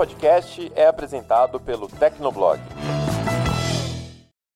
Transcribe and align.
podcast 0.00 0.72
é 0.74 0.86
apresentado 0.86 1.60
pelo 1.60 1.86
Tecnoblog. 1.86 2.58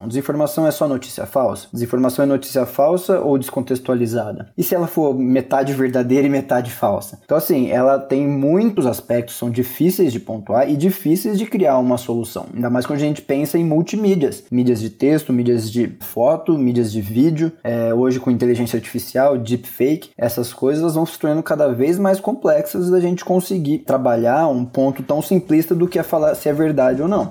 Desinformação 0.06 0.67
é 0.67 0.71
só 0.71 0.87
notícia 0.88 1.27
falsa? 1.27 1.69
Desinformação 1.72 2.24
é 2.24 2.27
notícia 2.27 2.67
falsa 2.67 3.21
ou 3.21 3.38
descontextualizada? 3.38 4.49
E 4.56 4.62
se 4.62 4.74
ela 4.74 4.87
for 4.87 5.15
metade 5.15 5.72
verdadeira 5.72 6.27
e 6.27 6.30
metade 6.30 6.71
falsa? 6.71 7.21
Então, 7.24 7.37
assim, 7.37 7.71
ela 7.71 7.99
tem 7.99 8.26
muitos 8.26 8.87
aspectos, 8.87 9.37
são 9.37 9.51
difíceis 9.51 10.12
de 10.12 10.21
pontuar 10.21 10.69
e 10.69 10.76
difíceis 10.76 11.38
de 11.38 11.47
criar 11.47 11.79
uma 11.79 11.97
solução. 11.97 12.47
Ainda 12.54 12.71
mais 12.71 12.87
quando 12.87 12.98
a 12.98 13.03
gente 13.03 13.22
pensa 13.22 13.58
em 13.58 13.65
multimídias: 13.65 14.44
mídias 14.51 14.80
de 14.80 14.90
texto, 14.90 15.33
mídias 15.33 15.71
de 15.71 15.97
foto, 16.01 16.57
mídias 16.59 16.93
de 16.93 17.01
vídeo. 17.01 17.52
É, 17.62 17.93
hoje, 17.95 18.21
com 18.21 18.30
inteligência 18.30 18.77
artificial, 18.77 19.39
deepfake, 19.39 20.11
essas 20.16 20.52
coisas 20.52 20.95
vão 20.95 21.07
se 21.07 21.19
tornando 21.19 21.43
cada 21.43 21.73
vez 21.73 21.98
mais 21.98 22.21
complexas 22.21 22.91
da 22.91 23.01
gente 23.01 23.25
conseguir 23.25 23.79
trabalhar 23.79 24.48
um 24.48 24.65
ponto 24.65 25.02
tão 25.02 25.21
simplista 25.23 25.75
do 25.75 25.89
que 25.89 25.98
é 25.98 26.02
falar 26.02 26.34
se 26.34 26.48
é 26.48 26.52
verdade 26.52 27.02
ou 27.02 27.09
não. 27.09 27.30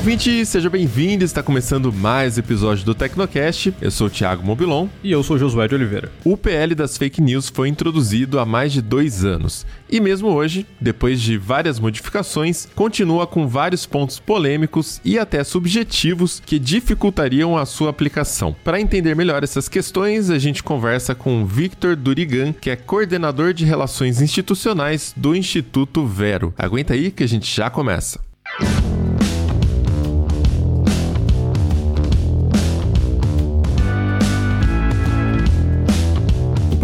Ouvinte, 0.00 0.46
seja 0.46 0.70
bem-vindo. 0.70 1.26
Está 1.26 1.42
começando 1.42 1.92
mais 1.92 2.38
episódio 2.38 2.86
do 2.86 2.94
Tecnocast. 2.94 3.74
Eu 3.82 3.90
sou 3.90 4.06
o 4.06 4.10
Thiago 4.10 4.42
Mobilon. 4.42 4.88
E 5.04 5.12
eu 5.12 5.22
sou 5.22 5.38
Josué 5.38 5.68
de 5.68 5.74
Oliveira. 5.74 6.10
O 6.24 6.38
PL 6.38 6.74
das 6.74 6.96
fake 6.96 7.20
news 7.20 7.50
foi 7.50 7.68
introduzido 7.68 8.38
há 8.38 8.46
mais 8.46 8.72
de 8.72 8.80
dois 8.80 9.26
anos. 9.26 9.66
E 9.90 10.00
mesmo 10.00 10.28
hoje, 10.28 10.66
depois 10.80 11.20
de 11.20 11.36
várias 11.36 11.78
modificações, 11.78 12.66
continua 12.74 13.26
com 13.26 13.46
vários 13.46 13.84
pontos 13.84 14.18
polêmicos 14.18 15.02
e 15.04 15.18
até 15.18 15.44
subjetivos 15.44 16.40
que 16.46 16.58
dificultariam 16.58 17.58
a 17.58 17.66
sua 17.66 17.90
aplicação. 17.90 18.56
Para 18.64 18.80
entender 18.80 19.14
melhor 19.14 19.44
essas 19.44 19.68
questões, 19.68 20.30
a 20.30 20.38
gente 20.38 20.62
conversa 20.62 21.14
com 21.14 21.44
Victor 21.44 21.94
Durigan, 21.94 22.54
que 22.54 22.70
é 22.70 22.76
coordenador 22.76 23.52
de 23.52 23.66
relações 23.66 24.22
institucionais 24.22 25.12
do 25.14 25.36
Instituto 25.36 26.06
Vero. 26.06 26.54
Aguenta 26.56 26.94
aí 26.94 27.10
que 27.10 27.22
a 27.22 27.28
gente 27.28 27.54
já 27.54 27.68
começa. 27.68 28.18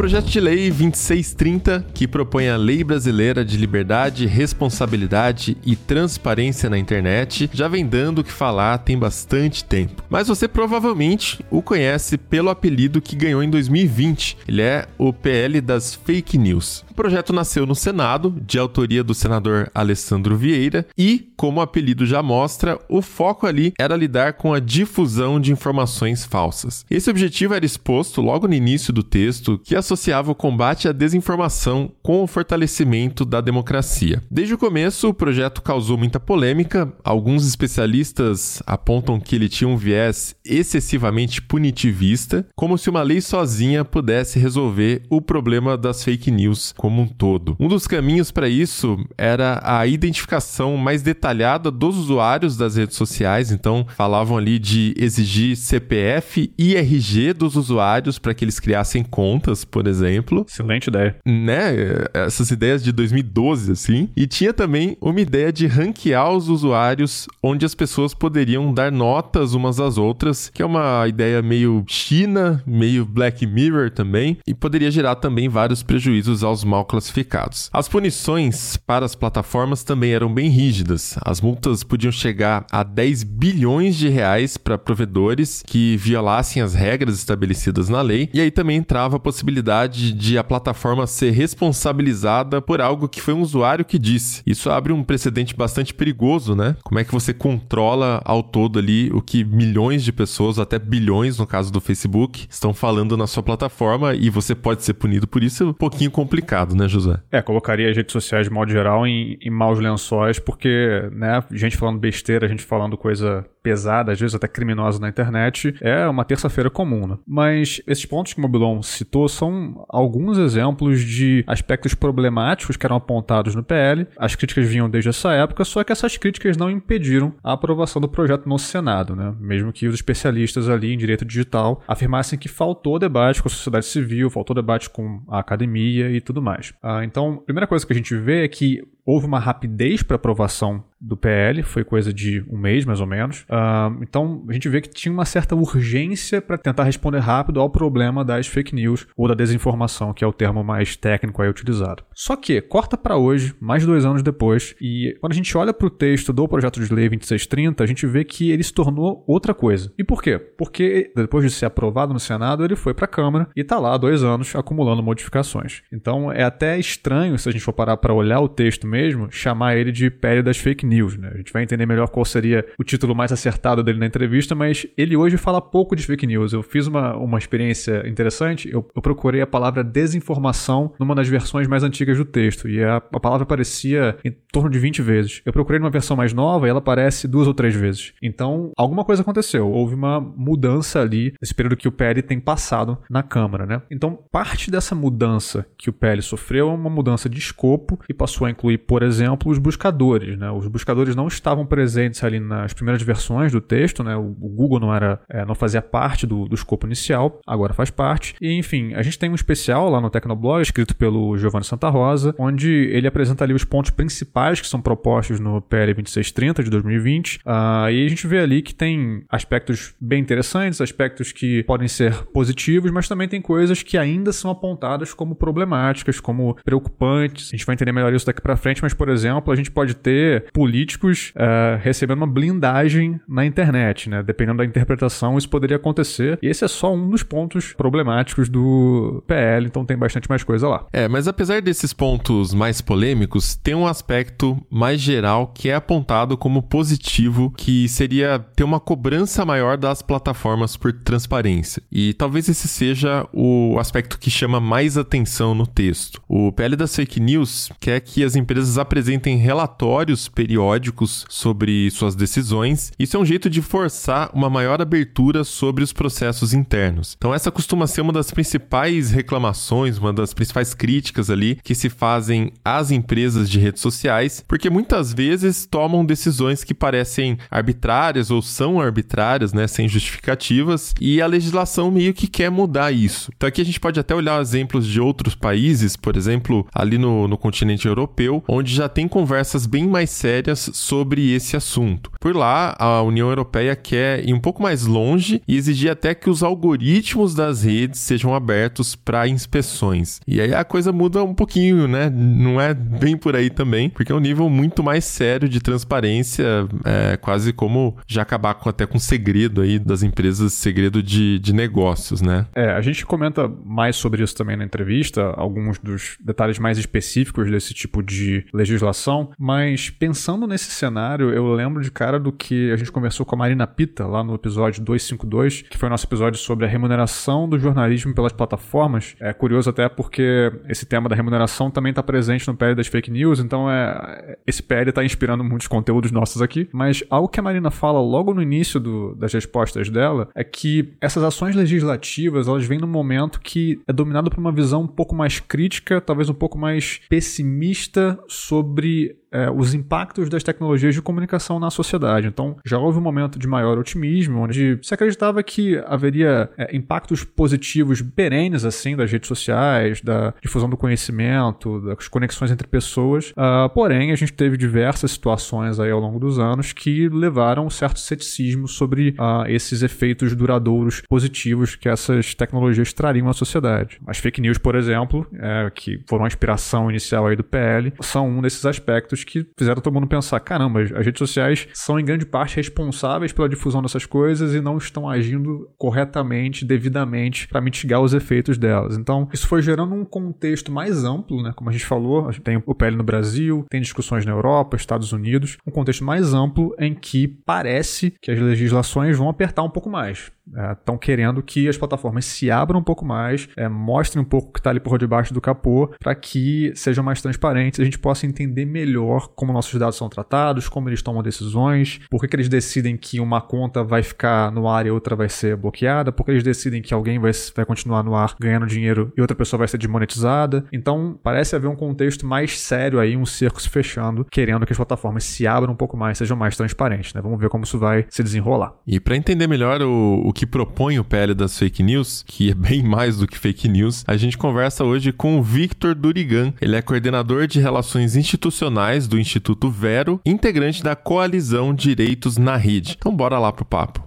Projeto 0.06 0.26
de 0.26 0.38
lei 0.38 0.70
2630, 0.70 1.84
que 1.92 2.06
propõe 2.06 2.48
a 2.48 2.56
Lei 2.56 2.84
Brasileira 2.84 3.44
de 3.44 3.56
Liberdade, 3.56 4.24
Responsabilidade 4.24 5.56
e 5.66 5.74
Transparência 5.74 6.70
na 6.70 6.78
Internet, 6.78 7.50
já 7.52 7.66
vem 7.66 7.84
dando 7.84 8.20
o 8.20 8.24
que 8.24 8.30
falar 8.30 8.78
tem 8.78 8.96
bastante 8.96 9.64
tempo. 9.64 10.04
Mas 10.08 10.28
você 10.28 10.46
provavelmente 10.46 11.44
o 11.50 11.60
conhece 11.60 12.16
pelo 12.16 12.50
apelido 12.50 13.02
que 13.02 13.16
ganhou 13.16 13.42
em 13.42 13.50
2020. 13.50 14.38
Ele 14.46 14.62
é 14.62 14.86
o 14.96 15.12
PL 15.12 15.60
das 15.60 15.96
Fake 15.96 16.38
News. 16.38 16.84
O 16.88 16.94
projeto 16.94 17.32
nasceu 17.32 17.66
no 17.66 17.74
Senado, 17.74 18.32
de 18.46 18.60
autoria 18.60 19.02
do 19.02 19.12
senador 19.12 19.68
Alessandro 19.74 20.36
Vieira, 20.36 20.86
e, 20.96 21.32
como 21.36 21.58
o 21.58 21.62
apelido 21.62 22.06
já 22.06 22.22
mostra, 22.22 22.78
o 22.88 23.02
foco 23.02 23.44
ali 23.44 23.74
era 23.76 23.96
lidar 23.96 24.34
com 24.34 24.54
a 24.54 24.60
difusão 24.60 25.40
de 25.40 25.50
informações 25.50 26.24
falsas. 26.24 26.86
Esse 26.88 27.10
objetivo 27.10 27.54
era 27.54 27.66
exposto 27.66 28.22
logo 28.22 28.46
no 28.46 28.54
início 28.54 28.92
do 28.92 29.02
texto, 29.02 29.60
que 29.64 29.74
associava 29.96 30.30
o 30.30 30.34
combate 30.34 30.86
à 30.88 30.92
desinformação 30.92 31.90
com 32.02 32.22
o 32.22 32.26
fortalecimento 32.26 33.24
da 33.24 33.40
democracia. 33.40 34.22
Desde 34.30 34.52
o 34.52 34.58
começo, 34.58 35.08
o 35.08 35.14
projeto 35.14 35.62
causou 35.62 35.96
muita 35.96 36.20
polêmica. 36.20 36.92
Alguns 37.02 37.46
especialistas 37.46 38.62
apontam 38.66 39.18
que 39.18 39.34
ele 39.34 39.48
tinha 39.48 39.66
um 39.66 39.76
viés 39.76 40.36
excessivamente 40.44 41.40
punitivista, 41.40 42.46
como 42.54 42.76
se 42.76 42.90
uma 42.90 43.02
lei 43.02 43.22
sozinha 43.22 43.84
pudesse 43.84 44.38
resolver 44.38 45.02
o 45.08 45.22
problema 45.22 45.76
das 45.78 46.04
fake 46.04 46.30
news 46.30 46.74
como 46.76 47.00
um 47.00 47.08
todo. 47.08 47.56
Um 47.58 47.66
dos 47.66 47.86
caminhos 47.86 48.30
para 48.30 48.48
isso 48.48 48.98
era 49.16 49.60
a 49.64 49.86
identificação 49.86 50.76
mais 50.76 51.00
detalhada 51.00 51.70
dos 51.70 51.96
usuários 51.96 52.56
das 52.56 52.76
redes 52.76 52.96
sociais, 52.96 53.50
então 53.50 53.86
falavam 53.96 54.36
ali 54.36 54.58
de 54.58 54.94
exigir 54.98 55.56
CPF 55.56 56.52
e 56.58 56.76
RG 56.76 57.32
dos 57.32 57.56
usuários 57.56 58.18
para 58.18 58.34
que 58.34 58.44
eles 58.44 58.60
criassem 58.60 59.02
contas, 59.02 59.64
por 59.64 59.85
exemplo. 59.86 60.44
Excelente 60.48 60.88
ideia. 60.88 61.16
Né? 61.24 62.04
Essas 62.12 62.50
ideias 62.50 62.82
de 62.82 62.92
2012, 62.92 63.72
assim. 63.72 64.08
E 64.16 64.26
tinha 64.26 64.52
também 64.52 64.96
uma 65.00 65.20
ideia 65.20 65.52
de 65.52 65.66
ranquear 65.66 66.32
os 66.32 66.48
usuários 66.48 67.26
onde 67.42 67.64
as 67.64 67.74
pessoas 67.74 68.14
poderiam 68.14 68.72
dar 68.72 68.90
notas 68.90 69.54
umas 69.54 69.80
às 69.80 69.98
outras, 69.98 70.50
que 70.52 70.62
é 70.62 70.66
uma 70.66 71.06
ideia 71.08 71.42
meio 71.42 71.84
China, 71.86 72.62
meio 72.66 73.04
Black 73.04 73.46
Mirror 73.46 73.90
também, 73.90 74.38
e 74.46 74.54
poderia 74.54 74.90
gerar 74.90 75.16
também 75.16 75.48
vários 75.48 75.82
prejuízos 75.82 76.42
aos 76.42 76.64
mal 76.64 76.84
classificados. 76.84 77.70
As 77.72 77.88
punições 77.88 78.76
para 78.76 79.04
as 79.04 79.14
plataformas 79.14 79.84
também 79.84 80.12
eram 80.12 80.32
bem 80.32 80.48
rígidas. 80.48 81.18
As 81.24 81.40
multas 81.40 81.82
podiam 81.82 82.12
chegar 82.12 82.66
a 82.70 82.82
10 82.82 83.22
bilhões 83.22 83.96
de 83.96 84.08
reais 84.08 84.56
para 84.56 84.78
provedores 84.78 85.62
que 85.66 85.96
violassem 85.96 86.62
as 86.62 86.74
regras 86.74 87.16
estabelecidas 87.16 87.88
na 87.88 88.02
lei, 88.02 88.28
e 88.32 88.40
aí 88.40 88.50
também 88.50 88.78
entrava 88.78 89.16
a 89.16 89.20
possibilidade 89.20 89.75
de 89.86 90.38
a 90.38 90.44
plataforma 90.44 91.06
ser 91.06 91.30
responsabilizada 91.32 92.62
por 92.62 92.80
algo 92.80 93.08
que 93.08 93.20
foi 93.20 93.34
um 93.34 93.40
usuário 93.40 93.84
que 93.84 93.98
disse. 93.98 94.42
Isso 94.46 94.70
abre 94.70 94.92
um 94.92 95.02
precedente 95.02 95.54
bastante 95.54 95.92
perigoso, 95.92 96.54
né? 96.54 96.76
Como 96.82 96.98
é 96.98 97.04
que 97.04 97.12
você 97.12 97.34
controla 97.34 98.22
ao 98.24 98.42
todo 98.42 98.78
ali 98.78 99.10
o 99.12 99.20
que 99.20 99.44
milhões 99.44 100.02
de 100.02 100.12
pessoas, 100.12 100.58
até 100.58 100.78
bilhões 100.78 101.38
no 101.38 101.46
caso 101.46 101.72
do 101.72 101.80
Facebook, 101.80 102.46
estão 102.48 102.72
falando 102.72 103.16
na 103.16 103.26
sua 103.26 103.42
plataforma 103.42 104.14
e 104.14 104.30
você 104.30 104.54
pode 104.54 104.82
ser 104.84 104.94
punido 104.94 105.26
por 105.26 105.42
isso? 105.42 105.62
É 105.62 105.66
um 105.66 105.72
pouquinho 105.72 106.10
complicado 106.10 106.46
complicado, 106.46 106.74
né, 106.74 106.88
José? 106.88 107.18
É, 107.30 107.42
colocaria 107.42 107.90
as 107.90 107.96
redes 107.96 108.12
sociais 108.12 108.46
de 108.46 108.52
modo 108.52 108.70
geral 108.70 109.06
em, 109.06 109.36
em 109.40 109.50
maus 109.50 109.78
lençóis, 109.78 110.38
porque, 110.38 111.08
né, 111.12 111.42
gente 111.50 111.76
falando 111.76 111.98
besteira, 111.98 112.48
gente 112.48 112.62
falando 112.62 112.96
coisa 112.96 113.44
pesada, 113.66 114.12
às 114.12 114.20
vezes 114.20 114.32
até 114.32 114.46
criminosa 114.46 115.00
na 115.00 115.08
internet, 115.08 115.74
é 115.80 116.06
uma 116.06 116.24
terça-feira 116.24 116.70
comum, 116.70 117.04
né? 117.04 117.18
Mas 117.26 117.82
esses 117.84 118.06
pontos 118.06 118.32
que 118.32 118.38
o 118.38 118.42
Mobilon 118.42 118.80
citou 118.80 119.28
são 119.28 119.84
alguns 119.88 120.38
exemplos 120.38 121.00
de 121.00 121.42
aspectos 121.48 121.92
problemáticos 121.92 122.76
que 122.76 122.86
eram 122.86 122.94
apontados 122.94 123.56
no 123.56 123.64
PL. 123.64 124.06
As 124.16 124.36
críticas 124.36 124.68
vinham 124.68 124.88
desde 124.88 125.10
essa 125.10 125.32
época, 125.32 125.64
só 125.64 125.82
que 125.82 125.90
essas 125.90 126.16
críticas 126.16 126.56
não 126.56 126.70
impediram 126.70 127.34
a 127.42 127.54
aprovação 127.54 128.00
do 128.00 128.08
projeto 128.08 128.48
no 128.48 128.56
Senado, 128.56 129.16
né? 129.16 129.34
Mesmo 129.40 129.72
que 129.72 129.88
os 129.88 129.96
especialistas 129.96 130.68
ali 130.68 130.94
em 130.94 130.98
direito 130.98 131.24
digital 131.24 131.82
afirmassem 131.88 132.38
que 132.38 132.48
faltou 132.48 133.00
debate 133.00 133.42
com 133.42 133.48
a 133.48 133.50
sociedade 133.50 133.86
civil, 133.86 134.30
faltou 134.30 134.54
debate 134.54 134.88
com 134.88 135.22
a 135.28 135.40
academia 135.40 136.08
e 136.08 136.20
tudo 136.20 136.40
mais. 136.40 136.72
Ah, 136.80 137.02
então, 137.02 137.40
a 137.42 137.46
primeira 137.46 137.66
coisa 137.66 137.84
que 137.84 137.92
a 137.92 137.96
gente 137.96 138.14
vê 138.14 138.44
é 138.44 138.48
que 138.48 138.80
houve 139.06 139.26
uma 139.26 139.38
rapidez 139.38 140.02
para 140.02 140.16
aprovação 140.16 140.84
do 141.00 141.16
PL, 141.16 141.62
foi 141.62 141.84
coisa 141.84 142.12
de 142.12 142.44
um 142.50 142.58
mês 142.58 142.84
mais 142.84 143.00
ou 143.00 143.06
menos. 143.06 143.42
Uh, 143.42 144.02
então 144.02 144.44
a 144.48 144.52
gente 144.52 144.68
vê 144.68 144.80
que 144.80 144.88
tinha 144.88 145.12
uma 145.12 145.24
certa 145.24 145.54
urgência 145.54 146.40
para 146.40 146.58
tentar 146.58 146.84
responder 146.84 147.18
rápido 147.18 147.60
ao 147.60 147.70
problema 147.70 148.24
das 148.24 148.46
fake 148.46 148.74
news 148.74 149.06
ou 149.16 149.28
da 149.28 149.34
desinformação, 149.34 150.12
que 150.12 150.24
é 150.24 150.26
o 150.26 150.32
termo 150.32 150.64
mais 150.64 150.96
técnico 150.96 151.42
aí 151.42 151.48
utilizado. 151.48 152.02
Só 152.14 152.34
que, 152.34 152.60
corta 152.60 152.96
para 152.96 153.16
hoje, 153.16 153.54
mais 153.60 153.84
dois 153.84 154.04
anos 154.04 154.22
depois, 154.22 154.74
e 154.80 155.16
quando 155.20 155.32
a 155.32 155.36
gente 155.36 155.56
olha 155.56 155.72
para 155.72 155.86
o 155.86 155.90
texto 155.90 156.32
do 156.32 156.48
projeto 156.48 156.80
de 156.80 156.92
lei 156.92 157.08
2630, 157.08 157.84
a 157.84 157.86
gente 157.86 158.06
vê 158.06 158.24
que 158.24 158.50
ele 158.50 158.62
se 158.62 158.72
tornou 158.72 159.22
outra 159.26 159.54
coisa. 159.54 159.92
E 159.98 160.02
por 160.02 160.22
quê? 160.22 160.38
Porque 160.38 161.12
depois 161.14 161.44
de 161.44 161.50
ser 161.50 161.66
aprovado 161.66 162.12
no 162.12 162.20
Senado, 162.20 162.64
ele 162.64 162.74
foi 162.74 162.94
para 162.94 163.04
a 163.04 163.08
Câmara 163.08 163.48
e 163.54 163.60
está 163.60 163.78
lá 163.78 163.94
há 163.94 163.98
dois 163.98 164.24
anos 164.24 164.54
acumulando 164.56 165.02
modificações. 165.02 165.82
Então 165.92 166.32
é 166.32 166.42
até 166.42 166.78
estranho, 166.78 167.38
se 167.38 167.48
a 167.48 167.52
gente 167.52 167.64
for 167.64 167.72
parar 167.72 167.96
para 167.98 168.14
olhar 168.14 168.40
o 168.40 168.48
texto 168.48 168.86
mesmo, 168.86 168.95
chamar 169.30 169.76
ele 169.76 169.92
de 169.92 170.10
pele 170.10 170.42
das 170.42 170.56
fake 170.56 170.86
news. 170.86 171.16
Né? 171.16 171.30
A 171.34 171.36
gente 171.36 171.52
vai 171.52 171.62
entender 171.62 171.86
melhor 171.86 172.08
qual 172.08 172.24
seria 172.24 172.64
o 172.78 172.84
título 172.84 173.14
mais 173.14 173.32
acertado 173.32 173.82
dele 173.82 173.98
na 173.98 174.06
entrevista, 174.06 174.54
mas 174.54 174.86
ele 174.96 175.16
hoje 175.16 175.36
fala 175.36 175.60
pouco 175.60 175.94
de 175.96 176.04
fake 176.04 176.26
news. 176.26 176.52
Eu 176.52 176.62
fiz 176.62 176.86
uma, 176.86 177.16
uma 177.16 177.38
experiência 177.38 178.06
interessante, 178.06 178.68
eu, 178.70 178.88
eu 178.94 179.02
procurei 179.02 179.40
a 179.40 179.46
palavra 179.46 179.82
desinformação 179.82 180.92
numa 180.98 181.14
das 181.14 181.28
versões 181.28 181.66
mais 181.66 181.82
antigas 181.82 182.18
do 182.18 182.24
texto, 182.24 182.68
e 182.68 182.82
a, 182.82 182.96
a 182.96 183.20
palavra 183.20 183.44
aparecia 183.44 184.16
em 184.24 184.30
torno 184.52 184.70
de 184.70 184.78
20 184.78 185.02
vezes. 185.02 185.42
Eu 185.44 185.52
procurei 185.52 185.78
numa 185.78 185.90
versão 185.90 186.16
mais 186.16 186.32
nova 186.32 186.66
e 186.66 186.70
ela 186.70 186.78
aparece 186.78 187.28
duas 187.28 187.46
ou 187.46 187.54
três 187.54 187.74
vezes. 187.74 188.12
Então, 188.22 188.70
alguma 188.76 189.04
coisa 189.04 189.22
aconteceu. 189.22 189.70
Houve 189.70 189.94
uma 189.94 190.20
mudança 190.20 191.00
ali 191.00 191.34
nesse 191.40 191.54
período 191.54 191.76
que 191.76 191.88
o 191.88 191.92
PL 191.92 192.22
tem 192.22 192.40
passado 192.40 192.98
na 193.10 193.22
Câmara, 193.22 193.66
né? 193.66 193.82
Então, 193.90 194.18
parte 194.30 194.70
dessa 194.70 194.94
mudança 194.94 195.66
que 195.76 195.90
o 195.90 195.92
PL 195.92 196.22
sofreu 196.22 196.70
é 196.70 196.72
uma 196.72 196.90
mudança 196.90 197.28
de 197.28 197.38
escopo 197.38 197.98
e 198.08 198.14
passou 198.14 198.46
a 198.46 198.50
incluir 198.50 198.78
por 198.86 199.02
exemplo, 199.02 199.50
os 199.50 199.58
buscadores. 199.58 200.38
Né? 200.38 200.50
Os 200.50 200.66
buscadores 200.66 201.14
não 201.14 201.28
estavam 201.28 201.66
presentes 201.66 202.22
ali 202.22 202.40
nas 202.40 202.72
primeiras 202.72 203.02
versões 203.02 203.52
do 203.52 203.60
texto, 203.60 204.02
né? 204.02 204.16
o, 204.16 204.34
Google 204.56 204.80
não 204.80 204.94
era, 204.94 205.20
é, 205.28 205.44
não 205.44 205.54
fazia 205.54 205.82
parte 205.82 206.26
do, 206.26 206.46
do 206.46 206.54
escopo 206.54 206.86
inicial, 206.86 207.40
agora 207.46 207.74
faz 207.74 207.90
parte. 207.90 208.34
E 208.40 208.52
enfim, 208.56 208.94
a 208.94 209.02
gente 209.02 209.18
tem 209.18 209.30
um 209.30 209.34
especial 209.34 209.90
lá 209.90 210.00
no 210.00 210.10
Tecnoblog, 210.10 210.62
escrito 210.62 210.94
pelo 210.96 211.36
Giovanni 211.36 211.64
Santa 211.64 211.88
Rosa, 211.88 212.34
onde 212.38 212.70
ele 212.70 213.06
apresenta 213.06 213.44
ali 213.44 213.52
os 213.52 213.64
pontos 213.64 213.90
principais 213.90 214.60
que 214.60 214.66
são 214.66 214.80
propostos 214.80 215.40
no 215.40 215.60
PL 215.60 215.94
2630 215.94 216.62
de 216.62 216.70
2020. 216.70 217.36
Uh, 217.36 217.90
e 217.90 218.06
a 218.06 218.08
gente 218.08 218.26
vê 218.26 218.40
ali 218.40 218.62
que 218.62 218.74
tem 218.74 219.24
aspectos 219.28 219.94
bem 220.00 220.20
interessantes, 220.20 220.80
aspectos 220.80 221.32
que 221.32 221.62
podem 221.64 221.88
ser 221.88 222.14
positivos, 222.26 222.90
mas 222.90 223.08
também 223.08 223.28
tem 223.28 223.40
coisas 223.40 223.82
que 223.82 223.98
ainda 223.98 224.32
são 224.32 224.50
apontadas 224.50 225.12
como 225.12 225.34
problemáticas, 225.34 226.20
como 226.20 226.56
preocupantes. 226.64 227.48
A 227.48 227.56
gente 227.56 227.66
vai 227.66 227.74
entender 227.74 227.92
melhor 227.92 228.12
isso 228.14 228.26
daqui 228.26 228.40
para 228.40 228.56
frente, 228.56 228.75
mas 228.82 228.94
por 228.94 229.08
exemplo, 229.08 229.52
a 229.52 229.56
gente 229.56 229.70
pode 229.70 229.94
ter 229.94 230.50
políticos 230.52 231.32
uh, 231.36 231.78
recebendo 231.80 232.18
uma 232.18 232.26
blindagem 232.26 233.20
na 233.28 233.44
internet, 233.44 234.08
né? 234.08 234.22
Dependendo 234.22 234.58
da 234.58 234.64
interpretação, 234.64 235.36
isso 235.38 235.48
poderia 235.48 235.76
acontecer. 235.76 236.38
E 236.42 236.48
esse 236.48 236.64
é 236.64 236.68
só 236.68 236.94
um 236.94 237.10
dos 237.10 237.22
pontos 237.22 237.72
problemáticos 237.72 238.48
do 238.48 239.22
PL, 239.26 239.66
então 239.66 239.84
tem 239.84 239.96
bastante 239.96 240.28
mais 240.28 240.42
coisa 240.42 240.68
lá. 240.68 240.86
É, 240.92 241.08
mas 241.08 241.28
apesar 241.28 241.60
desses 241.62 241.92
pontos 241.92 242.54
mais 242.54 242.80
polêmicos, 242.80 243.56
tem 243.56 243.74
um 243.74 243.86
aspecto 243.86 244.60
mais 244.70 245.00
geral 245.00 245.48
que 245.48 245.68
é 245.68 245.74
apontado 245.74 246.36
como 246.36 246.62
positivo, 246.62 247.52
que 247.56 247.88
seria 247.88 248.38
ter 248.38 248.64
uma 248.64 248.80
cobrança 248.80 249.44
maior 249.44 249.76
das 249.76 250.02
plataformas 250.02 250.76
por 250.76 250.92
transparência. 250.92 251.82
E 251.90 252.14
talvez 252.14 252.48
esse 252.48 252.68
seja 252.68 253.26
o 253.32 253.76
aspecto 253.78 254.18
que 254.18 254.30
chama 254.30 254.60
mais 254.60 254.98
atenção 254.98 255.54
no 255.54 255.66
texto. 255.66 256.20
O 256.28 256.50
PL 256.52 256.76
das 256.76 256.94
fake 256.94 257.20
news 257.20 257.70
quer 257.80 258.00
que 258.00 258.24
as 258.24 258.34
empresas 258.36 258.65
apresentem 258.76 259.36
relatórios 259.36 260.28
periódicos 260.28 261.24
sobre 261.28 261.90
suas 261.90 262.14
decisões. 262.14 262.92
Isso 262.98 263.16
é 263.16 263.20
um 263.20 263.24
jeito 263.24 263.48
de 263.48 263.62
forçar 263.62 264.30
uma 264.34 264.50
maior 264.50 264.80
abertura 264.82 265.44
sobre 265.44 265.84
os 265.84 265.92
processos 265.92 266.52
internos. 266.52 267.14
Então 267.16 267.32
essa 267.32 267.50
costuma 267.50 267.86
ser 267.86 268.00
uma 268.00 268.12
das 268.12 268.30
principais 268.30 269.10
reclamações, 269.10 269.98
uma 269.98 270.12
das 270.12 270.34
principais 270.34 270.74
críticas 270.74 271.30
ali 271.30 271.58
que 271.62 271.74
se 271.74 271.88
fazem 271.88 272.52
às 272.64 272.90
empresas 272.90 273.48
de 273.48 273.58
redes 273.58 273.80
sociais, 273.80 274.44
porque 274.46 274.68
muitas 274.68 275.12
vezes 275.12 275.66
tomam 275.66 276.04
decisões 276.04 276.64
que 276.64 276.74
parecem 276.74 277.38
arbitrárias 277.50 278.30
ou 278.30 278.42
são 278.42 278.80
arbitrárias, 278.80 279.52
né, 279.52 279.66
sem 279.66 279.88
justificativas, 279.88 280.94
e 281.00 281.20
a 281.20 281.26
legislação 281.26 281.90
meio 281.90 282.14
que 282.14 282.26
quer 282.26 282.50
mudar 282.50 282.92
isso. 282.92 283.30
Então 283.36 283.48
aqui 283.48 283.60
a 283.60 283.64
gente 283.64 283.80
pode 283.80 284.00
até 284.00 284.14
olhar 284.14 284.40
exemplos 284.40 284.86
de 284.86 285.00
outros 285.00 285.34
países, 285.34 285.96
por 285.96 286.16
exemplo, 286.16 286.66
ali 286.74 286.98
no, 286.98 287.28
no 287.28 287.36
continente 287.36 287.86
europeu, 287.86 288.42
onde 288.56 288.74
já 288.74 288.88
tem 288.88 289.06
conversas 289.06 289.66
bem 289.66 289.86
mais 289.86 290.10
sérias 290.10 290.70
sobre 290.72 291.32
esse 291.32 291.56
assunto. 291.56 292.10
Por 292.20 292.34
lá, 292.34 292.74
a 292.78 293.02
União 293.02 293.28
Europeia 293.28 293.76
quer 293.76 294.26
ir 294.26 294.32
um 294.32 294.40
pouco 294.40 294.62
mais 294.62 294.86
longe 294.86 295.42
e 295.46 295.56
exigir 295.56 295.90
até 295.90 296.14
que 296.14 296.30
os 296.30 296.42
algoritmos 296.42 297.34
das 297.34 297.62
redes 297.62 298.00
sejam 298.00 298.34
abertos 298.34 298.96
para 298.96 299.28
inspeções. 299.28 300.20
E 300.26 300.40
aí 300.40 300.54
a 300.54 300.64
coisa 300.64 300.92
muda 300.92 301.22
um 301.22 301.34
pouquinho, 301.34 301.86
né? 301.86 302.10
Não 302.10 302.60
é 302.60 302.74
bem 302.74 303.16
por 303.16 303.36
aí 303.36 303.50
também, 303.50 303.88
porque 303.88 304.12
é 304.12 304.14
um 304.14 304.20
nível 304.20 304.48
muito 304.48 304.82
mais 304.82 305.04
sério 305.04 305.48
de 305.48 305.60
transparência, 305.60 306.44
é 306.84 307.16
quase 307.16 307.52
como 307.52 307.96
já 308.06 308.22
acabar 308.22 308.54
com, 308.54 308.68
até 308.68 308.86
com 308.86 308.98
segredo 308.98 309.60
aí 309.60 309.78
das 309.78 310.02
empresas, 310.02 310.52
segredo 310.52 311.02
de, 311.02 311.38
de 311.38 311.52
negócios, 311.52 312.20
né? 312.20 312.46
É, 312.54 312.70
a 312.70 312.80
gente 312.80 313.04
comenta 313.04 313.50
mais 313.64 313.96
sobre 313.96 314.22
isso 314.22 314.34
também 314.34 314.56
na 314.56 314.64
entrevista, 314.64 315.34
alguns 315.36 315.78
dos 315.78 316.16
detalhes 316.20 316.58
mais 316.58 316.78
específicos 316.78 317.50
desse 317.50 317.74
tipo 317.74 318.02
de 318.02 318.35
legislação, 318.52 319.30
mas 319.38 319.90
pensando 319.90 320.46
nesse 320.46 320.70
cenário, 320.70 321.30
eu 321.30 321.52
lembro 321.52 321.82
de 321.82 321.90
cara 321.90 322.18
do 322.18 322.32
que 322.32 322.70
a 322.72 322.76
gente 322.76 322.92
conversou 322.92 323.24
com 323.24 323.34
a 323.34 323.38
Marina 323.38 323.66
Pita 323.66 324.06
lá 324.06 324.22
no 324.22 324.34
episódio 324.34 324.82
252, 324.82 325.62
que 325.62 325.78
foi 325.78 325.88
o 325.88 325.90
nosso 325.90 326.06
episódio 326.06 326.38
sobre 326.38 326.66
a 326.66 326.68
remuneração 326.68 327.48
do 327.48 327.58
jornalismo 327.58 328.14
pelas 328.14 328.32
plataformas. 328.32 329.14
É 329.20 329.32
curioso 329.32 329.70
até 329.70 329.88
porque 329.88 330.52
esse 330.68 330.86
tema 330.86 331.08
da 331.08 331.16
remuneração 331.16 331.70
também 331.70 331.90
está 331.90 332.02
presente 332.02 332.46
no 332.48 332.56
PL 332.56 332.74
das 332.74 332.86
fake 332.86 333.10
news, 333.10 333.40
então 333.40 333.70
é 333.70 334.36
esse 334.46 334.62
PL 334.62 334.90
está 334.90 335.04
inspirando 335.04 335.44
muitos 335.44 335.66
conteúdos 335.66 336.10
nossos 336.10 336.40
aqui, 336.42 336.68
mas 336.72 337.02
algo 337.10 337.28
que 337.28 337.40
a 337.40 337.42
Marina 337.42 337.70
fala 337.70 338.00
logo 338.00 338.32
no 338.32 338.42
início 338.42 338.78
do, 338.80 339.14
das 339.14 339.32
respostas 339.32 339.88
dela 339.88 340.28
é 340.34 340.44
que 340.44 340.94
essas 341.00 341.22
ações 341.22 341.54
legislativas, 341.54 342.48
elas 342.48 342.64
vêm 342.64 342.78
num 342.78 342.86
momento 342.86 343.40
que 343.40 343.80
é 343.86 343.92
dominado 343.92 344.30
por 344.30 344.38
uma 344.38 344.52
visão 344.52 344.82
um 344.82 344.86
pouco 344.86 345.14
mais 345.14 345.40
crítica, 345.40 346.00
talvez 346.00 346.28
um 346.28 346.34
pouco 346.34 346.58
mais 346.58 347.00
pessimista 347.08 348.18
sobre 348.28 349.16
é, 349.32 349.50
os 349.50 349.74
impactos 349.74 350.28
das 350.28 350.42
tecnologias 350.42 350.94
de 350.94 351.02
comunicação 351.02 351.58
na 351.58 351.70
sociedade. 351.70 352.26
Então, 352.26 352.56
já 352.64 352.78
houve 352.78 352.98
um 352.98 353.02
momento 353.02 353.38
de 353.38 353.46
maior 353.46 353.78
otimismo, 353.78 354.40
onde 354.40 354.78
se 354.82 354.94
acreditava 354.94 355.42
que 355.42 355.78
haveria 355.86 356.50
é, 356.56 356.74
impactos 356.76 357.24
positivos 357.24 358.02
perenes, 358.02 358.64
assim, 358.64 358.96
das 358.96 359.10
redes 359.10 359.28
sociais, 359.28 360.00
da 360.00 360.34
difusão 360.42 360.68
do 360.68 360.76
conhecimento, 360.76 361.80
das 361.80 362.08
conexões 362.08 362.50
entre 362.50 362.66
pessoas. 362.66 363.30
Uh, 363.30 363.68
porém, 363.74 364.12
a 364.12 364.16
gente 364.16 364.32
teve 364.32 364.56
diversas 364.56 365.10
situações 365.12 365.78
aí 365.78 365.90
ao 365.90 366.00
longo 366.00 366.18
dos 366.18 366.38
anos 366.38 366.72
que 366.72 367.08
levaram 367.08 367.66
um 367.66 367.70
certo 367.70 367.98
ceticismo 367.98 368.68
sobre 368.68 369.10
uh, 369.10 369.46
esses 369.48 369.82
efeitos 369.82 370.34
duradouros 370.34 371.02
positivos 371.08 371.74
que 371.74 371.88
essas 371.88 372.34
tecnologias 372.34 372.92
trariam 372.92 373.28
à 373.28 373.32
sociedade. 373.32 374.00
As 374.06 374.18
fake 374.18 374.40
news, 374.40 374.58
por 374.58 374.74
exemplo, 374.74 375.26
é, 375.34 375.70
que 375.74 376.00
foram 376.08 376.24
a 376.24 376.28
inspiração 376.28 376.90
inicial 376.90 377.26
aí 377.26 377.36
do 377.36 377.44
PL, 377.44 377.92
são 378.00 378.28
um 378.28 378.42
desses 378.42 378.64
aspectos 378.64 379.15
que 379.24 379.46
fizeram 379.58 379.80
todo 379.80 379.94
mundo 379.94 380.06
pensar: 380.06 380.40
caramba, 380.40 380.82
as 380.82 380.90
redes 380.90 381.18
sociais 381.18 381.68
são 381.72 381.98
em 381.98 382.04
grande 382.04 382.26
parte 382.26 382.56
responsáveis 382.56 383.32
pela 383.32 383.48
difusão 383.48 383.82
dessas 383.82 384.06
coisas 384.06 384.54
e 384.54 384.60
não 384.60 384.78
estão 384.78 385.08
agindo 385.08 385.70
corretamente, 385.78 386.64
devidamente, 386.64 387.48
para 387.48 387.60
mitigar 387.60 388.00
os 388.00 388.14
efeitos 388.14 388.58
delas. 388.58 388.96
Então, 388.96 389.28
isso 389.32 389.46
foi 389.46 389.62
gerando 389.62 389.94
um 389.94 390.04
contexto 390.04 390.70
mais 390.72 391.04
amplo, 391.04 391.42
né? 391.42 391.52
Como 391.54 391.70
a 391.70 391.72
gente 391.72 391.86
falou, 391.86 392.28
a 392.28 392.32
gente 392.32 392.42
tem 392.42 392.62
o 392.64 392.74
PL 392.74 392.96
no 392.96 393.04
Brasil, 393.04 393.64
tem 393.70 393.80
discussões 393.80 394.24
na 394.24 394.32
Europa, 394.32 394.76
Estados 394.76 395.12
Unidos, 395.12 395.56
um 395.66 395.70
contexto 395.70 396.04
mais 396.04 396.34
amplo 396.34 396.74
em 396.78 396.94
que 396.94 397.28
parece 397.28 398.14
que 398.20 398.30
as 398.30 398.38
legislações 398.38 399.16
vão 399.16 399.28
apertar 399.28 399.62
um 399.62 399.70
pouco 399.70 399.90
mais 399.90 400.30
estão 400.46 400.94
é, 400.94 400.98
querendo 400.98 401.42
que 401.42 401.68
as 401.68 401.76
plataformas 401.76 402.24
se 402.24 402.50
abram 402.50 402.80
um 402.80 402.82
pouco 402.82 403.04
mais, 403.04 403.48
é, 403.56 403.68
mostrem 403.68 404.22
um 404.22 404.24
pouco 404.24 404.48
o 404.48 404.52
que 404.52 404.60
está 404.60 404.70
ali 404.70 404.80
por 404.80 404.98
debaixo 404.98 405.34
do 405.34 405.40
capô, 405.40 405.92
para 405.98 406.14
que 406.14 406.72
sejam 406.74 407.04
mais 407.04 407.20
transparentes 407.20 407.80
a 407.80 407.84
gente 407.84 407.98
possa 407.98 408.26
entender 408.26 408.64
melhor 408.64 409.28
como 409.34 409.52
nossos 409.52 409.78
dados 409.78 409.96
são 409.96 410.08
tratados, 410.08 410.68
como 410.68 410.88
eles 410.88 411.02
tomam 411.02 411.22
decisões, 411.22 412.00
por 412.10 412.20
que, 412.20 412.28
que 412.28 412.36
eles 412.36 412.48
decidem 412.48 412.96
que 412.96 413.20
uma 413.20 413.40
conta 413.40 413.82
vai 413.82 414.02
ficar 414.02 414.50
no 414.52 414.68
ar 414.68 414.86
e 414.86 414.90
outra 414.90 415.16
vai 415.16 415.28
ser 415.28 415.56
bloqueada, 415.56 416.12
por 416.12 416.24
que 416.24 416.30
eles 416.30 416.42
decidem 416.42 416.82
que 416.82 416.94
alguém 416.94 417.18
vai, 417.18 417.32
vai 417.54 417.64
continuar 417.64 418.02
no 418.02 418.14
ar 418.14 418.34
ganhando 418.38 418.66
dinheiro 418.66 419.12
e 419.16 419.20
outra 419.20 419.36
pessoa 419.36 419.58
vai 419.58 419.68
ser 419.68 419.78
desmonetizada. 419.78 420.64
Então, 420.72 421.18
parece 421.22 421.56
haver 421.56 421.68
um 421.68 421.76
contexto 421.76 422.26
mais 422.26 422.58
sério 422.58 423.00
aí, 423.00 423.16
um 423.16 423.26
cerco 423.26 423.60
se 423.60 423.68
fechando, 423.68 424.24
querendo 424.30 424.64
que 424.64 424.72
as 424.72 424.76
plataformas 424.76 425.24
se 425.24 425.46
abram 425.46 425.72
um 425.72 425.76
pouco 425.76 425.96
mais, 425.96 426.18
sejam 426.18 426.36
mais 426.36 426.56
transparentes. 426.56 427.14
Né? 427.14 427.20
Vamos 427.20 427.38
ver 427.38 427.48
como 427.48 427.64
isso 427.64 427.78
vai 427.78 428.06
se 428.08 428.22
desenrolar. 428.22 428.74
E 428.86 429.00
para 429.00 429.16
entender 429.16 429.46
melhor 429.46 429.80
o, 429.82 430.22
o 430.26 430.32
que 430.36 430.44
propõe 430.44 430.98
o 430.98 431.04
PL 431.04 431.34
das 431.34 431.58
fake 431.58 431.82
news, 431.82 432.22
que 432.26 432.50
é 432.50 432.54
bem 432.54 432.82
mais 432.82 433.16
do 433.16 433.26
que 433.26 433.38
fake 433.38 433.66
news, 433.70 434.04
a 434.06 434.18
gente 434.18 434.36
conversa 434.36 434.84
hoje 434.84 435.10
com 435.10 435.38
o 435.38 435.42
Victor 435.42 435.94
Durigan. 435.94 436.52
Ele 436.60 436.76
é 436.76 436.82
coordenador 436.82 437.46
de 437.46 437.58
relações 437.58 438.16
institucionais 438.16 439.08
do 439.08 439.18
Instituto 439.18 439.70
Vero, 439.70 440.20
integrante 440.26 440.82
da 440.82 440.94
Coalizão 440.94 441.72
Direitos 441.72 442.36
na 442.36 442.54
Rede. 442.54 442.96
Então 442.98 443.16
bora 443.16 443.38
lá 443.38 443.50
pro 443.50 443.64
papo. 443.64 444.06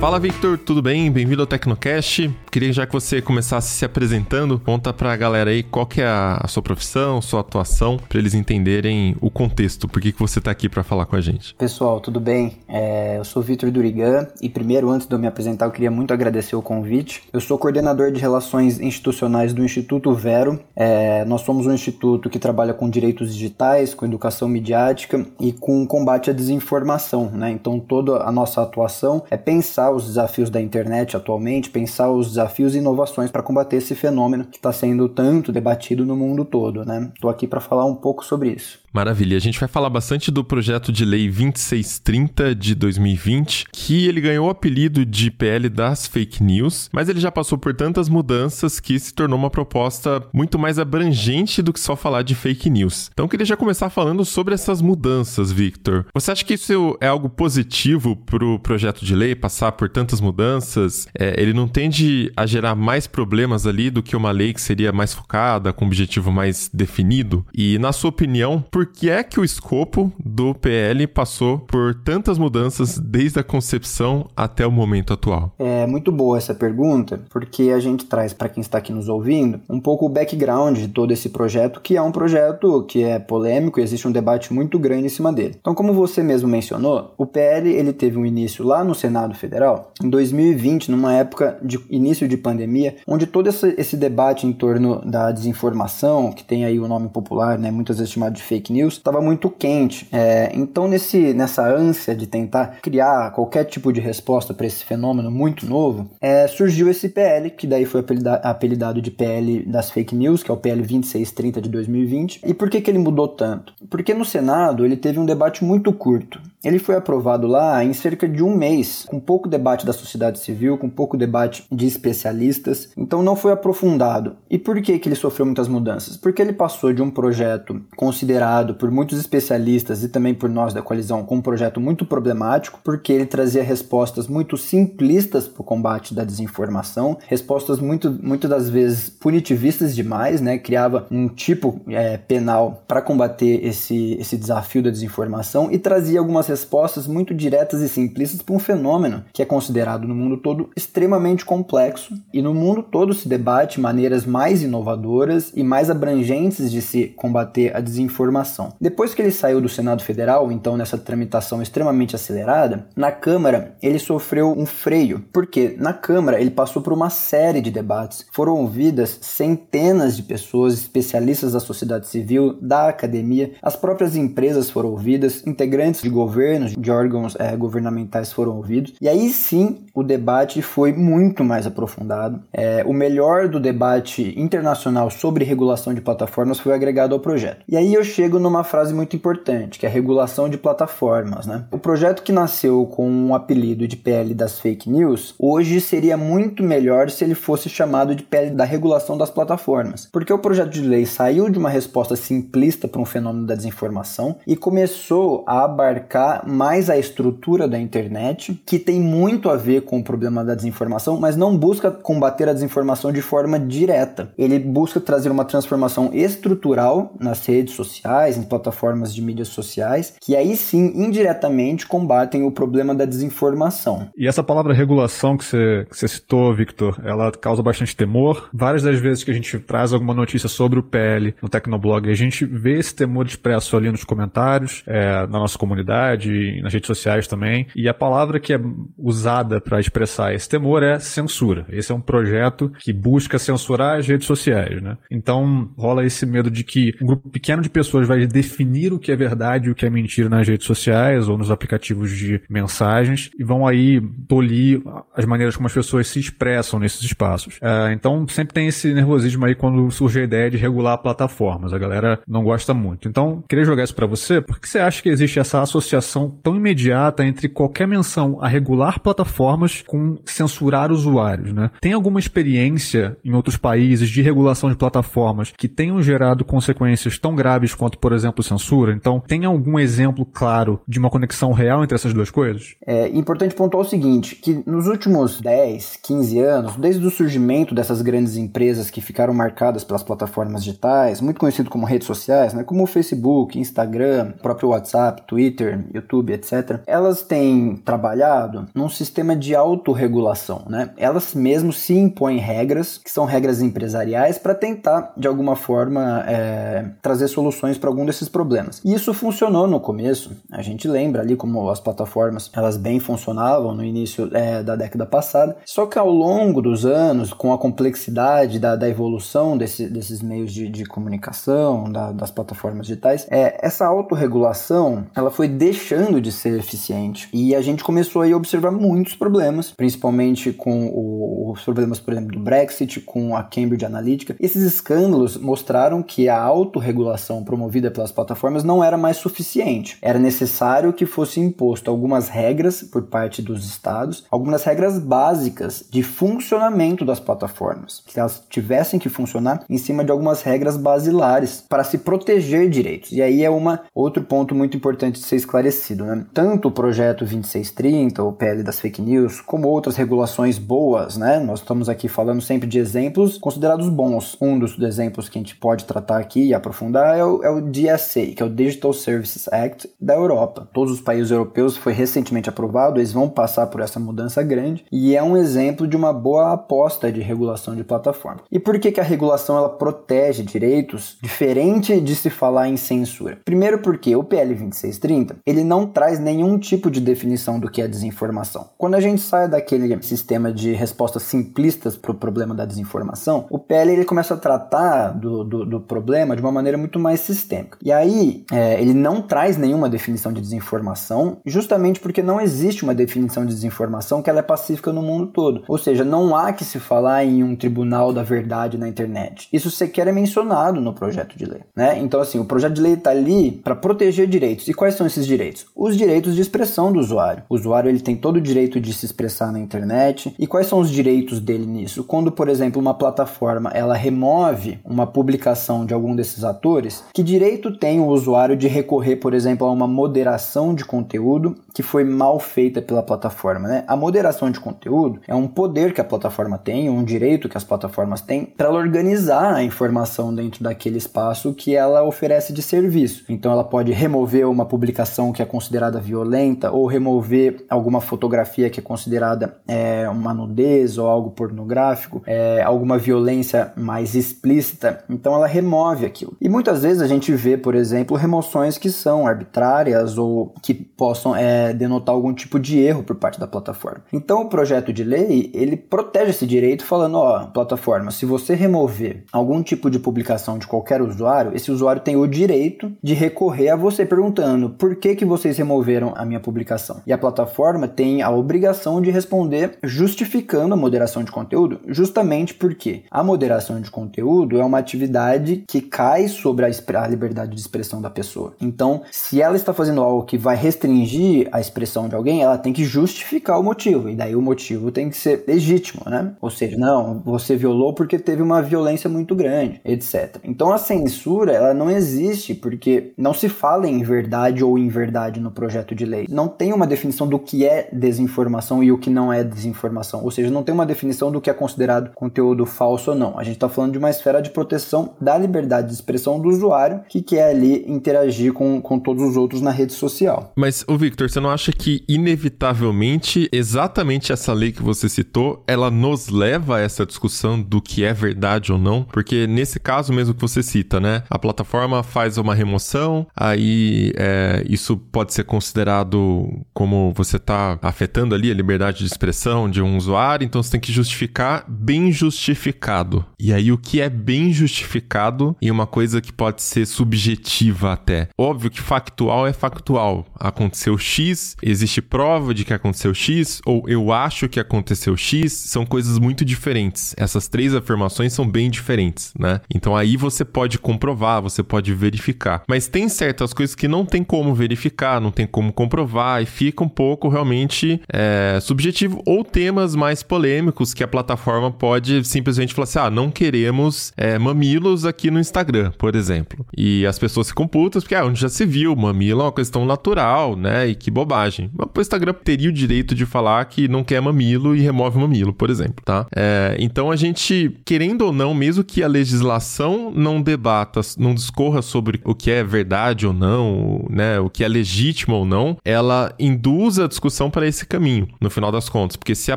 Fala 0.00 0.18
Victor, 0.18 0.56
tudo 0.56 0.80
bem? 0.80 1.12
Bem-vindo 1.12 1.42
ao 1.42 1.46
Tecnocast. 1.46 2.34
Queria 2.50 2.72
já 2.72 2.86
que 2.86 2.92
você 2.94 3.20
começasse 3.20 3.68
se 3.68 3.84
apresentando, 3.84 4.58
conta 4.58 4.94
pra 4.94 5.14
galera 5.14 5.50
aí 5.50 5.62
qual 5.62 5.84
que 5.84 6.00
é 6.00 6.06
a, 6.06 6.42
sua 6.48 6.62
profissão, 6.62 7.20
sua 7.20 7.40
atuação, 7.40 7.98
para 8.08 8.18
eles 8.18 8.32
entenderem 8.32 9.14
o 9.20 9.30
contexto, 9.30 9.86
por 9.86 10.00
que, 10.00 10.10
que 10.10 10.18
você 10.18 10.40
tá 10.40 10.50
aqui 10.50 10.70
para 10.70 10.82
falar 10.82 11.04
com 11.04 11.16
a 11.16 11.20
gente. 11.20 11.54
Pessoal, 11.54 12.00
tudo 12.00 12.18
bem? 12.18 12.56
É, 12.66 13.18
eu 13.18 13.24
sou 13.26 13.42
Victor 13.42 13.70
Durigan 13.70 14.26
e 14.40 14.48
primeiro, 14.48 14.88
antes 14.88 15.06
de 15.06 15.14
eu 15.14 15.18
me 15.18 15.26
apresentar, 15.26 15.66
eu 15.66 15.70
queria 15.70 15.90
muito 15.90 16.14
agradecer 16.14 16.56
o 16.56 16.62
convite. 16.62 17.22
Eu 17.30 17.40
sou 17.40 17.58
coordenador 17.58 18.10
de 18.10 18.18
relações 18.18 18.80
institucionais 18.80 19.52
do 19.52 19.62
Instituto 19.62 20.14
Vero. 20.14 20.58
É, 20.74 21.26
nós 21.26 21.42
somos 21.42 21.66
um 21.66 21.74
instituto 21.74 22.30
que 22.30 22.38
trabalha 22.38 22.72
com 22.72 22.88
direitos 22.88 23.34
digitais, 23.34 23.92
com 23.92 24.06
educação 24.06 24.48
midiática 24.48 25.26
e 25.38 25.52
com 25.52 25.86
combate 25.86 26.30
à 26.30 26.32
desinformação, 26.32 27.30
né? 27.30 27.50
Então 27.50 27.78
toda 27.78 28.22
a 28.22 28.32
nossa 28.32 28.62
atuação 28.62 29.24
é 29.30 29.36
pensar 29.36 29.89
os 29.90 30.06
desafios 30.06 30.50
da 30.50 30.60
internet 30.60 31.16
atualmente, 31.16 31.70
pensar 31.70 32.10
os 32.10 32.28
desafios 32.28 32.74
e 32.74 32.78
inovações 32.78 33.30
para 33.30 33.42
combater 33.42 33.76
esse 33.76 33.94
fenômeno 33.94 34.44
que 34.44 34.56
está 34.56 34.72
sendo 34.72 35.08
tanto 35.08 35.52
debatido 35.52 36.04
no 36.04 36.16
mundo 36.16 36.44
todo, 36.44 36.84
né? 36.84 37.10
Estou 37.14 37.30
aqui 37.30 37.46
para 37.46 37.60
falar 37.60 37.84
um 37.84 37.94
pouco 37.94 38.24
sobre 38.24 38.50
isso. 38.50 38.80
Maravilha. 38.92 39.36
A 39.36 39.40
gente 39.40 39.58
vai 39.58 39.68
falar 39.68 39.88
bastante 39.88 40.30
do 40.30 40.42
projeto 40.42 40.92
de 40.92 41.04
lei 41.04 41.28
2630 41.28 42.54
de 42.54 42.74
2020, 42.74 43.66
que 43.72 44.06
ele 44.06 44.20
ganhou 44.20 44.48
o 44.48 44.50
apelido 44.50 45.06
de 45.06 45.30
PL 45.30 45.68
das 45.68 46.08
fake 46.08 46.42
news, 46.42 46.88
mas 46.92 47.08
ele 47.08 47.20
já 47.20 47.30
passou 47.30 47.56
por 47.56 47.72
tantas 47.72 48.08
mudanças 48.08 48.80
que 48.80 48.98
se 48.98 49.14
tornou 49.14 49.38
uma 49.38 49.50
proposta 49.50 50.22
muito 50.32 50.58
mais 50.58 50.78
abrangente 50.78 51.62
do 51.62 51.72
que 51.72 51.78
só 51.78 51.94
falar 51.94 52.22
de 52.22 52.34
fake 52.34 52.68
news. 52.68 53.10
Então 53.12 53.26
eu 53.26 53.28
queria 53.28 53.46
já 53.46 53.56
começar 53.56 53.90
falando 53.90 54.24
sobre 54.24 54.54
essas 54.54 54.82
mudanças, 54.82 55.52
Victor. 55.52 56.06
Você 56.12 56.32
acha 56.32 56.44
que 56.44 56.54
isso 56.54 56.98
é 57.00 57.06
algo 57.06 57.28
positivo 57.28 58.16
para 58.16 58.44
o 58.44 58.58
projeto 58.58 59.04
de 59.04 59.14
lei 59.14 59.36
passar 59.36 59.72
por 59.72 59.88
tantas 59.88 60.20
mudanças? 60.20 61.06
É, 61.16 61.40
ele 61.40 61.52
não 61.52 61.68
tende 61.68 62.32
a 62.36 62.44
gerar 62.44 62.74
mais 62.74 63.06
problemas 63.06 63.66
ali 63.66 63.88
do 63.88 64.02
que 64.02 64.16
uma 64.16 64.32
lei 64.32 64.52
que 64.52 64.60
seria 64.60 64.92
mais 64.92 65.14
focada, 65.14 65.72
com 65.72 65.84
um 65.84 65.88
objetivo 65.88 66.32
mais 66.32 66.68
definido? 66.74 67.46
E 67.54 67.78
na 67.78 67.92
sua 67.92 68.10
opinião, 68.10 68.64
por 68.70 68.79
que 68.86 69.10
é 69.10 69.22
que 69.22 69.40
o 69.40 69.44
escopo 69.44 70.12
do 70.24 70.54
PL 70.54 71.06
passou 71.06 71.58
por 71.58 71.94
tantas 71.94 72.38
mudanças 72.38 72.98
desde 72.98 73.38
a 73.38 73.44
concepção 73.44 74.28
até 74.36 74.66
o 74.66 74.70
momento 74.70 75.12
atual? 75.12 75.52
É 75.58 75.86
muito 75.86 76.12
boa 76.12 76.38
essa 76.38 76.54
pergunta, 76.54 77.22
porque 77.30 77.70
a 77.74 77.80
gente 77.80 78.04
traz 78.04 78.32
para 78.32 78.48
quem 78.48 78.60
está 78.60 78.78
aqui 78.78 78.92
nos 78.92 79.08
ouvindo 79.08 79.60
um 79.68 79.80
pouco 79.80 80.06
o 80.06 80.08
background 80.08 80.78
de 80.78 80.88
todo 80.88 81.12
esse 81.12 81.28
projeto, 81.28 81.80
que 81.80 81.96
é 81.96 82.02
um 82.02 82.12
projeto 82.12 82.84
que 82.84 83.02
é 83.02 83.18
polêmico 83.18 83.80
e 83.80 83.82
existe 83.82 84.06
um 84.06 84.12
debate 84.12 84.52
muito 84.52 84.78
grande 84.78 85.06
em 85.06 85.10
cima 85.10 85.32
dele. 85.32 85.56
Então, 85.60 85.74
como 85.74 85.92
você 85.92 86.22
mesmo 86.22 86.48
mencionou, 86.48 87.14
o 87.16 87.26
PL 87.26 87.68
ele 87.70 87.92
teve 87.92 88.18
um 88.18 88.26
início 88.26 88.64
lá 88.64 88.84
no 88.84 88.94
Senado 88.94 89.34
Federal 89.34 89.92
em 90.02 90.08
2020, 90.08 90.90
numa 90.90 91.14
época 91.14 91.58
de 91.62 91.78
início 91.88 92.26
de 92.28 92.36
pandemia, 92.36 92.96
onde 93.06 93.26
todo 93.26 93.48
esse, 93.48 93.74
esse 93.76 93.96
debate 93.96 94.46
em 94.46 94.52
torno 94.52 95.00
da 95.04 95.30
desinformação, 95.30 96.32
que 96.32 96.44
tem 96.44 96.64
aí 96.64 96.78
o 96.78 96.88
nome 96.88 97.08
popular, 97.08 97.58
né, 97.58 97.70
muitas 97.70 97.98
vezes 97.98 98.12
chamado 98.12 98.34
de 98.34 98.42
fake 98.42 98.69
news, 98.70 98.94
estava 98.94 99.20
muito 99.20 99.50
quente. 99.50 100.08
É, 100.12 100.50
então, 100.54 100.88
nesse, 100.88 101.34
nessa 101.34 101.66
ânsia 101.66 102.14
de 102.14 102.26
tentar 102.26 102.78
criar 102.82 103.32
qualquer 103.32 103.64
tipo 103.64 103.92
de 103.92 104.00
resposta 104.00 104.54
para 104.54 104.66
esse 104.66 104.84
fenômeno 104.84 105.30
muito 105.30 105.66
novo, 105.66 106.10
é, 106.20 106.46
surgiu 106.46 106.88
esse 106.88 107.08
PL, 107.08 107.50
que 107.50 107.66
daí 107.66 107.84
foi 107.84 108.04
apelidado 108.42 109.02
de 109.02 109.10
PL 109.10 109.64
das 109.66 109.90
fake 109.90 110.14
news, 110.14 110.42
que 110.42 110.50
é 110.50 110.54
o 110.54 110.56
PL 110.56 110.80
2630 110.80 111.60
de 111.60 111.68
2020. 111.68 112.40
E 112.44 112.54
por 112.54 112.70
que, 112.70 112.80
que 112.80 112.90
ele 112.90 112.98
mudou 112.98 113.28
tanto? 113.28 113.74
Porque 113.88 114.14
no 114.14 114.24
Senado 114.24 114.84
ele 114.84 114.96
teve 114.96 115.18
um 115.18 115.26
debate 115.26 115.64
muito 115.64 115.92
curto. 115.92 116.40
Ele 116.62 116.78
foi 116.78 116.94
aprovado 116.94 117.46
lá 117.46 117.82
em 117.82 117.92
cerca 117.94 118.28
de 118.28 118.42
um 118.42 118.54
mês, 118.54 119.06
com 119.08 119.18
pouco 119.18 119.48
debate 119.48 119.86
da 119.86 119.94
sociedade 119.94 120.38
civil, 120.38 120.76
com 120.76 120.90
pouco 120.90 121.16
debate 121.16 121.64
de 121.72 121.86
especialistas, 121.86 122.90
então 122.96 123.22
não 123.22 123.34
foi 123.34 123.52
aprofundado. 123.52 124.36
E 124.48 124.58
por 124.58 124.80
que, 124.82 124.98
que 124.98 125.08
ele 125.08 125.16
sofreu 125.16 125.46
muitas 125.46 125.68
mudanças? 125.68 126.18
Porque 126.18 126.42
ele 126.42 126.52
passou 126.52 126.92
de 126.92 127.00
um 127.00 127.10
projeto 127.10 127.80
considerado 127.96 128.59
por 128.74 128.90
muitos 128.90 129.18
especialistas 129.18 130.02
e 130.02 130.08
também 130.08 130.34
por 130.34 130.48
nós 130.48 130.74
da 130.74 130.82
coalizão 130.82 131.24
como 131.24 131.40
um 131.40 131.42
projeto 131.42 131.80
muito 131.80 132.04
problemático, 132.04 132.80
porque 132.84 133.12
ele 133.12 133.26
trazia 133.26 133.62
respostas 133.62 134.26
muito 134.26 134.56
simplistas 134.56 135.48
para 135.48 135.62
o 135.62 135.64
combate 135.64 136.14
da 136.14 136.24
desinformação, 136.24 137.18
respostas 137.26 137.80
muito, 137.80 138.10
muito 138.22 138.46
das 138.46 138.68
vezes 138.68 139.08
punitivistas 139.08 139.94
demais, 139.94 140.40
né? 140.40 140.58
criava 140.58 141.06
um 141.10 141.28
tipo 141.28 141.80
é, 141.88 142.16
penal 142.16 142.82
para 142.86 143.02
combater 143.02 143.64
esse, 143.64 144.16
esse 144.20 144.36
desafio 144.36 144.82
da 144.82 144.90
desinformação 144.90 145.70
e 145.70 145.78
trazia 145.78 146.18
algumas 146.18 146.46
respostas 146.46 147.06
muito 147.06 147.34
diretas 147.34 147.80
e 147.80 147.88
simplistas 147.88 148.42
para 148.42 148.54
um 148.54 148.58
fenômeno 148.58 149.24
que 149.32 149.42
é 149.42 149.44
considerado 149.44 150.06
no 150.06 150.14
mundo 150.14 150.36
todo 150.36 150.70
extremamente 150.76 151.44
complexo 151.44 152.14
e 152.32 152.42
no 152.42 152.54
mundo 152.54 152.82
todo 152.82 153.14
se 153.14 153.28
debate 153.28 153.80
maneiras 153.80 154.26
mais 154.26 154.62
inovadoras 154.62 155.52
e 155.54 155.62
mais 155.62 155.90
abrangentes 155.90 156.70
de 156.70 156.82
se 156.82 157.08
combater 157.08 157.74
a 157.76 157.80
desinformação. 157.80 158.49
Depois 158.80 159.14
que 159.14 159.22
ele 159.22 159.30
saiu 159.30 159.60
do 159.60 159.68
Senado 159.68 160.02
Federal, 160.02 160.50
então 160.50 160.76
nessa 160.76 160.98
tramitação 160.98 161.62
extremamente 161.62 162.16
acelerada, 162.16 162.86
na 162.96 163.12
Câmara 163.12 163.76
ele 163.82 163.98
sofreu 163.98 164.52
um 164.56 164.66
freio, 164.66 165.24
porque 165.32 165.76
na 165.78 165.92
Câmara 165.92 166.40
ele 166.40 166.50
passou 166.50 166.82
por 166.82 166.92
uma 166.92 167.10
série 167.10 167.60
de 167.60 167.70
debates, 167.70 168.26
foram 168.32 168.54
ouvidas 168.54 169.18
centenas 169.20 170.16
de 170.16 170.22
pessoas, 170.22 170.74
especialistas 170.74 171.52
da 171.52 171.60
sociedade 171.60 172.08
civil, 172.08 172.58
da 172.60 172.88
academia, 172.88 173.52
as 173.62 173.76
próprias 173.76 174.16
empresas 174.16 174.70
foram 174.70 174.90
ouvidas, 174.90 175.46
integrantes 175.46 176.02
de 176.02 176.08
governo 176.08 176.30
governos, 176.30 176.74
de 176.76 176.90
órgãos 176.90 177.36
é, 177.38 177.54
governamentais 177.56 178.32
foram 178.32 178.56
ouvidos. 178.56 178.94
E 179.00 179.08
aí 179.08 179.28
sim 179.28 179.84
o 179.94 180.02
debate 180.02 180.62
foi 180.62 180.92
muito 180.92 181.44
mais 181.44 181.66
aprofundado. 181.66 182.42
É, 182.52 182.84
o 182.86 182.92
melhor 182.92 183.48
do 183.48 183.60
debate 183.60 184.34
internacional 184.38 185.10
sobre 185.10 185.44
regulação 185.44 185.92
de 185.92 186.00
plataformas 186.00 186.58
foi 186.58 186.72
agregado 186.72 187.14
ao 187.14 187.20
projeto. 187.20 187.64
E 187.68 187.76
aí 187.76 187.92
eu 187.92 188.04
chego 188.04 188.38
numa 188.40 188.64
frase 188.64 188.94
muito 188.94 189.14
importante, 189.16 189.78
que 189.78 189.86
é 189.86 189.88
a 189.88 189.92
regulação 189.92 190.48
de 190.48 190.58
plataformas. 190.58 191.46
Né? 191.46 191.64
O 191.70 191.78
projeto 191.78 192.22
que 192.22 192.32
nasceu 192.32 192.86
com 192.86 193.30
o 193.30 193.34
apelido 193.34 193.86
de 193.86 193.96
PL 193.96 194.34
das 194.34 194.58
fake 194.58 194.90
news, 194.90 195.34
hoje 195.38 195.80
seria 195.80 196.16
muito 196.16 196.62
melhor 196.62 197.10
se 197.10 197.24
ele 197.24 197.34
fosse 197.34 197.68
chamado 197.68 198.14
de 198.14 198.22
PL 198.22 198.50
da 198.50 198.64
regulação 198.64 199.16
das 199.16 199.30
plataformas. 199.30 200.08
Porque 200.12 200.32
o 200.32 200.38
projeto 200.38 200.70
de 200.70 200.82
lei 200.82 201.06
saiu 201.06 201.48
de 201.48 201.58
uma 201.58 201.70
resposta 201.70 202.16
simplista 202.16 202.88
para 202.88 203.00
um 203.00 203.04
fenômeno 203.04 203.46
da 203.46 203.54
desinformação 203.54 204.36
e 204.46 204.56
começou 204.56 205.44
a 205.46 205.64
abarcar 205.64 206.46
mais 206.48 206.88
a 206.90 206.98
estrutura 206.98 207.68
da 207.68 207.78
internet, 207.78 208.60
que 208.66 208.78
tem 208.78 209.00
muito 209.00 209.48
a 209.48 209.56
ver 209.56 209.82
com 209.82 209.98
o 209.98 210.04
problema 210.04 210.44
da 210.44 210.54
desinformação, 210.54 211.18
mas 211.18 211.36
não 211.36 211.56
busca 211.56 211.90
combater 211.90 212.48
a 212.48 212.52
desinformação 212.52 213.12
de 213.12 213.22
forma 213.22 213.58
direta. 213.58 214.32
Ele 214.38 214.58
busca 214.58 215.00
trazer 215.00 215.30
uma 215.30 215.44
transformação 215.44 216.10
estrutural 216.12 217.12
nas 217.18 217.44
redes 217.46 217.74
sociais, 217.74 218.29
em 218.36 218.42
plataformas 218.42 219.14
de 219.14 219.22
mídias 219.22 219.48
sociais, 219.48 220.14
que 220.20 220.36
aí 220.36 220.56
sim, 220.56 220.92
indiretamente, 220.94 221.86
combatem 221.86 222.42
o 222.42 222.50
problema 222.50 222.94
da 222.94 223.04
desinformação. 223.04 224.08
E 224.16 224.26
essa 224.26 224.42
palavra 224.42 224.74
regulação 224.74 225.36
que 225.36 225.44
você, 225.44 225.86
que 225.90 225.96
você 225.96 226.08
citou, 226.08 226.54
Victor, 226.54 227.00
ela 227.04 227.30
causa 227.32 227.62
bastante 227.62 227.96
temor. 227.96 228.48
Várias 228.52 228.82
das 228.82 228.98
vezes 228.98 229.24
que 229.24 229.30
a 229.30 229.34
gente 229.34 229.58
traz 229.58 229.92
alguma 229.92 230.14
notícia 230.14 230.48
sobre 230.48 230.78
o 230.78 230.82
PL 230.82 231.34
no 231.42 231.48
Tecnoblog, 231.48 232.10
a 232.10 232.14
gente 232.14 232.44
vê 232.44 232.78
esse 232.78 232.94
temor 232.94 233.26
expresso 233.26 233.76
ali 233.76 233.90
nos 233.90 234.04
comentários, 234.04 234.82
é, 234.86 235.26
na 235.26 235.38
nossa 235.38 235.58
comunidade, 235.58 236.60
nas 236.62 236.72
redes 236.72 236.86
sociais 236.86 237.26
também. 237.26 237.66
E 237.74 237.88
a 237.88 237.94
palavra 237.94 238.40
que 238.40 238.52
é 238.52 238.60
usada 238.98 239.60
para 239.60 239.80
expressar 239.80 240.34
esse 240.34 240.48
temor 240.48 240.82
é 240.82 240.98
censura. 240.98 241.66
Esse 241.68 241.92
é 241.92 241.94
um 241.94 242.00
projeto 242.00 242.70
que 242.78 242.92
busca 242.92 243.38
censurar 243.38 243.98
as 243.98 244.06
redes 244.06 244.26
sociais, 244.26 244.82
né? 244.82 244.96
Então 245.10 245.70
rola 245.76 246.04
esse 246.04 246.26
medo 246.26 246.50
de 246.50 246.64
que 246.64 246.94
um 247.02 247.06
grupo 247.06 247.28
pequeno 247.28 247.62
de 247.62 247.70
pessoas 247.70 248.06
vai 248.06 248.19
definir 248.26 248.92
o 248.92 248.98
que 248.98 249.12
é 249.12 249.16
verdade 249.16 249.68
e 249.68 249.70
o 249.70 249.74
que 249.74 249.86
é 249.86 249.90
mentira 249.90 250.28
nas 250.28 250.46
redes 250.46 250.66
sociais 250.66 251.28
ou 251.28 251.36
nos 251.36 251.50
aplicativos 251.50 252.10
de 252.10 252.40
mensagens 252.48 253.30
e 253.38 253.44
vão 253.44 253.66
aí 253.66 254.00
tolir 254.28 254.82
as 255.14 255.24
maneiras 255.24 255.56
como 255.56 255.66
as 255.66 255.74
pessoas 255.74 256.08
se 256.08 256.18
expressam 256.18 256.78
nesses 256.78 257.02
espaços. 257.02 257.58
É, 257.60 257.92
então 257.92 258.26
sempre 258.28 258.54
tem 258.54 258.68
esse 258.68 258.92
nervosismo 258.92 259.44
aí 259.44 259.54
quando 259.54 259.90
surge 259.90 260.20
a 260.20 260.24
ideia 260.24 260.50
de 260.50 260.56
regular 260.56 260.98
plataformas. 260.98 261.72
A 261.72 261.78
galera 261.78 262.20
não 262.26 262.42
gosta 262.42 262.72
muito. 262.74 263.08
Então 263.08 263.42
queria 263.48 263.64
jogar 263.64 263.84
isso 263.84 263.94
para 263.94 264.06
você. 264.06 264.40
Por 264.40 264.58
que 264.58 264.68
você 264.68 264.78
acha 264.78 265.02
que 265.02 265.08
existe 265.08 265.38
essa 265.38 265.60
associação 265.60 265.90
associação 265.90 266.30
tão 266.42 266.56
imediata 266.56 267.24
entre 267.24 267.48
qualquer 267.48 267.86
menção 267.86 268.38
a 268.40 268.48
regular 268.48 269.00
plataformas 269.00 269.82
com 269.86 270.18
censurar 270.24 270.92
usuários, 270.92 271.52
né? 271.52 271.70
Tem 271.80 271.92
alguma 271.92 272.18
experiência 272.18 273.16
em 273.24 273.32
outros 273.32 273.56
países 273.56 274.08
de 274.08 274.22
regulação 274.22 274.70
de 274.70 274.76
plataformas 274.76 275.52
que 275.56 275.68
tenham 275.68 276.02
gerado 276.02 276.44
consequências 276.44 277.18
tão 277.18 277.34
graves 277.34 277.74
quanto, 277.74 277.98
por 278.00 278.12
exemplo, 278.12 278.42
censura? 278.42 278.92
Então, 278.92 279.20
tem 279.20 279.44
algum 279.44 279.78
exemplo 279.78 280.24
claro 280.24 280.80
de 280.86 280.98
uma 280.98 281.10
conexão 281.10 281.52
real 281.52 281.84
entre 281.84 281.94
essas 281.94 282.12
duas 282.12 282.30
coisas? 282.30 282.74
É 282.86 283.08
importante 283.08 283.54
pontuar 283.54 283.84
o 283.84 283.88
seguinte, 283.88 284.36
que 284.36 284.62
nos 284.66 284.86
últimos 284.86 285.40
10, 285.40 285.98
15 286.02 286.38
anos, 286.38 286.76
desde 286.76 287.06
o 287.06 287.10
surgimento 287.10 287.74
dessas 287.74 288.02
grandes 288.02 288.36
empresas 288.36 288.90
que 288.90 289.00
ficaram 289.00 289.34
marcadas 289.34 289.84
pelas 289.84 290.02
plataformas 290.02 290.64
digitais, 290.64 291.20
muito 291.20 291.38
conhecido 291.38 291.70
como 291.70 291.86
redes 291.86 292.06
sociais, 292.06 292.54
né, 292.54 292.64
como 292.64 292.84
o 292.84 292.86
Facebook, 292.86 293.58
Instagram, 293.58 294.32
próprio 294.42 294.70
WhatsApp, 294.70 295.22
Twitter, 295.26 295.84
YouTube, 295.92 296.32
etc., 296.32 296.80
elas 296.86 297.22
têm 297.22 297.76
trabalhado 297.76 298.68
num 298.74 298.88
sistema 298.88 299.36
de 299.36 299.54
autorregulação, 299.54 300.64
né? 300.68 300.90
Elas 300.96 301.34
mesmo 301.34 301.72
se 301.72 301.94
impõem 301.94 302.38
regras, 302.38 302.98
que 302.98 303.10
são 303.10 303.24
regras 303.24 303.60
empresariais, 303.60 304.38
para 304.38 304.54
tentar, 304.54 305.12
de 305.16 305.28
alguma 305.28 305.56
forma, 305.56 306.24
é, 306.26 306.86
trazer 307.02 307.28
soluções 307.28 307.78
para 307.78 307.89
algum 307.90 308.06
desses 308.06 308.28
problemas. 308.28 308.80
E 308.84 308.94
isso 308.94 309.12
funcionou 309.12 309.66
no 309.66 309.80
começo. 309.80 310.36
A 310.50 310.62
gente 310.62 310.88
lembra 310.88 311.22
ali 311.22 311.36
como 311.36 311.68
as 311.70 311.80
plataformas 311.80 312.50
elas 312.54 312.76
bem 312.76 312.98
funcionavam 312.98 313.74
no 313.74 313.84
início 313.84 314.30
é, 314.32 314.62
da 314.62 314.76
década 314.76 315.06
passada. 315.06 315.56
Só 315.64 315.86
que 315.86 315.98
ao 315.98 316.10
longo 316.10 316.60
dos 316.62 316.84
anos, 316.84 317.32
com 317.32 317.52
a 317.52 317.58
complexidade 317.58 318.58
da, 318.58 318.76
da 318.76 318.88
evolução 318.88 319.56
desse, 319.56 319.88
desses 319.88 320.22
meios 320.22 320.52
de, 320.52 320.68
de 320.68 320.84
comunicação, 320.84 321.90
da, 321.90 322.12
das 322.12 322.30
plataformas 322.30 322.86
digitais, 322.86 323.26
é, 323.30 323.58
essa 323.64 323.86
autorregulação 323.86 325.06
ela 325.14 325.30
foi 325.30 325.48
deixando 325.48 326.20
de 326.20 326.32
ser 326.32 326.58
eficiente 326.58 327.28
e 327.32 327.54
a 327.54 327.60
gente 327.60 327.82
começou 327.82 328.22
a 328.22 328.26
observar 328.36 328.70
muitos 328.70 329.14
problemas, 329.14 329.72
principalmente 329.72 330.52
com 330.52 330.86
o, 330.86 331.52
os 331.52 331.62
problemas, 331.62 331.98
por 331.98 332.12
exemplo, 332.12 332.32
do 332.32 332.40
Brexit, 332.40 333.00
com 333.00 333.36
a 333.36 333.42
Cambridge 333.42 333.84
Analytica. 333.84 334.36
Esses 334.38 334.62
escândalos 334.62 335.36
mostraram 335.36 336.02
que 336.02 336.28
a 336.28 336.40
autorregulação 336.40 337.44
promovida 337.44 337.79
pelas 337.88 338.10
plataformas 338.10 338.64
não 338.64 338.82
era 338.82 338.96
mais 338.96 339.16
suficiente. 339.16 339.96
Era 340.02 340.18
necessário 340.18 340.92
que 340.92 341.06
fosse 341.06 341.38
imposto 341.38 341.88
algumas 341.88 342.28
regras 342.28 342.82
por 342.82 343.02
parte 343.04 343.40
dos 343.40 343.64
estados, 343.64 344.24
algumas 344.28 344.64
regras 344.64 344.98
básicas 344.98 345.84
de 345.88 346.02
funcionamento 346.02 347.04
das 347.04 347.20
plataformas, 347.20 348.02
que 348.06 348.18
elas 348.18 348.42
tivessem 348.50 348.98
que 348.98 349.08
funcionar 349.08 349.62
em 349.70 349.78
cima 349.78 350.04
de 350.04 350.10
algumas 350.10 350.42
regras 350.42 350.76
basilares 350.76 351.64
para 351.68 351.84
se 351.84 351.98
proteger 351.98 352.68
direitos. 352.68 353.12
E 353.12 353.22
aí 353.22 353.44
é 353.44 353.50
uma 353.50 353.82
outro 353.94 354.22
ponto 354.24 354.54
muito 354.54 354.76
importante 354.76 355.20
de 355.20 355.26
ser 355.26 355.36
esclarecido, 355.36 356.04
né? 356.04 356.24
Tanto 356.34 356.68
o 356.68 356.72
projeto 356.72 357.20
2630, 357.20 358.22
o 358.22 358.32
PL 358.32 358.62
das 358.62 358.80
fake 358.80 359.02
news, 359.02 359.40
como 359.40 359.68
outras 359.68 359.96
regulações 359.96 360.58
boas, 360.58 361.16
né? 361.16 361.38
Nós 361.38 361.60
estamos 361.60 361.88
aqui 361.88 362.08
falando 362.08 362.40
sempre 362.40 362.68
de 362.68 362.78
exemplos 362.78 363.38
considerados 363.38 363.88
bons. 363.88 364.36
Um 364.40 364.58
dos 364.58 364.78
exemplos 364.80 365.28
que 365.28 365.38
a 365.38 365.42
gente 365.42 365.56
pode 365.56 365.84
tratar 365.84 366.18
aqui 366.18 366.46
e 366.46 366.54
aprofundar 366.54 367.16
é 367.16 367.24
o, 367.24 367.42
é 367.42 367.50
o 367.50 367.60
DSA, 367.70 368.26
que 368.34 368.42
é 368.42 368.46
o 368.46 368.50
Digital 368.50 368.92
Services 368.92 369.48
Act 369.48 369.88
da 370.00 370.14
Europa. 370.14 370.68
Todos 370.72 370.92
os 370.92 371.00
países 371.00 371.30
europeus 371.30 371.76
foi 371.76 371.92
recentemente 371.92 372.48
aprovado, 372.48 372.98
eles 372.98 373.12
vão 373.12 373.28
passar 373.28 373.66
por 373.68 373.80
essa 373.80 374.00
mudança 374.00 374.42
grande 374.42 374.84
e 374.90 375.16
é 375.16 375.22
um 375.22 375.36
exemplo 375.36 375.86
de 375.86 375.96
uma 375.96 376.12
boa 376.12 376.52
aposta 376.52 377.10
de 377.10 377.20
regulação 377.20 377.76
de 377.76 377.84
plataforma. 377.84 378.42
E 378.50 378.58
por 378.58 378.78
que, 378.78 378.92
que 378.92 379.00
a 379.00 379.04
regulação 379.04 379.56
ela 379.56 379.68
protege 379.68 380.42
direitos 380.42 381.16
diferente 381.22 382.00
de 382.00 382.14
se 382.14 382.30
falar 382.30 382.68
em 382.68 382.76
censura? 382.76 383.38
Primeiro 383.44 383.78
porque 383.80 384.14
o 384.16 384.24
PL 384.24 384.54
2630 384.54 385.36
ele 385.46 385.64
não 385.64 385.86
traz 385.86 386.18
nenhum 386.18 386.58
tipo 386.58 386.90
de 386.90 387.00
definição 387.00 387.58
do 387.58 387.70
que 387.70 387.82
é 387.82 387.88
desinformação. 387.88 388.70
Quando 388.76 388.94
a 388.94 389.00
gente 389.00 389.20
sai 389.20 389.48
daquele 389.48 390.00
sistema 390.02 390.52
de 390.52 390.72
respostas 390.72 391.22
simplistas 391.22 391.96
para 391.96 392.12
o 392.12 392.14
problema 392.14 392.54
da 392.54 392.64
desinformação, 392.64 393.46
o 393.50 393.58
PL 393.58 393.92
ele 393.92 394.04
começa 394.04 394.34
a 394.34 394.36
tratar 394.36 395.10
do, 395.10 395.44
do, 395.44 395.66
do 395.66 395.80
problema 395.80 396.34
de 396.34 396.42
uma 396.42 396.52
maneira 396.52 396.78
muito 396.78 396.98
mais 396.98 397.20
sistêmica. 397.20 397.59
E 397.82 397.92
aí 397.92 398.44
é, 398.50 398.80
ele 398.80 398.94
não 398.94 399.22
traz 399.22 399.56
nenhuma 399.56 399.88
definição 399.88 400.32
de 400.32 400.40
desinformação, 400.40 401.38
justamente 401.44 402.00
porque 402.00 402.22
não 402.22 402.40
existe 402.40 402.82
uma 402.82 402.94
definição 402.94 403.44
de 403.44 403.54
desinformação 403.54 404.22
que 404.22 404.30
ela 404.30 404.40
é 404.40 404.42
pacífica 404.42 404.92
no 404.92 405.02
mundo 405.02 405.28
todo. 405.28 405.62
Ou 405.68 405.78
seja, 405.78 406.04
não 406.04 406.34
há 406.34 406.52
que 406.52 406.64
se 406.64 406.78
falar 406.78 407.24
em 407.24 407.42
um 407.42 407.56
tribunal 407.56 408.12
da 408.12 408.22
verdade 408.22 408.78
na 408.78 408.88
internet. 408.88 409.48
Isso 409.52 409.70
sequer 409.70 410.08
é 410.08 410.12
mencionado 410.12 410.80
no 410.80 410.92
projeto 410.92 411.36
de 411.36 411.44
lei. 411.44 411.60
Né? 411.74 411.98
Então, 411.98 412.20
assim, 412.20 412.38
o 412.38 412.44
projeto 412.44 412.74
de 412.74 412.82
lei 412.82 412.94
está 412.94 413.10
ali 413.10 413.52
para 413.52 413.76
proteger 413.76 414.26
direitos. 414.26 414.68
E 414.68 414.74
quais 414.74 414.94
são 414.94 415.06
esses 415.06 415.26
direitos? 415.26 415.66
Os 415.74 415.96
direitos 415.96 416.34
de 416.34 416.42
expressão 416.42 416.92
do 416.92 416.98
usuário. 416.98 417.42
O 417.48 417.54
usuário 417.54 417.88
ele 417.88 418.00
tem 418.00 418.16
todo 418.16 418.36
o 418.36 418.40
direito 418.40 418.80
de 418.80 418.92
se 418.92 419.06
expressar 419.06 419.52
na 419.52 419.58
internet. 419.58 420.34
E 420.38 420.46
quais 420.46 420.66
são 420.66 420.78
os 420.80 420.90
direitos 420.90 421.40
dele 421.40 421.66
nisso? 421.66 422.04
Quando, 422.04 422.32
por 422.32 422.48
exemplo, 422.48 422.80
uma 422.80 422.94
plataforma 422.94 423.70
ela 423.70 423.94
remove 423.94 424.78
uma 424.84 425.06
publicação 425.06 425.84
de 425.84 425.94
algum 425.94 426.14
desses 426.14 426.44
atores, 426.44 427.04
que 427.12 427.22
direito 427.22 427.49
tem 427.58 428.00
o 428.00 428.06
usuário 428.06 428.56
de 428.56 428.68
recorrer, 428.68 429.16
por 429.16 429.34
exemplo, 429.34 429.66
a 429.66 429.70
uma 429.70 429.86
moderação 429.86 430.74
de 430.74 430.84
conteúdo 430.84 431.56
que 431.74 431.82
foi 431.82 432.04
mal 432.04 432.38
feita 432.38 432.82
pela 432.82 433.02
plataforma? 433.02 433.68
Né? 433.68 433.84
A 433.86 433.96
moderação 433.96 434.50
de 434.50 434.60
conteúdo 434.60 435.20
é 435.26 435.34
um 435.34 435.46
poder 435.46 435.92
que 435.92 436.00
a 436.00 436.04
plataforma 436.04 436.58
tem, 436.58 436.88
um 436.88 437.04
direito 437.04 437.48
que 437.48 437.56
as 437.56 437.64
plataformas 437.64 438.20
têm 438.20 438.44
para 438.44 438.70
organizar 438.70 439.54
a 439.54 439.62
informação 439.62 440.34
dentro 440.34 440.62
daquele 440.62 440.98
espaço 440.98 441.54
que 441.54 441.74
ela 441.74 442.02
oferece 442.02 442.52
de 442.52 442.62
serviço. 442.62 443.24
Então 443.28 443.52
ela 443.52 443.64
pode 443.64 443.92
remover 443.92 444.48
uma 444.48 444.64
publicação 444.64 445.32
que 445.32 445.42
é 445.42 445.44
considerada 445.44 446.00
violenta 446.00 446.70
ou 446.70 446.86
remover 446.86 447.64
alguma 447.68 448.00
fotografia 448.00 448.70
que 448.70 448.80
é 448.80 448.82
considerada 448.82 449.56
é, 449.66 450.08
uma 450.08 450.34
nudez 450.34 450.98
ou 450.98 451.08
algo 451.08 451.30
pornográfico, 451.30 452.22
é, 452.26 452.62
alguma 452.62 452.98
violência 452.98 453.72
mais 453.76 454.14
explícita. 454.14 455.04
Então 455.08 455.34
ela 455.34 455.46
remove 455.46 456.06
aquilo. 456.06 456.36
E 456.40 456.48
muitas 456.48 456.82
vezes 456.82 457.02
a 457.02 457.06
gente 457.06 457.32
vê, 457.40 457.56
por 457.56 457.74
exemplo, 457.74 458.16
remoções 458.16 458.76
que 458.76 458.90
são 458.90 459.26
arbitrárias 459.26 460.18
ou 460.18 460.54
que 460.62 460.74
possam 460.74 461.34
é, 461.34 461.72
denotar 461.72 462.14
algum 462.14 462.34
tipo 462.34 462.60
de 462.60 462.78
erro 462.78 463.02
por 463.02 463.16
parte 463.16 463.40
da 463.40 463.46
plataforma. 463.46 464.04
Então 464.12 464.42
o 464.42 464.48
projeto 464.48 464.92
de 464.92 465.02
lei 465.02 465.50
ele 465.54 465.76
protege 465.76 466.30
esse 466.30 466.46
direito 466.46 466.84
falando, 466.84 467.16
ó, 467.16 467.46
plataforma, 467.46 468.10
se 468.10 468.26
você 468.26 468.54
remover 468.54 469.24
algum 469.32 469.62
tipo 469.62 469.90
de 469.90 469.98
publicação 469.98 470.58
de 470.58 470.66
qualquer 470.66 471.00
usuário, 471.00 471.52
esse 471.54 471.72
usuário 471.72 472.02
tem 472.02 472.16
o 472.16 472.26
direito 472.26 472.92
de 473.02 473.14
recorrer 473.14 473.70
a 473.70 473.76
você 473.76 474.04
perguntando 474.04 474.70
por 474.70 474.96
que 474.96 475.14
que 475.14 475.24
vocês 475.24 475.56
removeram 475.56 476.12
a 476.16 476.24
minha 476.24 476.40
publicação. 476.40 477.00
E 477.06 477.12
a 477.12 477.18
plataforma 477.18 477.88
tem 477.88 478.20
a 478.20 478.30
obrigação 478.30 479.00
de 479.00 479.10
responder 479.10 479.78
justificando 479.82 480.74
a 480.74 480.76
moderação 480.76 481.24
de 481.24 481.32
conteúdo, 481.32 481.80
justamente 481.88 482.52
porque 482.52 483.04
a 483.10 483.24
moderação 483.24 483.80
de 483.80 483.90
conteúdo 483.90 484.60
é 484.60 484.64
uma 484.64 484.78
atividade 484.78 485.64
que 485.66 485.80
cai 485.80 486.28
sobre 486.28 486.66
a 486.66 487.06
liberdade 487.06 487.29
de 487.32 487.60
expressão 487.60 488.00
da 488.00 488.10
pessoa. 488.10 488.54
Então, 488.60 489.02
se 489.10 489.40
ela 489.40 489.56
está 489.56 489.72
fazendo 489.72 490.00
algo 490.00 490.24
que 490.24 490.38
vai 490.38 490.56
restringir 490.56 491.48
a 491.52 491.60
expressão 491.60 492.08
de 492.08 492.14
alguém, 492.14 492.42
ela 492.42 492.58
tem 492.58 492.72
que 492.72 492.84
justificar 492.84 493.58
o 493.58 493.62
motivo. 493.62 494.08
E 494.08 494.14
daí 494.14 494.34
o 494.36 494.42
motivo 494.42 494.90
tem 494.90 495.08
que 495.08 495.16
ser 495.16 495.44
legítimo, 495.46 496.02
né? 496.06 496.32
Ou 496.40 496.50
seja, 496.50 496.76
não, 496.76 497.20
você 497.24 497.56
violou 497.56 497.94
porque 497.94 498.18
teve 498.18 498.42
uma 498.42 498.62
violência 498.62 499.08
muito 499.08 499.34
grande, 499.34 499.80
etc. 499.84 500.38
Então 500.44 500.72
a 500.72 500.78
censura, 500.78 501.52
ela 501.52 501.74
não 501.74 501.90
existe 501.90 502.54
porque 502.54 503.12
não 503.16 503.32
se 503.32 503.48
fala 503.48 503.88
em 503.88 504.02
verdade 504.02 504.64
ou 504.64 504.78
inverdade 504.78 505.40
no 505.40 505.50
projeto 505.50 505.94
de 505.94 506.04
lei. 506.04 506.26
Não 506.28 506.48
tem 506.48 506.72
uma 506.72 506.86
definição 506.86 507.26
do 507.26 507.38
que 507.38 507.66
é 507.66 507.88
desinformação 507.92 508.82
e 508.82 508.92
o 508.92 508.98
que 508.98 509.10
não 509.10 509.32
é 509.32 509.42
desinformação. 509.42 510.22
Ou 510.24 510.30
seja, 510.30 510.50
não 510.50 510.62
tem 510.62 510.74
uma 510.74 510.86
definição 510.86 511.30
do 511.30 511.40
que 511.40 511.50
é 511.50 511.54
considerado 511.54 512.12
conteúdo 512.14 512.66
falso 512.66 513.10
ou 513.10 513.16
não. 513.16 513.38
A 513.38 513.44
gente 513.44 513.54
está 513.54 513.68
falando 513.68 513.92
de 513.92 513.98
uma 513.98 514.10
esfera 514.10 514.40
de 514.40 514.50
proteção 514.50 515.14
da 515.20 515.36
liberdade 515.36 515.88
de 515.88 515.94
expressão 515.94 516.40
do 516.40 516.48
usuário 516.48 517.02
que 517.08 517.19
quer 517.22 517.50
ali 517.50 517.84
interagir 517.86 518.52
com, 518.52 518.80
com 518.80 518.98
todos 518.98 519.22
os 519.22 519.36
outros 519.36 519.60
na 519.60 519.70
rede 519.70 519.92
social. 519.92 520.52
Mas, 520.56 520.84
o 520.88 520.96
Victor, 520.96 521.30
você 521.30 521.40
não 521.40 521.50
acha 521.50 521.72
que 521.72 522.04
inevitavelmente 522.08 523.48
exatamente 523.52 524.32
essa 524.32 524.52
lei 524.52 524.72
que 524.72 524.82
você 524.82 525.08
citou, 525.08 525.62
ela 525.66 525.90
nos 525.90 526.28
leva 526.28 526.76
a 526.76 526.80
essa 526.80 527.06
discussão 527.06 527.60
do 527.60 527.80
que 527.80 528.04
é 528.04 528.12
verdade 528.12 528.72
ou 528.72 528.78
não? 528.78 529.04
Porque 529.04 529.46
nesse 529.46 529.78
caso 529.80 530.12
mesmo 530.12 530.34
que 530.34 530.40
você 530.40 530.62
cita, 530.62 531.00
né? 531.00 531.22
A 531.28 531.38
plataforma 531.38 532.02
faz 532.02 532.38
uma 532.38 532.54
remoção, 532.54 533.26
aí 533.36 534.12
é, 534.16 534.64
isso 534.68 534.96
pode 534.96 535.32
ser 535.32 535.44
considerado 535.44 536.48
como 536.72 537.12
você 537.14 537.36
está 537.36 537.78
afetando 537.82 538.34
ali 538.34 538.50
a 538.50 538.54
liberdade 538.54 538.98
de 538.98 539.06
expressão 539.06 539.68
de 539.68 539.82
um 539.82 539.96
usuário, 539.96 540.44
então 540.44 540.62
você 540.62 540.72
tem 540.72 540.80
que 540.80 540.92
justificar 540.92 541.64
bem 541.68 542.12
justificado. 542.12 543.24
E 543.38 543.52
aí 543.52 543.72
o 543.72 543.78
que 543.78 544.00
é 544.00 544.08
bem 544.08 544.52
justificado 544.52 545.56
e 545.60 545.70
uma 545.70 545.86
coisa 545.86 546.20
que 546.20 546.32
pode 546.32 546.62
ser 546.62 546.86
subjetiva 547.00 547.92
até. 547.92 548.28
Óbvio 548.36 548.70
que 548.70 548.80
factual 548.80 549.46
é 549.46 549.54
factual. 549.54 550.26
Aconteceu 550.38 550.98
X, 550.98 551.56
existe 551.62 552.02
prova 552.02 552.52
de 552.52 552.62
que 552.62 552.74
aconteceu 552.74 553.14
X, 553.14 553.62
ou 553.64 553.88
eu 553.88 554.12
acho 554.12 554.48
que 554.50 554.60
aconteceu 554.60 555.16
X, 555.16 555.52
são 555.52 555.86
coisas 555.86 556.18
muito 556.18 556.44
diferentes. 556.44 557.14
Essas 557.16 557.48
três 557.48 557.74
afirmações 557.74 558.34
são 558.34 558.46
bem 558.46 558.68
diferentes, 558.68 559.32
né? 559.38 559.62
Então 559.74 559.96
aí 559.96 560.14
você 560.16 560.44
pode 560.44 560.78
comprovar, 560.78 561.40
você 561.40 561.62
pode 561.62 561.94
verificar. 561.94 562.64
Mas 562.68 562.86
tem 562.86 563.08
certas 563.08 563.54
coisas 563.54 563.74
que 563.74 563.88
não 563.88 564.04
tem 564.04 564.22
como 564.22 564.54
verificar, 564.54 565.22
não 565.22 565.30
tem 565.30 565.46
como 565.46 565.72
comprovar 565.72 566.42
e 566.42 566.46
fica 566.46 566.84
um 566.84 566.88
pouco 566.88 567.28
realmente 567.28 568.00
é, 568.12 568.58
subjetivo. 568.60 569.22
Ou 569.24 569.42
temas 569.42 569.96
mais 569.96 570.22
polêmicos 570.22 570.92
que 570.92 571.02
a 571.02 571.08
plataforma 571.08 571.70
pode 571.70 572.24
simplesmente 572.24 572.74
falar 572.74 572.84
assim: 572.84 572.98
ah, 572.98 573.10
não 573.10 573.30
queremos 573.30 574.12
é, 574.18 574.38
mamilos 574.38 575.06
aqui 575.06 575.30
no 575.30 575.40
Instagram, 575.40 575.92
por 575.96 576.14
exemplo. 576.14 576.66
E 576.76 576.89
as 577.06 577.18
pessoas 577.18 577.48
ficam 577.48 577.66
putas 577.66 578.02
porque, 578.02 578.14
ah, 578.14 578.24
onde 578.24 578.40
já 578.40 578.48
se 578.48 578.64
viu, 578.64 578.94
mamilo 578.94 579.40
é 579.40 579.44
uma 579.44 579.52
questão 579.52 579.84
natural, 579.84 580.56
né? 580.56 580.88
E 580.88 580.94
que 580.94 581.10
bobagem. 581.10 581.70
Mas 581.76 581.88
o 581.96 582.00
Instagram 582.00 582.34
teria 582.34 582.70
o 582.70 582.72
direito 582.72 583.14
de 583.14 583.26
falar 583.26 583.64
que 583.66 583.88
não 583.88 584.04
quer 584.04 584.20
mamilo 584.20 584.74
e 584.74 584.80
remove 584.80 585.18
mamilo, 585.18 585.52
por 585.52 585.70
exemplo, 585.70 586.02
tá? 586.04 586.26
É, 586.34 586.76
então 586.78 587.10
a 587.10 587.16
gente, 587.16 587.76
querendo 587.84 588.22
ou 588.22 588.32
não, 588.32 588.54
mesmo 588.54 588.84
que 588.84 589.02
a 589.02 589.08
legislação 589.08 590.12
não 590.14 590.40
debata, 590.40 591.00
não 591.18 591.34
discorra 591.34 591.82
sobre 591.82 592.20
o 592.24 592.34
que 592.34 592.50
é 592.50 592.62
verdade 592.64 593.26
ou 593.26 593.32
não, 593.32 594.06
né? 594.08 594.38
O 594.40 594.48
que 594.50 594.64
é 594.64 594.68
legítimo 594.68 595.36
ou 595.36 595.44
não, 595.44 595.76
ela 595.84 596.34
induz 596.38 596.98
a 596.98 597.06
discussão 597.06 597.50
para 597.50 597.66
esse 597.66 597.86
caminho, 597.86 598.28
no 598.40 598.50
final 598.50 598.72
das 598.72 598.88
contas. 598.88 599.16
Porque 599.16 599.34
se 599.34 599.52
a 599.52 599.56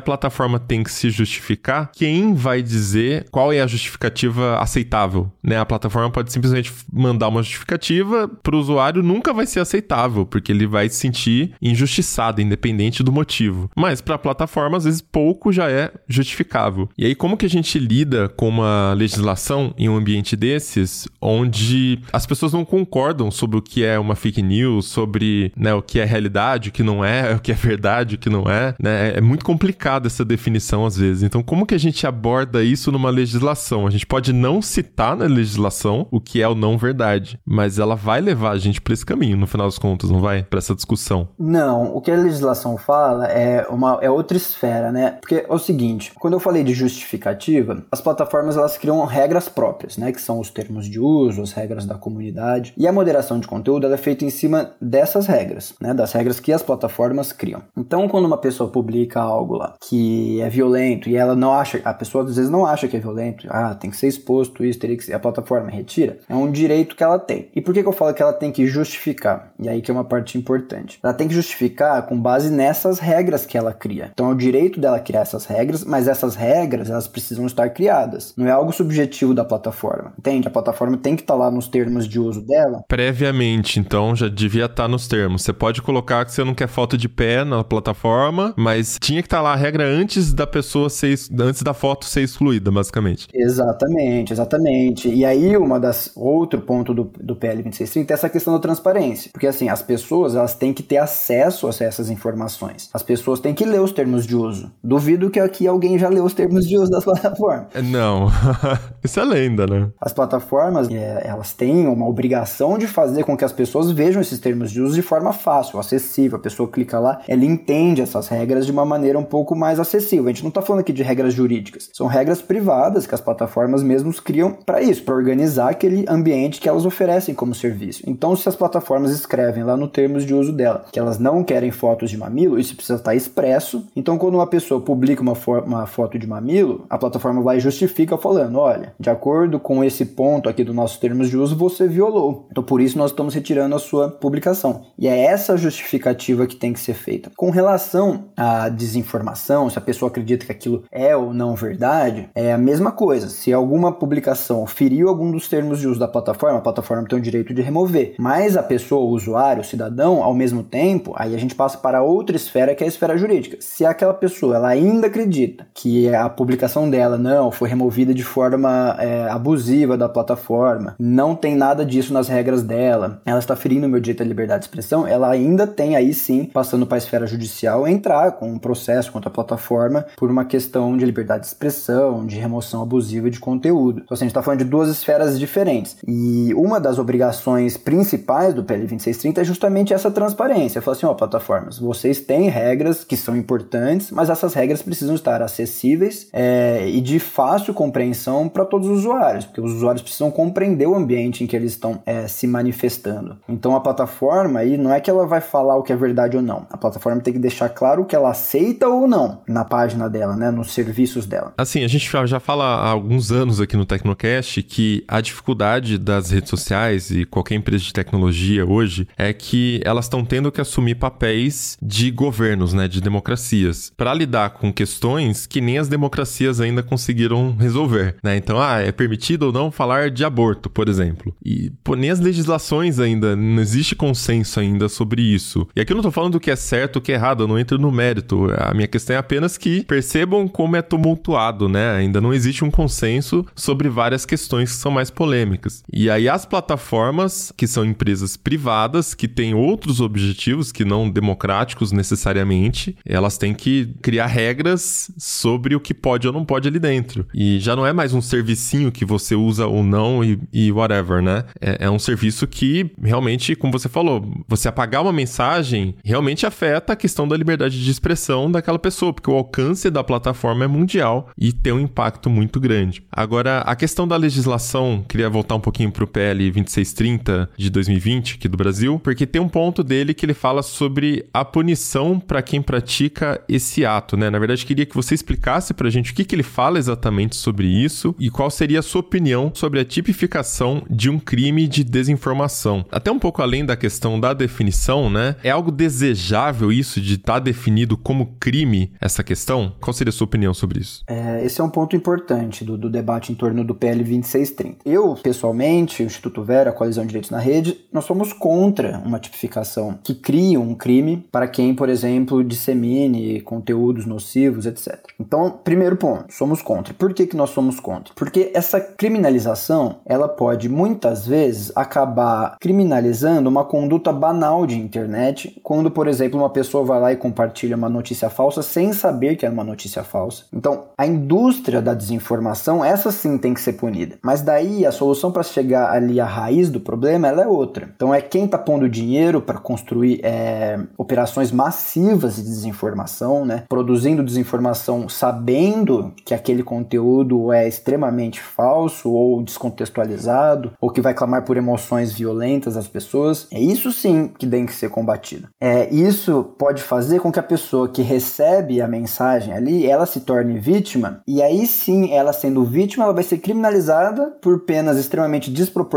plataforma 0.00 0.58
tem 0.58 0.82
que 0.82 0.90
se 0.90 1.10
justificar, 1.10 1.90
quem 1.92 2.34
vai 2.34 2.62
dizer 2.62 3.26
qual 3.30 3.52
é 3.52 3.60
a 3.60 3.66
justificativa 3.66 4.58
aceitável, 4.58 5.30
né? 5.42 5.58
A 5.58 5.66
plataforma 5.66 6.10
pode 6.10 6.32
simplesmente 6.32 6.72
mandar 6.92 7.23
uma 7.28 7.42
justificativa 7.42 8.28
para 8.42 8.56
o 8.56 8.58
usuário 8.58 9.02
nunca 9.02 9.32
vai 9.32 9.46
ser 9.46 9.60
aceitável, 9.60 10.26
porque 10.26 10.52
ele 10.52 10.66
vai 10.66 10.88
se 10.88 10.96
sentir 10.96 11.54
injustiçado, 11.60 12.40
independente 12.40 13.02
do 13.02 13.12
motivo. 13.12 13.70
Mas 13.76 14.00
para 14.00 14.14
a 14.14 14.18
plataforma, 14.18 14.76
às 14.76 14.84
vezes 14.84 15.00
pouco 15.00 15.52
já 15.52 15.70
é 15.70 15.92
justificável. 16.08 16.88
E 16.96 17.06
aí, 17.06 17.14
como 17.14 17.36
que 17.36 17.46
a 17.46 17.50
gente 17.50 17.78
lida 17.78 18.28
com 18.28 18.48
uma 18.48 18.92
legislação 18.94 19.74
em 19.76 19.88
um 19.88 19.96
ambiente 19.96 20.36
desses, 20.36 21.08
onde 21.20 22.00
as 22.12 22.26
pessoas 22.26 22.52
não 22.52 22.64
concordam 22.64 23.30
sobre 23.30 23.58
o 23.58 23.62
que 23.62 23.84
é 23.84 23.98
uma 23.98 24.14
fake 24.14 24.42
news, 24.42 24.86
sobre 24.86 25.52
né, 25.56 25.74
o 25.74 25.82
que 25.82 25.98
é 25.98 26.04
realidade, 26.04 26.68
o 26.68 26.72
que 26.72 26.82
não 26.82 27.04
é, 27.04 27.34
o 27.36 27.40
que 27.40 27.52
é 27.52 27.54
verdade, 27.54 28.14
o 28.14 28.18
que 28.18 28.30
não 28.30 28.44
é, 28.44 28.74
né? 28.80 29.12
É 29.16 29.20
muito 29.20 29.44
complicado 29.44 30.06
essa 30.06 30.24
definição 30.24 30.86
às 30.86 30.96
vezes. 30.96 31.22
Então, 31.22 31.42
como 31.42 31.66
que 31.66 31.74
a 31.74 31.78
gente 31.78 32.06
aborda 32.06 32.62
isso 32.62 32.90
numa 32.90 33.10
legislação? 33.10 33.86
A 33.86 33.90
gente 33.90 34.06
pode 34.06 34.32
não 34.32 34.60
citar 34.60 35.16
na 35.16 35.26
legislação 35.26 36.06
o 36.10 36.20
que 36.20 36.42
é 36.42 36.48
ou 36.48 36.54
não 36.54 36.76
verdade, 36.78 37.13
mas 37.44 37.78
ela 37.78 37.94
vai 37.94 38.20
levar 38.20 38.50
a 38.50 38.58
gente 38.58 38.80
para 38.80 38.94
esse 38.94 39.04
caminho, 39.04 39.36
no 39.36 39.46
final 39.46 39.66
das 39.66 39.78
contas, 39.78 40.10
não 40.10 40.20
vai? 40.20 40.42
Para 40.42 40.58
essa 40.58 40.74
discussão. 40.74 41.28
Não, 41.38 41.94
o 41.94 42.00
que 42.00 42.10
a 42.10 42.16
legislação 42.16 42.76
fala 42.76 43.26
é 43.26 43.66
uma 43.68 43.98
é 44.00 44.10
outra 44.10 44.36
esfera, 44.36 44.92
né? 44.92 45.18
Porque 45.20 45.46
é 45.48 45.52
o 45.52 45.58
seguinte, 45.58 46.12
quando 46.18 46.34
eu 46.34 46.40
falei 46.40 46.64
de 46.64 46.74
justificativa, 46.74 47.84
as 47.90 48.00
plataformas 48.00 48.56
elas 48.56 48.76
criam 48.76 49.04
regras 49.04 49.48
próprias, 49.48 49.96
né, 49.96 50.12
que 50.12 50.20
são 50.20 50.40
os 50.40 50.50
termos 50.50 50.86
de 50.86 50.98
uso, 50.98 51.42
as 51.42 51.52
regras 51.52 51.86
da 51.86 51.94
comunidade, 51.94 52.72
e 52.76 52.86
a 52.86 52.92
moderação 52.92 53.38
de 53.38 53.46
conteúdo 53.46 53.86
é 53.86 53.96
feita 53.96 54.24
em 54.24 54.30
cima 54.30 54.72
dessas 54.80 55.26
regras, 55.26 55.74
né, 55.80 55.94
das 55.94 56.12
regras 56.12 56.40
que 56.40 56.52
as 56.52 56.62
plataformas 56.62 57.32
criam. 57.32 57.62
Então, 57.76 58.08
quando 58.08 58.24
uma 58.24 58.38
pessoa 58.38 58.70
publica 58.70 59.20
algo 59.20 59.56
lá 59.56 59.74
que 59.88 60.40
é 60.40 60.48
violento 60.48 61.08
e 61.08 61.16
ela 61.16 61.34
não 61.36 61.52
acha, 61.52 61.80
a 61.84 61.94
pessoa 61.94 62.24
às 62.24 62.36
vezes 62.36 62.50
não 62.50 62.66
acha 62.66 62.88
que 62.88 62.96
é 62.96 63.00
violento, 63.00 63.46
ah, 63.50 63.74
tem 63.74 63.90
que 63.90 63.96
ser 63.96 64.08
exposto 64.08 64.64
isso, 64.64 64.78
teria 64.78 64.96
que 64.96 65.04
ser, 65.04 65.14
a 65.14 65.20
plataforma 65.20 65.70
retira, 65.70 66.18
é 66.28 66.34
um 66.34 66.50
direito 66.50 66.96
que 66.96 67.03
ela 67.04 67.18
tem. 67.18 67.48
E 67.54 67.60
por 67.60 67.72
que, 67.72 67.82
que 67.82 67.88
eu 67.88 67.92
falo 67.92 68.14
que 68.14 68.22
ela 68.22 68.32
tem 68.32 68.50
que 68.50 68.66
justificar? 68.66 69.52
E 69.58 69.68
aí 69.68 69.80
que 69.80 69.90
é 69.90 69.94
uma 69.94 70.04
parte 70.04 70.36
importante. 70.38 70.98
Ela 71.02 71.14
tem 71.14 71.28
que 71.28 71.34
justificar 71.34 72.06
com 72.06 72.20
base 72.20 72.50
nessas 72.50 72.98
regras 72.98 73.46
que 73.46 73.56
ela 73.56 73.72
cria. 73.72 74.10
Então 74.12 74.30
é 74.30 74.32
o 74.32 74.36
direito 74.36 74.80
dela 74.80 74.98
criar 74.98 75.20
essas 75.20 75.46
regras, 75.46 75.84
mas 75.84 76.08
essas 76.08 76.34
regras 76.34 76.90
elas 76.90 77.06
precisam 77.06 77.46
estar 77.46 77.70
criadas. 77.70 78.34
Não 78.36 78.46
é 78.46 78.50
algo 78.50 78.72
subjetivo 78.72 79.34
da 79.34 79.44
plataforma. 79.44 80.12
Entende? 80.18 80.48
A 80.48 80.50
plataforma 80.50 80.96
tem 80.96 81.16
que 81.16 81.22
estar 81.22 81.34
lá 81.34 81.50
nos 81.50 81.68
termos 81.68 82.08
de 82.08 82.18
uso 82.18 82.40
dela. 82.40 82.82
Previamente, 82.88 83.78
então 83.78 84.14
já 84.14 84.28
devia 84.28 84.66
estar 84.66 84.88
nos 84.88 85.06
termos. 85.06 85.42
Você 85.42 85.52
pode 85.52 85.82
colocar 85.82 86.24
que 86.24 86.32
você 86.32 86.44
não 86.44 86.54
quer 86.54 86.68
foto 86.68 86.96
de 86.96 87.08
pé 87.08 87.44
na 87.44 87.62
plataforma, 87.62 88.54
mas 88.56 88.98
tinha 89.00 89.22
que 89.22 89.26
estar 89.26 89.40
lá 89.40 89.52
a 89.52 89.56
regra 89.56 89.84
antes 89.84 90.32
da 90.32 90.46
pessoa 90.46 90.88
ser 90.90 91.14
antes 91.38 91.62
da 91.62 91.74
foto 91.74 92.04
ser 92.04 92.22
excluída, 92.22 92.70
basicamente. 92.70 93.28
Exatamente, 93.32 94.32
exatamente. 94.32 95.08
E 95.08 95.24
aí 95.24 95.56
uma 95.56 95.78
das 95.78 96.12
outro 96.14 96.60
ponto 96.60 96.93
do, 96.94 97.10
do 97.20 97.36
PL 97.36 97.62
2630 97.62 98.12
é 98.12 98.14
essa 98.14 98.28
questão 98.28 98.54
da 98.54 98.60
transparência, 98.60 99.30
porque 99.32 99.46
assim 99.46 99.68
as 99.68 99.82
pessoas 99.82 100.34
elas 100.34 100.54
têm 100.54 100.72
que 100.72 100.82
ter 100.82 100.98
acesso 100.98 101.66
a 101.66 101.70
essas 101.84 102.10
informações. 102.10 102.88
As 102.92 103.02
pessoas 103.02 103.40
têm 103.40 103.54
que 103.54 103.64
ler 103.64 103.80
os 103.80 103.92
termos 103.92 104.26
de 104.26 104.36
uso. 104.36 104.70
Duvido 104.82 105.30
que 105.30 105.40
aqui 105.40 105.66
alguém 105.66 105.98
já 105.98 106.08
leu 106.08 106.24
os 106.24 106.34
termos 106.34 106.66
de 106.66 106.76
uso 106.76 106.90
das 106.90 107.04
plataformas. 107.04 107.66
Não, 107.82 108.28
isso 109.02 109.20
é 109.20 109.24
lenda, 109.24 109.66
né? 109.66 109.88
As 110.00 110.12
plataformas 110.12 110.88
é, 110.90 111.22
elas 111.26 111.52
têm 111.52 111.86
uma 111.86 112.06
obrigação 112.06 112.78
de 112.78 112.86
fazer 112.86 113.24
com 113.24 113.36
que 113.36 113.44
as 113.44 113.52
pessoas 113.52 113.90
vejam 113.90 114.20
esses 114.22 114.38
termos 114.38 114.70
de 114.70 114.80
uso 114.80 114.94
de 114.94 115.02
forma 115.02 115.32
fácil, 115.32 115.78
acessível. 115.78 116.38
A 116.38 116.42
pessoa 116.42 116.68
clica 116.68 116.98
lá, 116.98 117.20
ela 117.26 117.44
entende 117.44 118.02
essas 118.02 118.28
regras 118.28 118.66
de 118.66 118.72
uma 118.72 118.84
maneira 118.84 119.18
um 119.18 119.24
pouco 119.24 119.56
mais 119.56 119.80
acessível. 119.80 120.26
A 120.26 120.28
gente 120.28 120.42
não 120.42 120.48
está 120.48 120.62
falando 120.62 120.80
aqui 120.80 120.92
de 120.92 121.02
regras 121.02 121.34
jurídicas, 121.34 121.90
são 121.92 122.06
regras 122.06 122.40
privadas 122.40 123.06
que 123.06 123.14
as 123.14 123.20
plataformas 123.20 123.82
mesmos 123.82 124.20
criam 124.20 124.52
para 124.52 124.80
isso, 124.82 125.02
para 125.02 125.14
organizar 125.14 125.70
aquele 125.70 126.04
ambiente 126.08 126.60
que 126.60 126.68
elas 126.68 126.83
oferecem 126.84 127.34
como 127.34 127.54
serviço. 127.54 128.02
Então, 128.06 128.34
se 128.36 128.48
as 128.48 128.56
plataformas 128.56 129.10
escrevem 129.12 129.64
lá 129.64 129.76
no 129.76 129.88
termos 129.88 130.24
de 130.24 130.34
uso 130.34 130.52
dela 130.52 130.84
que 130.92 130.98
elas 130.98 131.18
não 131.18 131.42
querem 131.42 131.70
fotos 131.70 132.10
de 132.10 132.16
mamilo, 132.16 132.58
isso 132.58 132.74
precisa 132.74 132.98
estar 132.98 133.14
expresso. 133.14 133.86
Então, 133.94 134.18
quando 134.18 134.34
uma 134.34 134.46
pessoa 134.46 134.80
publica 134.80 135.22
uma, 135.22 135.34
fo 135.34 135.58
uma 135.60 135.86
foto 135.86 136.18
de 136.18 136.26
mamilo, 136.26 136.84
a 136.90 136.98
plataforma 136.98 137.42
vai 137.42 137.58
e 137.58 137.60
justifica 137.60 138.16
falando: 138.16 138.58
olha, 138.58 138.94
de 138.98 139.10
acordo 139.10 139.58
com 139.58 139.82
esse 139.82 140.04
ponto 140.04 140.48
aqui 140.48 140.64
do 140.64 140.74
nosso 140.74 141.00
termos 141.00 141.28
de 141.28 141.36
uso, 141.36 141.56
você 141.56 141.86
violou. 141.86 142.46
Então, 142.50 142.62
por 142.62 142.80
isso, 142.80 142.98
nós 142.98 143.10
estamos 143.10 143.34
retirando 143.34 143.74
a 143.74 143.78
sua 143.78 144.10
publicação. 144.10 144.82
E 144.98 145.08
é 145.08 145.24
essa 145.24 145.56
justificativa 145.56 146.46
que 146.46 146.56
tem 146.56 146.72
que 146.72 146.80
ser 146.80 146.94
feita. 146.94 147.30
Com 147.36 147.50
relação 147.50 148.26
à 148.36 148.68
desinformação, 148.68 149.68
se 149.70 149.78
a 149.78 149.82
pessoa 149.82 150.08
acredita 150.08 150.46
que 150.46 150.52
aquilo 150.52 150.84
é 150.90 151.16
ou 151.16 151.32
não 151.32 151.54
verdade, 151.54 152.28
é 152.34 152.52
a 152.52 152.58
mesma 152.58 152.92
coisa. 152.92 153.28
Se 153.28 153.52
alguma 153.52 153.92
publicação 153.92 154.66
feriu 154.66 155.08
algum 155.08 155.30
dos 155.30 155.48
termos 155.48 155.80
de 155.80 155.88
uso 155.88 156.00
da 156.00 156.08
plataforma, 156.08 156.60
plataforma 156.74 157.06
tem 157.08 157.18
o 157.18 157.22
direito 157.22 157.54
de 157.54 157.62
remover. 157.62 158.14
Mas 158.18 158.56
a 158.56 158.62
pessoa, 158.62 159.04
o 159.04 159.10
usuário, 159.10 159.62
o 159.62 159.64
cidadão, 159.64 160.22
ao 160.22 160.34
mesmo 160.34 160.62
tempo, 160.62 161.12
aí 161.16 161.34
a 161.34 161.38
gente 161.38 161.54
passa 161.54 161.78
para 161.78 162.02
outra 162.02 162.36
esfera 162.36 162.74
que 162.74 162.82
é 162.82 162.86
a 162.86 162.88
esfera 162.88 163.16
jurídica. 163.16 163.56
Se 163.60 163.84
aquela 163.84 164.14
pessoa 164.14 164.56
ela 164.56 164.68
ainda 164.68 165.06
acredita 165.06 165.66
que 165.72 166.12
a 166.12 166.28
publicação 166.28 166.90
dela 166.90 167.16
não 167.16 167.50
foi 167.50 167.68
removida 167.68 168.12
de 168.12 168.24
forma 168.24 168.96
é, 168.98 169.28
abusiva 169.30 169.96
da 169.96 170.08
plataforma, 170.08 170.96
não 170.98 171.34
tem 171.34 171.54
nada 171.54 171.84
disso 171.84 172.12
nas 172.12 172.28
regras 172.28 172.62
dela, 172.62 173.20
ela 173.24 173.38
está 173.38 173.54
ferindo 173.54 173.86
o 173.86 173.88
meu 173.88 174.00
direito 174.00 174.22
à 174.22 174.26
liberdade 174.26 174.60
de 174.60 174.66
expressão, 174.66 175.06
ela 175.06 175.30
ainda 175.30 175.66
tem 175.66 175.96
aí 175.96 176.12
sim, 176.12 176.44
passando 176.44 176.86
para 176.86 176.96
a 176.96 176.98
esfera 176.98 177.26
judicial, 177.26 177.86
entrar 177.86 178.32
com 178.32 178.50
um 178.50 178.58
processo 178.58 179.12
contra 179.12 179.28
a 179.28 179.32
plataforma 179.32 180.06
por 180.16 180.30
uma 180.30 180.44
questão 180.44 180.96
de 180.96 181.04
liberdade 181.04 181.42
de 181.42 181.48
expressão, 181.48 182.26
de 182.26 182.36
remoção 182.36 182.82
abusiva 182.82 183.30
de 183.30 183.38
conteúdo. 183.38 184.02
Então, 184.04 184.14
assim, 184.14 184.24
a 184.24 184.26
gente 184.26 184.32
está 184.32 184.42
falando 184.42 184.60
de 184.60 184.64
duas 184.64 184.88
esferas 184.88 185.38
diferentes. 185.38 185.96
E 186.06 186.53
uma 186.54 186.80
das 186.80 186.98
obrigações 186.98 187.76
principais 187.76 188.54
do 188.54 188.64
PL 188.64 188.82
2630 188.82 189.40
é 189.40 189.44
justamente 189.44 189.92
essa 189.92 190.10
transparência. 190.10 190.80
Falar 190.80 190.96
assim, 190.96 191.06
ó, 191.06 191.14
plataformas, 191.14 191.78
vocês 191.78 192.20
têm 192.20 192.48
regras 192.48 193.04
que 193.04 193.16
são 193.16 193.36
importantes, 193.36 194.10
mas 194.10 194.30
essas 194.30 194.54
regras 194.54 194.82
precisam 194.82 195.14
estar 195.14 195.42
acessíveis 195.42 196.28
é, 196.32 196.88
e 196.88 197.00
de 197.00 197.18
fácil 197.18 197.74
compreensão 197.74 198.48
para 198.48 198.64
todos 198.64 198.88
os 198.88 199.00
usuários, 199.00 199.44
porque 199.44 199.60
os 199.60 199.72
usuários 199.72 200.02
precisam 200.02 200.30
compreender 200.30 200.86
o 200.86 200.94
ambiente 200.94 201.44
em 201.44 201.46
que 201.46 201.56
eles 201.56 201.72
estão 201.72 202.02
é, 202.06 202.26
se 202.26 202.46
manifestando. 202.46 203.36
Então 203.48 203.74
a 203.74 203.80
plataforma 203.80 204.60
aí 204.60 204.76
não 204.76 204.92
é 204.92 205.00
que 205.00 205.10
ela 205.10 205.26
vai 205.26 205.40
falar 205.40 205.76
o 205.76 205.82
que 205.82 205.92
é 205.92 205.96
verdade 205.96 206.36
ou 206.36 206.42
não. 206.42 206.66
A 206.70 206.76
plataforma 206.76 207.20
tem 207.20 207.32
que 207.32 207.38
deixar 207.38 207.68
claro 207.68 208.02
o 208.02 208.04
que 208.04 208.16
ela 208.16 208.30
aceita 208.30 208.88
ou 208.88 209.06
não 209.06 209.42
na 209.46 209.64
página 209.64 210.08
dela, 210.08 210.36
né, 210.36 210.50
nos 210.50 210.72
serviços 210.72 211.26
dela. 211.26 211.52
Assim, 211.56 211.84
a 211.84 211.88
gente 211.88 212.08
já 212.26 212.40
fala 212.40 212.64
há 212.64 212.90
alguns 212.90 213.30
anos 213.30 213.60
aqui 213.60 213.76
no 213.76 213.84
Tecnocast 213.84 214.62
que 214.62 215.04
a 215.08 215.20
dificuldade 215.20 215.98
das 215.98 216.30
redes 216.30 216.43
sociais 216.50 217.10
e 217.10 217.24
qualquer 217.24 217.54
empresa 217.54 217.84
de 217.84 217.92
tecnologia 217.92 218.64
hoje 218.66 219.06
é 219.16 219.32
que 219.32 219.80
elas 219.84 220.06
estão 220.06 220.24
tendo 220.24 220.50
que 220.50 220.60
assumir 220.60 220.96
papéis 220.96 221.76
de 221.80 222.10
governos, 222.10 222.72
né, 222.72 222.88
de 222.88 223.00
democracias, 223.00 223.92
para 223.96 224.14
lidar 224.14 224.50
com 224.50 224.72
questões 224.72 225.46
que 225.46 225.60
nem 225.60 225.78
as 225.78 225.88
democracias 225.88 226.60
ainda 226.60 226.82
conseguiram 226.82 227.56
resolver, 227.56 228.16
né? 228.22 228.36
Então, 228.36 228.60
ah, 228.60 228.80
é 228.80 228.92
permitido 228.92 229.44
ou 229.44 229.52
não 229.52 229.70
falar 229.70 230.10
de 230.10 230.24
aborto, 230.24 230.68
por 230.68 230.88
exemplo. 230.88 231.34
E 231.44 231.70
pô, 231.82 231.94
nem 231.94 232.10
as 232.10 232.20
legislações 232.20 232.98
ainda, 232.98 233.36
não 233.36 233.60
existe 233.60 233.94
consenso 233.94 234.60
ainda 234.60 234.88
sobre 234.88 235.22
isso. 235.22 235.66
E 235.74 235.80
aqui 235.80 235.92
eu 235.92 235.96
não 235.96 236.02
tô 236.02 236.10
falando 236.10 236.32
do 236.32 236.40
que 236.40 236.50
é 236.50 236.56
certo 236.56 236.96
ou 236.96 237.02
que 237.02 237.12
é 237.12 237.14
errado, 237.14 237.44
eu 237.44 237.48
não 237.48 237.58
entro 237.58 237.78
no 237.78 237.90
mérito. 237.90 238.46
A 238.58 238.74
minha 238.74 238.88
questão 238.88 239.16
é 239.16 239.18
apenas 239.18 239.56
que 239.56 239.84
percebam 239.84 240.46
como 240.48 240.76
é 240.76 240.82
tumultuado, 240.82 241.68
né? 241.68 241.92
Ainda 241.92 242.20
não 242.20 242.32
existe 242.32 242.64
um 242.64 242.70
consenso 242.70 243.44
sobre 243.54 243.88
várias 243.88 244.26
questões 244.26 244.72
que 244.72 244.76
são 244.76 244.90
mais 244.90 245.10
polêmicas. 245.10 245.82
E 245.92 246.10
aí 246.10 246.28
as 246.34 246.44
plataformas, 246.44 247.52
que 247.56 247.64
são 247.64 247.84
empresas 247.84 248.36
privadas, 248.36 249.14
que 249.14 249.28
têm 249.28 249.54
outros 249.54 250.00
objetivos 250.00 250.72
que 250.72 250.84
não 250.84 251.08
democráticos 251.08 251.92
necessariamente, 251.92 252.96
elas 253.06 253.38
têm 253.38 253.54
que 253.54 253.94
criar 254.02 254.26
regras 254.26 255.12
sobre 255.16 255.76
o 255.76 255.80
que 255.80 255.94
pode 255.94 256.26
ou 256.26 256.32
não 256.32 256.44
pode 256.44 256.66
ali 256.66 256.80
dentro. 256.80 257.24
E 257.32 257.60
já 257.60 257.76
não 257.76 257.86
é 257.86 257.92
mais 257.92 258.12
um 258.12 258.20
servicinho 258.20 258.90
que 258.90 259.04
você 259.04 259.36
usa 259.36 259.68
ou 259.68 259.84
não 259.84 260.24
e, 260.24 260.40
e 260.52 260.72
whatever, 260.72 261.22
né? 261.22 261.44
É, 261.60 261.84
é, 261.86 261.90
um 261.90 262.00
serviço 262.00 262.48
que 262.48 262.90
realmente, 263.00 263.54
como 263.54 263.72
você 263.72 263.88
falou, 263.88 264.28
você 264.48 264.66
apagar 264.66 265.02
uma 265.02 265.12
mensagem 265.12 265.94
realmente 266.04 266.44
afeta 266.44 266.94
a 266.94 266.96
questão 266.96 267.28
da 267.28 267.36
liberdade 267.36 267.82
de 267.82 267.90
expressão 267.90 268.50
daquela 268.50 268.78
pessoa, 268.78 269.12
porque 269.12 269.30
o 269.30 269.34
alcance 269.34 269.88
da 269.88 270.02
plataforma 270.02 270.64
é 270.64 270.68
mundial 270.68 271.30
e 271.38 271.52
tem 271.52 271.72
um 271.72 271.78
impacto 271.78 272.28
muito 272.28 272.58
grande. 272.58 273.04
Agora, 273.12 273.60
a 273.60 273.76
questão 273.76 274.08
da 274.08 274.16
legislação, 274.16 275.04
queria 275.08 275.30
voltar 275.30 275.54
um 275.54 275.60
pouquinho 275.60 275.92
para 275.92 276.02
o 276.02 276.08
PL 276.24 276.50
2630 276.50 277.50
de 277.56 277.68
2020 277.68 278.36
aqui 278.36 278.48
do 278.48 278.56
Brasil, 278.56 278.98
porque 278.98 279.26
tem 279.26 279.42
um 279.42 279.48
ponto 279.48 279.84
dele 279.84 280.14
que 280.14 280.24
ele 280.24 280.32
fala 280.32 280.62
sobre 280.62 281.26
a 281.34 281.44
punição 281.44 282.18
para 282.18 282.40
quem 282.40 282.62
pratica 282.62 283.42
esse 283.46 283.84
ato, 283.84 284.16
né? 284.16 284.30
Na 284.30 284.38
verdade, 284.38 284.64
queria 284.64 284.86
que 284.86 284.94
você 284.94 285.14
explicasse 285.14 285.74
para 285.74 285.88
a 285.88 285.90
gente 285.90 286.12
o 286.12 286.14
que, 286.14 286.24
que 286.24 286.34
ele 286.34 286.42
fala 286.42 286.78
exatamente 286.78 287.36
sobre 287.36 287.66
isso 287.66 288.14
e 288.18 288.30
qual 288.30 288.50
seria 288.50 288.78
a 288.78 288.82
sua 288.82 289.00
opinião 289.00 289.52
sobre 289.54 289.80
a 289.80 289.84
tipificação 289.84 290.82
de 290.88 291.10
um 291.10 291.18
crime 291.18 291.68
de 291.68 291.84
desinformação. 291.84 292.86
Até 292.90 293.10
um 293.10 293.18
pouco 293.18 293.42
além 293.42 293.64
da 293.64 293.76
questão 293.76 294.18
da 294.18 294.32
definição, 294.32 295.10
né? 295.10 295.36
É 295.44 295.50
algo 295.50 295.70
desejável 295.70 296.72
isso 296.72 297.00
de 297.00 297.14
estar 297.14 297.34
tá 297.34 297.38
definido 297.38 297.98
como 297.98 298.34
crime 298.40 298.92
essa 299.00 299.22
questão? 299.22 299.74
Qual 299.80 299.92
seria 299.92 300.08
a 300.08 300.12
sua 300.12 300.24
opinião 300.24 300.54
sobre 300.54 300.80
isso? 300.80 301.02
É, 301.06 301.44
esse 301.44 301.60
é 301.60 301.64
um 301.64 301.70
ponto 301.70 301.94
importante 301.94 302.64
do, 302.64 302.78
do 302.78 302.88
debate 302.88 303.30
em 303.30 303.34
torno 303.34 303.62
do 303.62 303.74
PL 303.74 303.98
2630. 303.98 304.78
Eu, 304.84 305.14
pessoalmente, 305.14 306.02
Instituto 306.14 306.42
Vera, 306.42 306.70
a 306.70 306.72
Coalizão 306.72 307.04
de 307.04 307.08
Direitos 307.08 307.30
na 307.30 307.38
Rede, 307.38 307.84
nós 307.92 308.04
somos 308.04 308.32
contra 308.32 309.02
uma 309.04 309.18
tipificação 309.18 309.98
que 310.02 310.14
cria 310.14 310.60
um 310.60 310.74
crime 310.74 311.26
para 311.30 311.48
quem, 311.48 311.74
por 311.74 311.88
exemplo, 311.88 312.42
dissemine 312.42 313.40
conteúdos 313.40 314.06
nocivos, 314.06 314.66
etc. 314.66 314.98
Então, 315.18 315.50
primeiro 315.62 315.96
ponto, 315.96 316.32
somos 316.32 316.62
contra. 316.62 316.94
Por 316.94 317.12
que, 317.12 317.26
que 317.26 317.36
nós 317.36 317.50
somos 317.50 317.78
contra? 317.80 318.12
Porque 318.14 318.50
essa 318.54 318.80
criminalização, 318.80 319.96
ela 320.06 320.28
pode 320.28 320.68
muitas 320.68 321.26
vezes 321.26 321.72
acabar 321.74 322.56
criminalizando 322.60 323.48
uma 323.48 323.64
conduta 323.64 324.12
banal 324.12 324.66
de 324.66 324.78
internet, 324.78 325.60
quando, 325.62 325.90
por 325.90 326.08
exemplo, 326.08 326.38
uma 326.38 326.50
pessoa 326.50 326.84
vai 326.84 327.00
lá 327.00 327.12
e 327.12 327.16
compartilha 327.16 327.76
uma 327.76 327.88
notícia 327.88 328.28
falsa 328.28 328.62
sem 328.62 328.92
saber 328.92 329.36
que 329.36 329.46
é 329.46 329.50
uma 329.50 329.64
notícia 329.64 330.02
falsa. 330.02 330.44
Então, 330.52 330.84
a 330.96 331.06
indústria 331.06 331.82
da 331.82 331.94
desinformação, 331.94 332.84
essa 332.84 333.10
sim 333.10 333.38
tem 333.38 333.54
que 333.54 333.60
ser 333.60 333.74
punida. 333.74 334.18
Mas 334.22 334.42
daí 334.42 334.86
a 334.86 334.92
solução 334.92 335.32
para 335.32 335.42
chegar 335.42 335.90
ali 336.04 336.20
à 336.20 336.26
raiz 336.26 336.70
do 336.70 336.80
problema, 336.80 337.28
ela 337.28 337.42
é 337.42 337.46
outra. 337.46 337.90
Então, 337.94 338.14
é 338.14 338.20
quem 338.20 338.44
está 338.44 338.58
pondo 338.58 338.88
dinheiro 338.88 339.40
para 339.40 339.58
construir 339.58 340.20
é, 340.22 340.78
operações 340.96 341.50
massivas 341.50 342.36
de 342.36 342.42
desinformação, 342.42 343.44
né? 343.44 343.64
Produzindo 343.68 344.22
desinformação 344.22 345.08
sabendo 345.08 346.12
que 346.24 346.34
aquele 346.34 346.62
conteúdo 346.62 347.52
é 347.52 347.66
extremamente 347.66 348.40
falso 348.40 349.10
ou 349.10 349.42
descontextualizado 349.42 350.72
ou 350.80 350.90
que 350.90 351.00
vai 351.00 351.14
clamar 351.14 351.44
por 351.44 351.56
emoções 351.56 352.12
violentas 352.12 352.76
às 352.76 352.86
pessoas. 352.86 353.46
É 353.52 353.60
isso 353.60 353.90
sim 353.92 354.30
que 354.38 354.46
tem 354.46 354.66
que 354.66 354.74
ser 354.74 354.90
combatido. 354.90 355.48
É, 355.60 355.92
isso 355.92 356.54
pode 356.58 356.82
fazer 356.82 357.20
com 357.20 357.32
que 357.32 357.38
a 357.38 357.42
pessoa 357.42 357.88
que 357.88 358.02
recebe 358.02 358.80
a 358.80 358.88
mensagem 358.88 359.54
ali, 359.54 359.86
ela 359.86 360.06
se 360.06 360.20
torne 360.20 360.58
vítima 360.58 361.22
e 361.26 361.42
aí 361.42 361.66
sim, 361.66 362.12
ela 362.12 362.32
sendo 362.32 362.64
vítima, 362.64 363.04
ela 363.04 363.14
vai 363.14 363.24
ser 363.24 363.38
criminalizada 363.38 364.36
por 364.42 364.60
penas 364.60 364.98
extremamente 364.98 365.50
desproporcionais 365.50 365.93